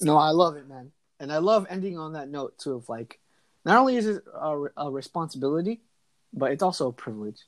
no, 0.01 0.17
I 0.17 0.29
love 0.29 0.55
it, 0.55 0.67
man, 0.67 0.91
and 1.19 1.31
I 1.31 1.39
love 1.39 1.65
ending 1.69 1.97
on 1.97 2.13
that 2.13 2.29
note 2.29 2.57
too. 2.59 2.75
Of 2.75 2.87
like, 2.89 3.19
not 3.65 3.77
only 3.77 3.95
is 3.95 4.07
it 4.07 4.23
a, 4.33 4.65
a 4.77 4.89
responsibility, 4.91 5.81
but 6.33 6.51
it's 6.51 6.63
also 6.63 6.87
a 6.87 6.93
privilege, 6.93 7.41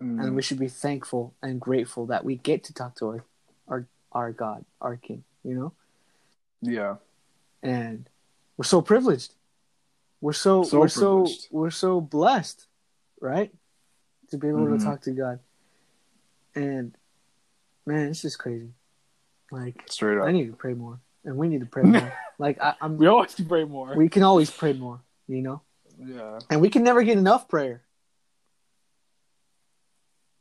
and 0.00 0.20
Mm, 0.20 0.34
we 0.34 0.42
should 0.42 0.58
be 0.60 0.68
thankful 0.68 1.34
and 1.42 1.60
grateful 1.60 2.06
that 2.06 2.24
we 2.24 2.36
get 2.36 2.64
to 2.64 2.74
talk 2.74 2.94
to 2.96 3.06
our 3.08 3.24
our 3.68 3.86
our 4.12 4.32
God, 4.32 4.64
our 4.80 4.96
King. 4.96 5.24
You 5.44 5.54
know, 5.54 5.72
yeah. 6.62 6.96
and 7.62 8.08
we're 8.56 8.64
so 8.64 8.80
privileged. 8.82 9.32
We're 10.20 10.32
so, 10.32 10.62
So 10.64 10.78
we're 10.80 10.88
so 10.88 11.26
we're 11.50 11.70
so 11.70 12.00
blessed, 12.00 12.66
right? 13.20 13.52
To 14.30 14.36
be 14.36 14.48
able 14.48 14.66
Mhm. 14.66 14.78
to 14.78 14.84
talk 14.84 15.00
to 15.02 15.12
God, 15.12 15.38
and 16.54 16.94
man, 17.86 18.08
it's 18.08 18.22
just 18.22 18.38
crazy. 18.38 18.72
Like 19.50 19.84
Straight 19.88 20.18
up. 20.18 20.24
I 20.26 20.32
need 20.32 20.46
to 20.50 20.56
pray 20.56 20.74
more, 20.74 21.00
and 21.24 21.36
we 21.36 21.48
need 21.48 21.60
to 21.60 21.66
pray 21.66 21.82
more. 21.84 22.12
like 22.38 22.60
I, 22.60 22.74
I'm, 22.80 22.98
We 22.98 23.06
always 23.06 23.34
pray 23.34 23.64
more. 23.64 23.94
we 23.96 24.08
can 24.08 24.22
always 24.22 24.50
pray 24.50 24.72
more, 24.74 25.00
you 25.28 25.42
know, 25.42 25.62
yeah. 25.98 26.38
and 26.50 26.60
we 26.60 26.70
can 26.70 26.82
never 26.82 27.02
get 27.02 27.18
enough 27.18 27.48
prayer. 27.48 27.82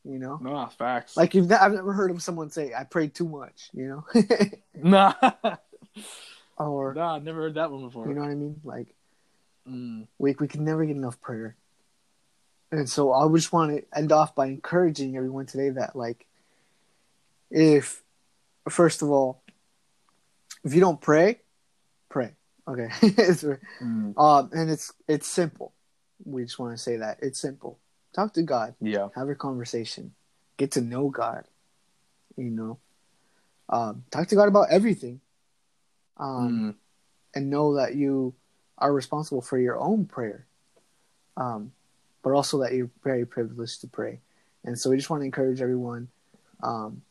You 0.04 0.20
know, 0.20 0.40
No, 0.42 0.66
facts. 0.78 1.18
like 1.18 1.36
you've, 1.36 1.52
I've 1.52 1.74
never 1.74 1.92
heard 1.92 2.12
of 2.12 2.22
someone 2.24 2.50
say, 2.50 2.74
"I 2.74 2.86
prayed 2.86 3.14
too 3.14 3.28
much," 3.28 3.70
you 3.74 3.88
know, 3.90 4.06
nah. 4.76 5.14
or 6.58 6.94
nah, 6.94 7.16
I 7.16 7.20
never 7.20 7.42
heard 7.42 7.56
that 7.56 7.70
one 7.72 7.82
before. 7.82 8.08
you 8.08 8.14
know 8.14 8.22
what 8.22 8.30
I 8.32 8.36
mean. 8.36 8.62
Like 8.64 8.88
Mm. 9.68 10.08
we 10.18 10.34
we 10.40 10.48
can 10.48 10.64
never 10.64 10.86
get 10.86 10.96
enough 10.96 11.20
prayer, 11.20 11.58
and 12.72 12.90
so 12.90 13.12
I 13.12 13.28
just 13.36 13.52
want 13.52 13.76
to 13.76 13.84
end 14.00 14.14
off 14.14 14.34
by 14.34 14.46
encouraging 14.46 15.18
everyone 15.18 15.46
today 15.46 15.72
that 15.72 15.94
like, 15.94 16.26
if 17.52 18.02
first 18.70 19.02
of 19.02 19.10
all, 19.12 19.44
if 20.64 20.74
you 20.74 20.80
don't 20.80 21.02
pray, 21.02 21.42
pray. 22.08 22.37
Okay, 22.68 22.88
Mm. 23.82 24.18
Um, 24.18 24.49
and 24.53 24.70
it's 24.70 24.91
it's 25.07 25.28
simple. 25.28 25.74
We 26.26 26.43
just 26.43 26.59
want 26.59 26.76
to 26.76 26.82
say 26.82 26.97
that 26.97 27.20
it's 27.22 27.39
simple. 27.39 27.80
Talk 28.13 28.34
to 28.34 28.41
God, 28.43 28.76
Yeah. 28.82 29.09
have 29.15 29.30
a 29.30 29.36
conversation, 29.36 30.13
get 30.57 30.72
to 30.72 30.82
know 30.82 31.09
God. 31.09 31.45
You 32.36 32.49
know, 32.51 32.80
um, 33.70 34.03
talk 34.11 34.28
to 34.30 34.36
God 34.36 34.47
about 34.49 34.70
everything, 34.70 35.22
um, 36.18 36.49
Mm. 36.49 36.76
and 37.36 37.49
know 37.49 37.76
that 37.76 37.95
you 37.95 38.34
are 38.78 38.91
responsible 38.93 39.41
for 39.41 39.57
your 39.57 39.78
own 39.80 40.05
prayer, 40.05 40.45
um, 41.38 41.72
but 42.22 42.32
also 42.34 42.59
that 42.59 42.74
you're 42.74 42.91
very 43.03 43.26
privileged 43.26 43.82
to 43.82 43.88
pray. 43.88 44.20
And 44.63 44.78
so 44.78 44.89
we 44.89 44.97
just 44.97 45.09
want 45.09 45.22
to 45.22 45.26
encourage 45.26 45.61
everyone: 45.61 46.09
um, 46.61 47.01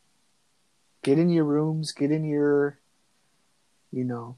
get 1.02 1.18
in 1.18 1.30
your 1.30 1.44
rooms, 1.44 1.92
get 1.92 2.10
in 2.10 2.24
your, 2.24 2.78
you 3.90 4.04
know, 4.04 4.36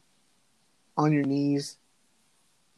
on 0.98 1.12
your 1.12 1.22
knees, 1.24 1.78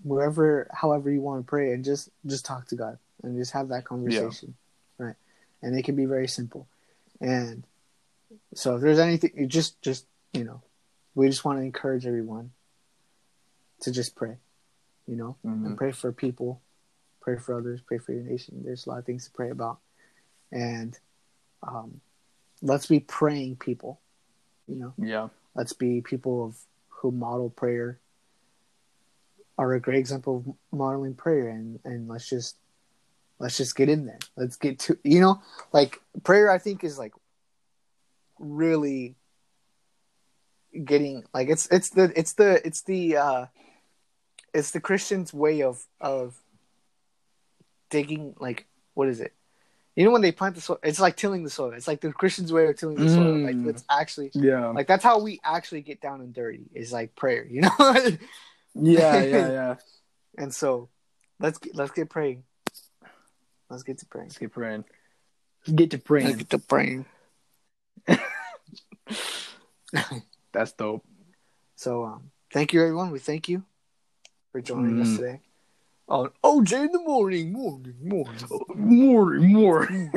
wherever, 0.03 0.68
however 0.73 1.11
you 1.11 1.21
want 1.21 1.45
to 1.45 1.49
pray, 1.49 1.73
and 1.73 1.85
just 1.85 2.11
just 2.27 2.45
talk 2.45 2.68
to 2.68 2.77
God 2.77 2.99
and 3.23 3.37
just 3.37 3.53
have 3.53 3.68
that 3.68 3.85
conversation, 3.85 4.55
right? 4.99 5.16
And 5.62 5.77
it 5.77 5.83
can 5.85 5.97
be 5.97 6.05
very 6.05 6.29
simple. 6.29 6.68
And 7.21 7.64
so, 8.55 8.77
if 8.77 8.83
there's 8.83 8.99
anything, 8.99 9.33
you 9.35 9.47
just 9.47 9.81
just 9.83 10.07
you 10.33 10.45
know, 10.45 10.62
we 11.14 11.27
just 11.29 11.45
want 11.45 11.59
to 11.59 11.64
encourage 11.64 12.07
everyone 12.07 12.53
to 13.81 13.91
just 13.91 14.14
pray, 14.14 14.37
you 15.07 15.16
know, 15.16 15.37
Mhm. 15.45 15.66
and 15.66 15.77
pray 15.77 15.91
for 15.93 16.12
people, 16.12 16.61
pray 17.21 17.37
for 17.37 17.55
others, 17.57 17.81
pray 17.81 17.99
for 17.99 18.12
your 18.12 18.23
nation. 18.23 18.62
There's 18.62 18.87
a 18.87 18.91
lot 18.91 18.99
of 18.99 19.07
things 19.07 19.25
to 19.25 19.33
pray 19.33 19.51
about, 19.51 19.81
and 20.53 20.97
um, 21.62 22.01
let's 22.62 22.87
be 22.87 23.01
praying 23.01 23.57
people, 23.57 24.01
you 24.68 24.77
know 24.77 24.95
Yeah. 24.99 25.29
let's 25.55 25.73
be 25.73 26.01
people 26.03 26.45
of 26.45 26.59
who 26.89 27.11
model 27.11 27.51
prayer 27.51 27.99
are 29.61 29.75
a 29.75 29.81
great 29.81 29.99
example 29.99 30.39
of 30.39 30.55
modeling 30.79 31.15
prayer 31.15 31.51
and 31.51 31.79
and 31.85 32.09
let's 32.09 32.29
just 32.29 32.57
let's 33.39 33.57
just 33.59 33.77
get 33.77 33.89
in 33.91 34.07
there 34.07 34.19
let's 34.37 34.57
get 34.57 34.79
to 34.79 34.97
you 35.05 35.21
know 35.21 35.41
like 35.73 36.01
prayer 36.25 36.51
i 36.51 36.57
think 36.59 36.83
is 36.83 36.99
like 36.99 37.13
really 38.39 39.15
getting 40.85 41.23
like 41.35 41.49
it's 41.51 41.67
it's 41.71 41.91
the 41.91 42.11
it's 42.19 42.33
the 42.35 42.67
it's 42.67 42.83
the 42.83 43.17
uh 43.17 43.47
it's 44.55 44.71
the 44.71 44.81
christian's 44.81 45.33
way 45.35 45.63
of 45.63 45.85
of 46.01 46.39
digging 47.91 48.35
like 48.41 48.67
what 48.95 49.09
is 49.09 49.21
it 49.21 49.35
you 49.97 50.05
know 50.05 50.11
when 50.11 50.23
they 50.23 50.33
plant 50.33 50.55
the 50.55 50.61
soil 50.61 50.79
it's 50.83 51.01
like 51.01 51.17
tilling 51.17 51.43
the 51.45 51.51
soil 51.51 51.73
it's 51.73 51.89
like 51.89 52.01
the 52.01 52.13
christian's 52.13 52.53
way 52.53 52.67
of 52.67 52.77
tilling 52.77 52.97
the 52.97 53.09
soil 53.09 53.39
like 53.43 53.57
Mm. 53.57 53.69
it's 53.69 53.85
actually 53.91 54.31
Yeah. 54.33 54.69
like 54.69 54.87
that's 54.87 55.05
how 55.05 55.19
we 55.21 55.41
actually 55.45 55.83
get 55.83 56.01
down 56.01 56.21
and 56.21 56.33
dirty 56.33 56.65
is 56.73 56.93
like 56.93 57.15
prayer, 57.17 57.45
you 57.45 57.61
know. 57.63 57.71
yeah. 58.75 59.23
Yeah. 59.23 59.49
Yeah. 59.51 59.75
and 60.39 60.55
so 60.55 60.89
let's 61.39 61.59
get, 61.59 61.75
let's 61.77 61.93
get 61.93 62.09
praying. 62.11 62.45
Let's 63.68 63.83
get 63.83 63.99
to 63.99 64.07
praying. 64.07 64.29
Let's 64.29 64.39
get 64.39 64.53
praying. 64.53 64.85
Let's 65.66 65.77
get 65.77 65.91
to 65.91 65.97
Let's 65.97 66.05
praying. 66.07 66.37
get 66.37 66.51
to 66.51 66.59
praying. 66.59 67.07
That's 70.53 70.73
dope. 70.73 71.05
So 71.77 72.05
um, 72.05 72.31
thank 72.53 72.73
you 72.73 72.83
everyone. 72.83 73.11
We 73.11 73.18
thank 73.18 73.49
you 73.49 73.62
for 74.53 74.61
joining 74.61 75.01
us 75.01 75.09
Mm. 75.09 75.16
today 75.16 75.41
on 76.09 76.31
OJ 76.43 76.87
in 76.87 76.93
the 76.93 76.99
morning, 77.01 77.53
morning, 77.53 77.95
morning, 78.03 78.45
morning, 78.77 79.53
more. 79.53 79.89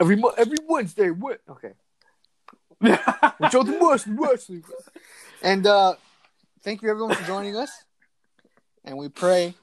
every 0.00 0.16
mo- 0.16 0.34
every 0.36 0.58
Wednesday. 0.68 1.10
What? 1.10 1.40
Okay. 1.48 1.72
We're 2.80 3.48
Jonathan 3.50 3.78
Wesley, 3.80 4.14
Wesley. 4.14 4.62
And 5.42 5.66
uh, 5.66 5.94
thank 6.62 6.82
you 6.82 6.90
everyone 6.90 7.14
for 7.14 7.24
joining 7.24 7.56
us. 7.56 7.70
And 8.84 8.96
we 8.96 9.08
pray 9.08 9.54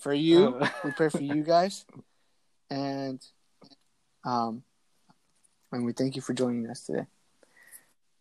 for 0.00 0.12
you. 0.12 0.46
Um, 0.60 0.68
we 0.84 0.90
pray 0.92 1.08
for 1.08 1.22
you 1.22 1.42
guys. 1.42 1.84
And 2.70 3.20
um 4.24 4.62
and 5.70 5.84
we 5.84 5.92
thank 5.92 6.16
you 6.16 6.22
for 6.22 6.34
joining 6.34 6.68
us 6.68 6.84
today. 6.84 7.06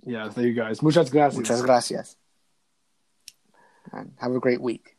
Yeah, 0.06 0.30
thank 0.30 0.48
you 0.48 0.54
guys. 0.54 0.82
Muchas 0.82 1.10
gracias. 1.10 1.38
Muchas 1.38 1.62
gracias. 1.62 2.16
And 3.92 4.14
have 4.20 4.32
a 4.32 4.40
great 4.40 4.62
week. 4.62 4.96